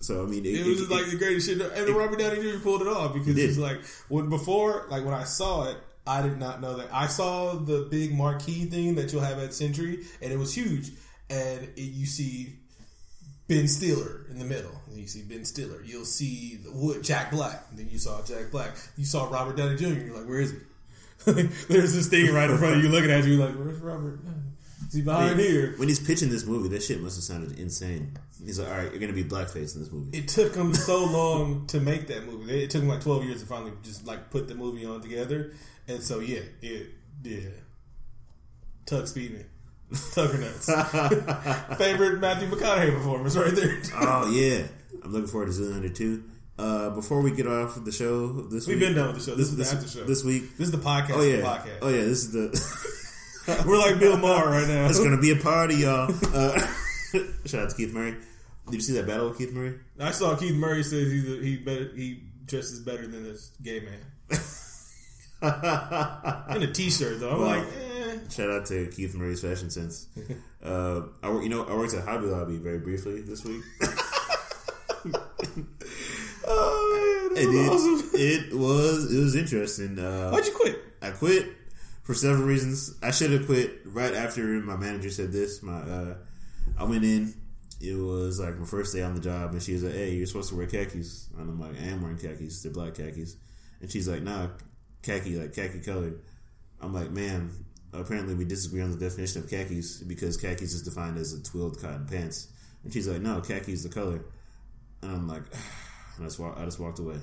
[0.00, 1.60] So I mean, it, It was just like the greatest shit.
[1.60, 2.58] And then Robert Downey Jr.
[2.60, 3.78] pulled it off because it's like
[4.08, 6.88] when before, like when I saw it, I did not know that.
[6.92, 10.90] I saw the big marquee thing that you'll have at Century, and it was huge.
[11.30, 12.58] And it, you see
[13.48, 14.72] Ben Stiller in the middle.
[14.86, 15.82] And you see Ben Stiller.
[15.82, 17.64] You'll see the Wood Jack Black.
[17.70, 18.76] And then you saw Jack Black.
[18.96, 19.86] You saw Robert Downey Jr.
[19.86, 20.58] You're like, where is he?
[21.24, 24.20] There's this thing right in front of you, looking at you, like, where's Robert?
[24.88, 25.74] Is he behind here?
[25.76, 28.16] when he's pitching this movie, that shit must have sounded insane.
[28.44, 31.04] He's like, "All right, you're gonna be blackface in this movie." it took him so
[31.04, 32.62] long to make that movie.
[32.62, 35.52] It took him like twelve years to finally just like put the movie on together.
[35.88, 36.88] And so yeah, it
[37.22, 37.48] yeah.
[38.86, 39.46] Tugg Speedman.
[40.14, 40.66] Tucker Nuts.
[41.78, 43.80] Favorite Matthew McConaughey performance right there.
[44.00, 44.66] oh yeah,
[45.02, 46.24] I'm looking forward to Zoolander two.
[46.56, 48.76] Uh, before we get off the show this week.
[48.76, 49.36] We've week, been done with the show.
[49.36, 50.04] This, is the after show.
[50.04, 50.56] this week.
[50.56, 51.14] This is the podcast.
[51.16, 51.78] Oh yeah, podcast.
[51.82, 52.02] oh yeah.
[52.04, 52.94] This is the.
[53.66, 54.86] We're like Bill Maher right now.
[54.86, 56.12] It's gonna be a party, y'all.
[56.34, 56.58] Uh,
[57.44, 58.12] shout out to Keith Murray.
[58.66, 59.74] Did you see that battle with Keith Murray?
[60.00, 63.80] I saw Keith Murray says he's a, he better he dresses better than this gay
[63.80, 64.00] man.
[65.42, 67.46] In a t-shirt though, I'm Wow.
[67.58, 68.18] like, eh.
[68.30, 70.06] Shout out to Keith Murray's fashion sense.
[70.64, 73.62] Uh, I work, you know, I worked at Hobby Lobby very briefly this week.
[76.46, 78.10] Oh, man, this And is it, awesome.
[78.14, 79.98] it was it was interesting.
[79.98, 80.78] Uh, Why'd you quit?
[81.02, 81.46] I quit
[82.02, 82.94] for several reasons.
[83.02, 85.62] I should have quit right after my manager said this.
[85.62, 86.14] My uh,
[86.78, 87.34] I went in.
[87.80, 90.26] It was like my first day on the job, and she was like, "Hey, you're
[90.26, 92.62] supposed to wear khakis," and I'm like, "I am wearing khakis.
[92.62, 93.36] They're black khakis."
[93.80, 94.48] And she's like, "Nah,
[95.02, 96.20] khaki like khaki colored."
[96.80, 97.50] I'm like, "Man,
[97.92, 101.80] apparently we disagree on the definition of khakis because khakis is defined as a twilled
[101.80, 102.48] cotton pants."
[102.84, 104.24] And she's like, "No, khaki is the color."
[105.02, 105.42] And I'm like,
[106.20, 107.16] I just, walk, I just walked away.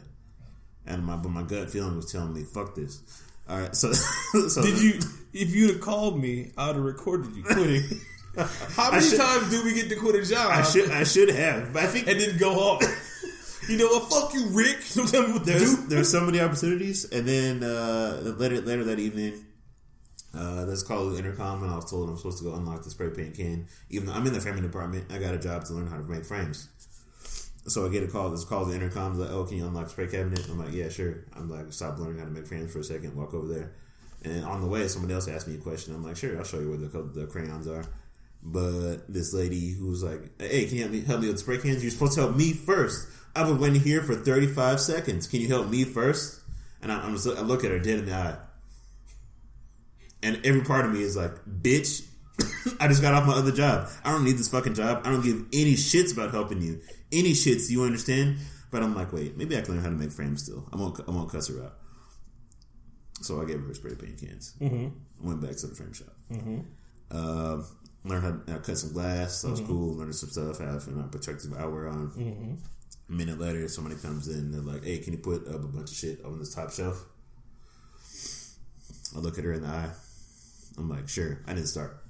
[0.85, 3.91] And my but my gut feeling was telling me, "Fuck this." All right, so,
[4.47, 4.99] so Did you?
[5.33, 7.83] If you'd have called me, I'd have recorded you quitting.
[8.75, 11.29] How many should- times do we get to quit a job I should I should
[11.29, 12.81] have, but I think and then go off?
[13.69, 14.09] you know what?
[14.09, 14.77] Fuck you, Rick.
[14.95, 18.83] Don't tell me what to there's there's so many opportunities, and then uh, later later
[18.85, 19.45] that evening,
[20.33, 22.89] uh, let's call the intercom, and I was told I'm supposed to go unlock the
[22.89, 23.67] spray paint can.
[23.89, 26.03] Even though I'm in the framing department, I got a job to learn how to
[26.03, 26.69] make frames.
[27.67, 28.29] So I get a call.
[28.29, 29.19] This call the intercom.
[29.19, 30.47] Like, oh, can you unlock spray cabinet?
[30.49, 31.25] I'm like, yeah, sure.
[31.33, 33.15] I'm like, stop learning how to make frames for a second.
[33.15, 33.71] Walk over there,
[34.23, 35.93] and on the way, somebody else asked me a question.
[35.93, 37.85] I'm like, sure, I'll show you where the the crayons are.
[38.43, 41.59] But this lady who was like, "Hey, can you help me help me with spray
[41.59, 41.83] cans?
[41.83, 43.07] You're supposed to help me first.
[43.35, 45.27] I've been waiting here for 35 seconds.
[45.27, 46.41] Can you help me first?
[46.81, 48.37] And I, I'm just, I look at her dead in the eye,
[50.23, 52.07] and every part of me is like, "Bitch,
[52.79, 53.89] I just got off my other job.
[54.03, 55.01] I don't need this fucking job.
[55.05, 56.81] I don't give any shits about helping you.
[57.11, 58.37] Any shits, you understand?"
[58.71, 60.65] But I'm like, wait, maybe I can learn how to make frames still.
[60.71, 61.73] I won't, I won't cuss her out.
[63.21, 64.55] So I gave her spray paint cans.
[64.59, 65.27] Mm-hmm.
[65.27, 66.15] Went back to the frame shop.
[66.31, 66.59] Mm-hmm.
[67.11, 67.63] Uh,
[68.05, 69.41] learned how to uh, cut some glass.
[69.41, 69.95] That was cool.
[69.95, 70.59] Learned some stuff.
[70.59, 72.57] Have you know, protective eyewear on.
[73.09, 74.51] A minute later, somebody comes in.
[74.51, 77.05] They're like, "Hey, can you put up a bunch of shit on this top shelf?"
[79.15, 79.91] I look at her in the eye.
[80.77, 82.01] I'm like, "Sure." I didn't start.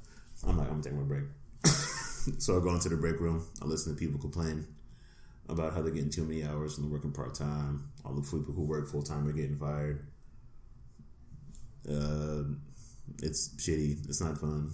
[0.48, 1.24] I'm like, "I'm gonna take my break."
[2.38, 3.48] so I go into the break room.
[3.62, 4.68] I listen to people complain
[5.52, 7.92] about how they're getting too many hours and working part time.
[8.06, 10.08] All the people who work full time are getting fired.
[11.88, 12.44] Uh,
[13.22, 14.08] it's shitty.
[14.08, 14.72] It's not fun.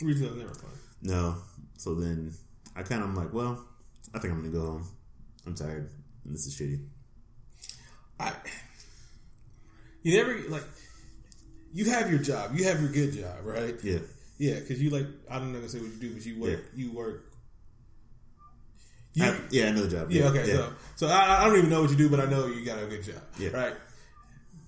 [0.00, 0.70] Retail's never fun.
[1.02, 1.36] No.
[1.76, 2.32] So then
[2.74, 3.64] I kind of am like, well,
[4.14, 4.88] I think I'm gonna go home.
[5.46, 5.90] I'm tired.
[6.24, 6.84] And this is shitty.
[8.18, 8.32] I.
[10.02, 10.64] You never like.
[11.72, 12.52] You have your job.
[12.54, 13.76] You have your good job, right?
[13.82, 13.98] Yeah.
[14.38, 15.06] Yeah, because you like.
[15.30, 16.64] I don't know say what you do, but you work.
[16.74, 17.29] You work.
[19.14, 20.10] You, I- yeah, I know the job.
[20.10, 20.46] Yeah, okay.
[20.48, 20.54] Yeah.
[20.56, 22.82] So, so I, I don't even know what you do, but I know you got
[22.82, 23.16] a good job.
[23.38, 23.50] Yeah.
[23.50, 23.74] Right.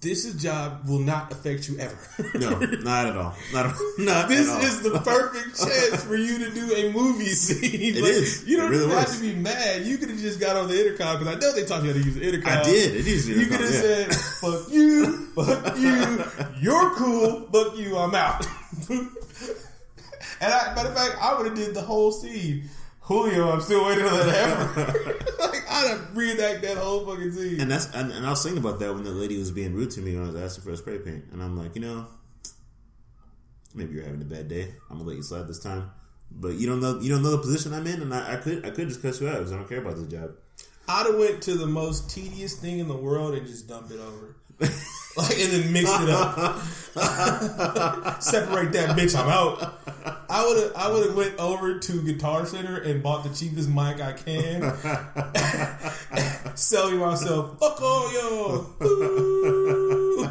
[0.00, 1.96] This job will not affect you ever.
[2.34, 3.36] No, not at all.
[3.52, 3.66] Not,
[3.98, 4.60] not This at all.
[4.60, 7.94] This is the perfect chance for you to do a movie scene.
[7.96, 8.44] It Like, is.
[8.44, 9.82] You don't really have to be mad.
[9.86, 11.98] You could have just got on the intercom because I know they taught you how
[12.00, 12.58] to use the intercom.
[12.58, 12.96] I did.
[12.96, 13.80] It is You could have yeah.
[13.80, 16.24] said, "Fuck you, fuck you,
[16.60, 18.44] you're cool, fuck you, I'm out."
[20.40, 22.68] and I, matter of fact, I would have did the whole scene.
[23.12, 25.14] Julio, I'm still waiting on that hammer.
[25.52, 27.60] like I'd have reenact that whole fucking scene.
[27.60, 29.90] And that's and, and I was thinking about that when the lady was being rude
[29.92, 32.06] to me when I was asking for a spray paint, and I'm like, you know,
[33.74, 34.74] maybe you're having a bad day.
[34.90, 35.90] I'm gonna let you slide this time.
[36.30, 38.64] But you don't know you don't know the position I'm in, and I, I could
[38.64, 40.30] I could just cut you out because I don't care about this job.
[40.88, 44.00] I'd have went to the most tedious thing in the world and just dumped it
[44.00, 44.36] over.
[45.16, 46.62] like and then mix it up.
[48.22, 49.80] Separate that bitch, I'm out.
[50.28, 53.68] I would have I would have went over to Guitar Center and bought the cheapest
[53.68, 54.72] mic I can.
[56.56, 58.08] Selling myself, fuck all.
[58.82, 60.30] Ooh.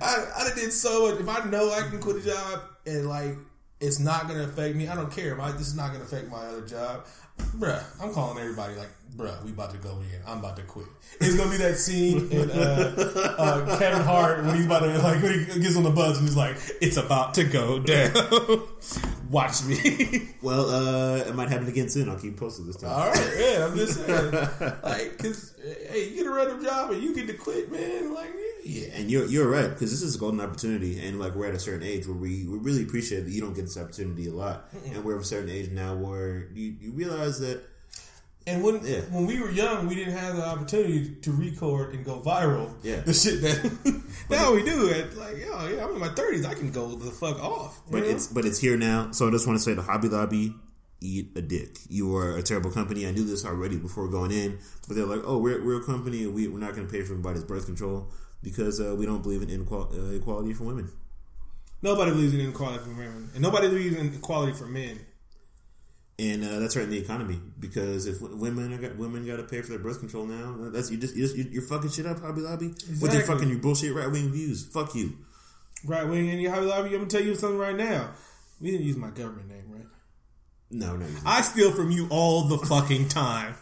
[0.00, 1.20] I, I did so much.
[1.20, 3.36] If I know I can quit a job and like
[3.80, 5.34] it's not gonna affect me, I don't care.
[5.36, 7.06] My this is not gonna affect my other job.
[7.56, 10.20] Bruh, I'm calling everybody like, bruh, we about to go in.
[10.26, 10.86] I'm about to quit.
[11.20, 15.22] It's gonna be that scene in uh, uh, Kevin Hart when he's about to like
[15.22, 18.12] when he gets on the bus and he's like, it's about to go down.
[19.30, 20.28] Watch me.
[20.42, 22.08] Well, uh, it might happen again soon.
[22.08, 22.90] I'll keep posted this time.
[22.90, 24.32] All right, yeah, I'm just saying,
[24.82, 25.54] like, cause
[25.88, 28.12] hey, you get a random job and you get to quit, man.
[28.12, 28.32] Like,
[28.64, 31.54] yeah, And you're you're right because this is a golden opportunity, and like we're at
[31.54, 34.32] a certain age where we, we really appreciate that you don't get this opportunity a
[34.32, 37.60] lot, and we're at a certain age now where you, you realize that
[38.44, 39.02] And when Yeah.
[39.10, 42.74] when we were young, we didn't have the opportunity to record and go viral.
[42.82, 43.00] Yeah.
[43.00, 44.88] the shit that now we do.
[44.88, 46.44] It like, yo, yeah, I'm in my thirties.
[46.44, 47.80] I can go the fuck off.
[47.90, 48.08] But know?
[48.08, 49.12] it's but it's here now.
[49.12, 50.54] So I just want to say to Hobby Lobby,
[51.02, 51.76] eat a dick.
[51.88, 53.06] You are a terrible company.
[53.06, 56.24] I knew this already before going in, but they're like, oh, we're, we're a company
[56.24, 58.08] and we, we're not going to pay for anybody's birth control
[58.42, 60.90] because uh, we don't believe in inequality uh, for women.
[61.80, 64.98] nobody believes in inequality for women, and nobody believes in equality for men.
[66.18, 69.44] And uh, that's hurting the economy because if w- women are got, women got to
[69.44, 72.20] pay for their birth control now, that's you just, you just you're fucking shit up,
[72.20, 73.22] Hobby Lobby, with your Exactly.
[73.34, 74.64] fucking your bullshit right wing views.
[74.66, 75.16] Fuck you.
[75.84, 76.88] Right wing and you Hobby Lobby.
[76.90, 78.10] I'm gonna tell you something right now.
[78.60, 79.86] We didn't use my government name, right?
[80.70, 81.06] No, no.
[81.26, 83.54] I steal from you all the fucking time.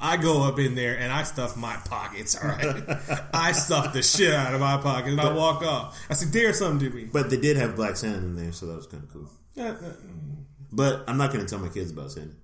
[0.00, 2.82] I go up in there and I stuff my pockets, all right?
[3.34, 5.98] I stuff the shit out of my pockets and I walk off.
[6.08, 7.04] I said, dare something to me.
[7.12, 9.28] But they did have Black Santa in there, so that was kind of cool.
[9.54, 9.92] Yeah, uh,
[10.72, 12.34] But I'm not going to tell my kids about Santa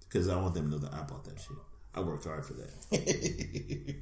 [0.00, 1.56] because I want them to know that I bought that shit.
[1.94, 2.70] I worked hard for that.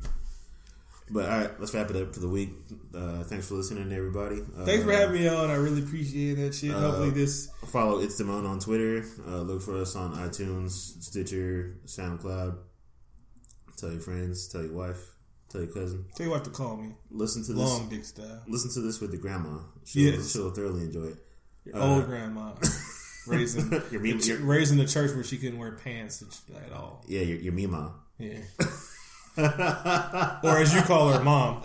[1.10, 2.50] but all right, let's wrap it up for the week.
[2.94, 4.40] Uh, thanks for listening, everybody.
[4.56, 5.48] Uh, Thanks for having me on.
[5.50, 6.72] I really appreciate that shit.
[6.72, 9.04] Hopefully this Follow It's Damone on Twitter.
[9.26, 10.70] Uh, look for us on iTunes,
[11.02, 12.58] Stitcher, SoundCloud.
[13.78, 15.00] Tell your friends, tell your wife,
[15.48, 16.04] tell your cousin.
[16.16, 16.94] tell your wife to call me.
[17.10, 17.62] Listen to this.
[17.62, 18.42] Long dick style.
[18.48, 19.60] Listen to this with the grandma.
[19.84, 20.32] She'll, Yes.
[20.32, 21.16] she'll thoroughly enjoy it.
[21.64, 22.52] Your Old grandma.
[23.28, 26.22] Raising Your, raising the church where she couldn't wear pants
[26.64, 27.04] at all.
[27.06, 27.92] yeah, your, your Mima.
[28.18, 28.38] Yeah.
[30.42, 31.62] or as you call her, mom.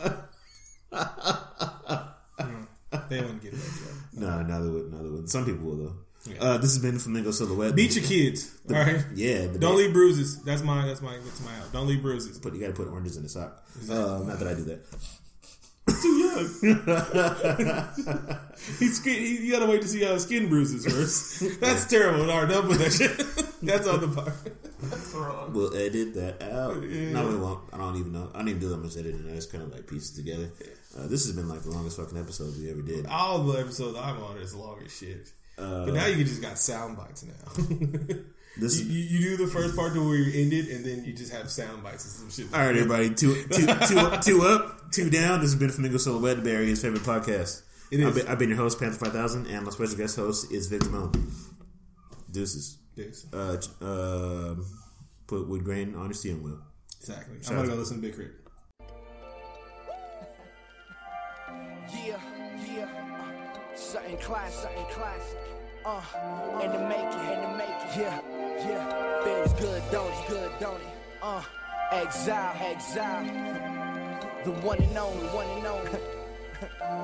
[0.94, 2.68] Mm,
[3.10, 3.96] they wouldn't get that joke.
[4.14, 4.92] No, no, they wouldn't.
[4.92, 5.30] No, they wouldn't.
[5.30, 5.96] Some people will though.
[6.40, 7.76] Uh, this has been Flamingo Silhouette.
[7.76, 8.58] Beat your kids.
[8.70, 9.04] all right.
[9.14, 10.42] Yeah, the Don't leave bruises.
[10.44, 10.86] That's my.
[10.86, 11.18] That's my.
[11.18, 11.74] That's my out.
[11.74, 12.40] Don't leave bruises.
[12.40, 13.62] But you got to put oranges in the sock.
[13.90, 14.86] Uh, not that I do that.
[15.88, 16.48] Too young.
[18.80, 21.60] He's he, you gotta wait to see how his skin bruises first.
[21.62, 22.30] That's terrible.
[22.32, 23.18] All right, don't put that shit.
[23.62, 24.34] That's on the part.
[24.82, 25.54] That's wrong.
[25.54, 26.82] We'll edit that out.
[26.84, 27.12] Yeah.
[27.12, 27.62] No, we won't.
[27.74, 28.30] I don't even know.
[28.34, 29.30] I don't even do that much editing.
[29.30, 30.50] I just kind of like piece it together.
[30.98, 33.06] Uh, this has been like the longest fucking episode we ever did.
[33.08, 35.32] All the episodes I'm on is long as shit.
[35.58, 38.16] Uh, but now you just got sound bites now.
[38.58, 41.14] This you, you, you do the first part to where you ended, and then you
[41.14, 42.54] just have sound bites and some shit.
[42.54, 43.10] all right, everybody.
[43.14, 45.40] Two, two, two, up, two up, two down.
[45.42, 47.64] This has been Flamingo Silhouette, Barry, his favorite podcast.
[47.92, 48.06] It is.
[48.08, 50.68] I've been, I've been your host, Panther Five Thousand, and my special guest host is
[50.68, 51.16] Vic Damone.
[52.32, 52.78] Deuces.
[52.96, 54.56] Yes, Uh, uh,
[55.26, 56.60] put wood grain on your steering wheel.
[57.00, 57.42] exactly.
[57.42, 58.34] Shout I'm gonna go listen to Big K.R.I.T.
[62.08, 62.18] Yeah,
[62.76, 62.88] yeah,
[63.74, 65.38] uh, something classic, something classic.
[65.86, 66.02] Uh,
[66.62, 67.98] and to make it, and in make it.
[67.98, 68.22] Yeah,
[68.60, 70.30] yeah, feels good, don't it?
[70.30, 70.88] Good, don't it?
[71.22, 71.44] Uh,
[71.92, 73.26] exile, exile.
[74.46, 76.00] The one and only, one and only.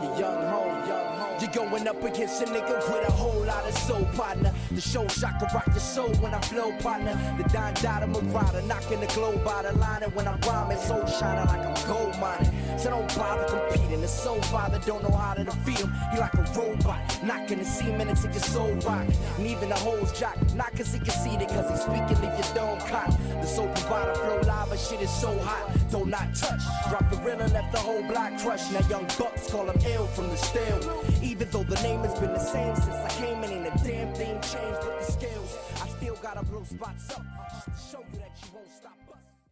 [0.01, 1.37] Your young home, young home.
[1.41, 4.53] You're going up against a nigga with a whole lot of soul, partner.
[4.71, 7.17] The show shock can rock your soul when I flow, partner.
[7.37, 10.03] The Don Dada Marauder, knocking the globe out of line.
[10.03, 12.51] And when I rhyme, it's soul shining like I'm gold mining.
[12.77, 14.01] So don't bother competing.
[14.01, 15.93] The soul father don't know how to defeat him.
[16.11, 19.07] He like a robot, knocking the semen into your soul rock.
[19.37, 22.79] And even the hoes jock, not cause he conceited, cause he's speaking, leave your dome
[22.79, 23.09] cock.
[23.41, 25.71] The soul provider flow lava, shit is so hot.
[25.91, 26.61] Don't not touch.
[26.89, 28.71] Drop the gorilla, left the whole block crushed.
[28.71, 31.03] Now young bucks call him ill from the still.
[31.23, 34.13] Even though the name has been the same since I came in, ain't a damn
[34.13, 35.57] thing changed with the skills.
[35.81, 38.68] I still gotta blow spots up just to show you that you won't.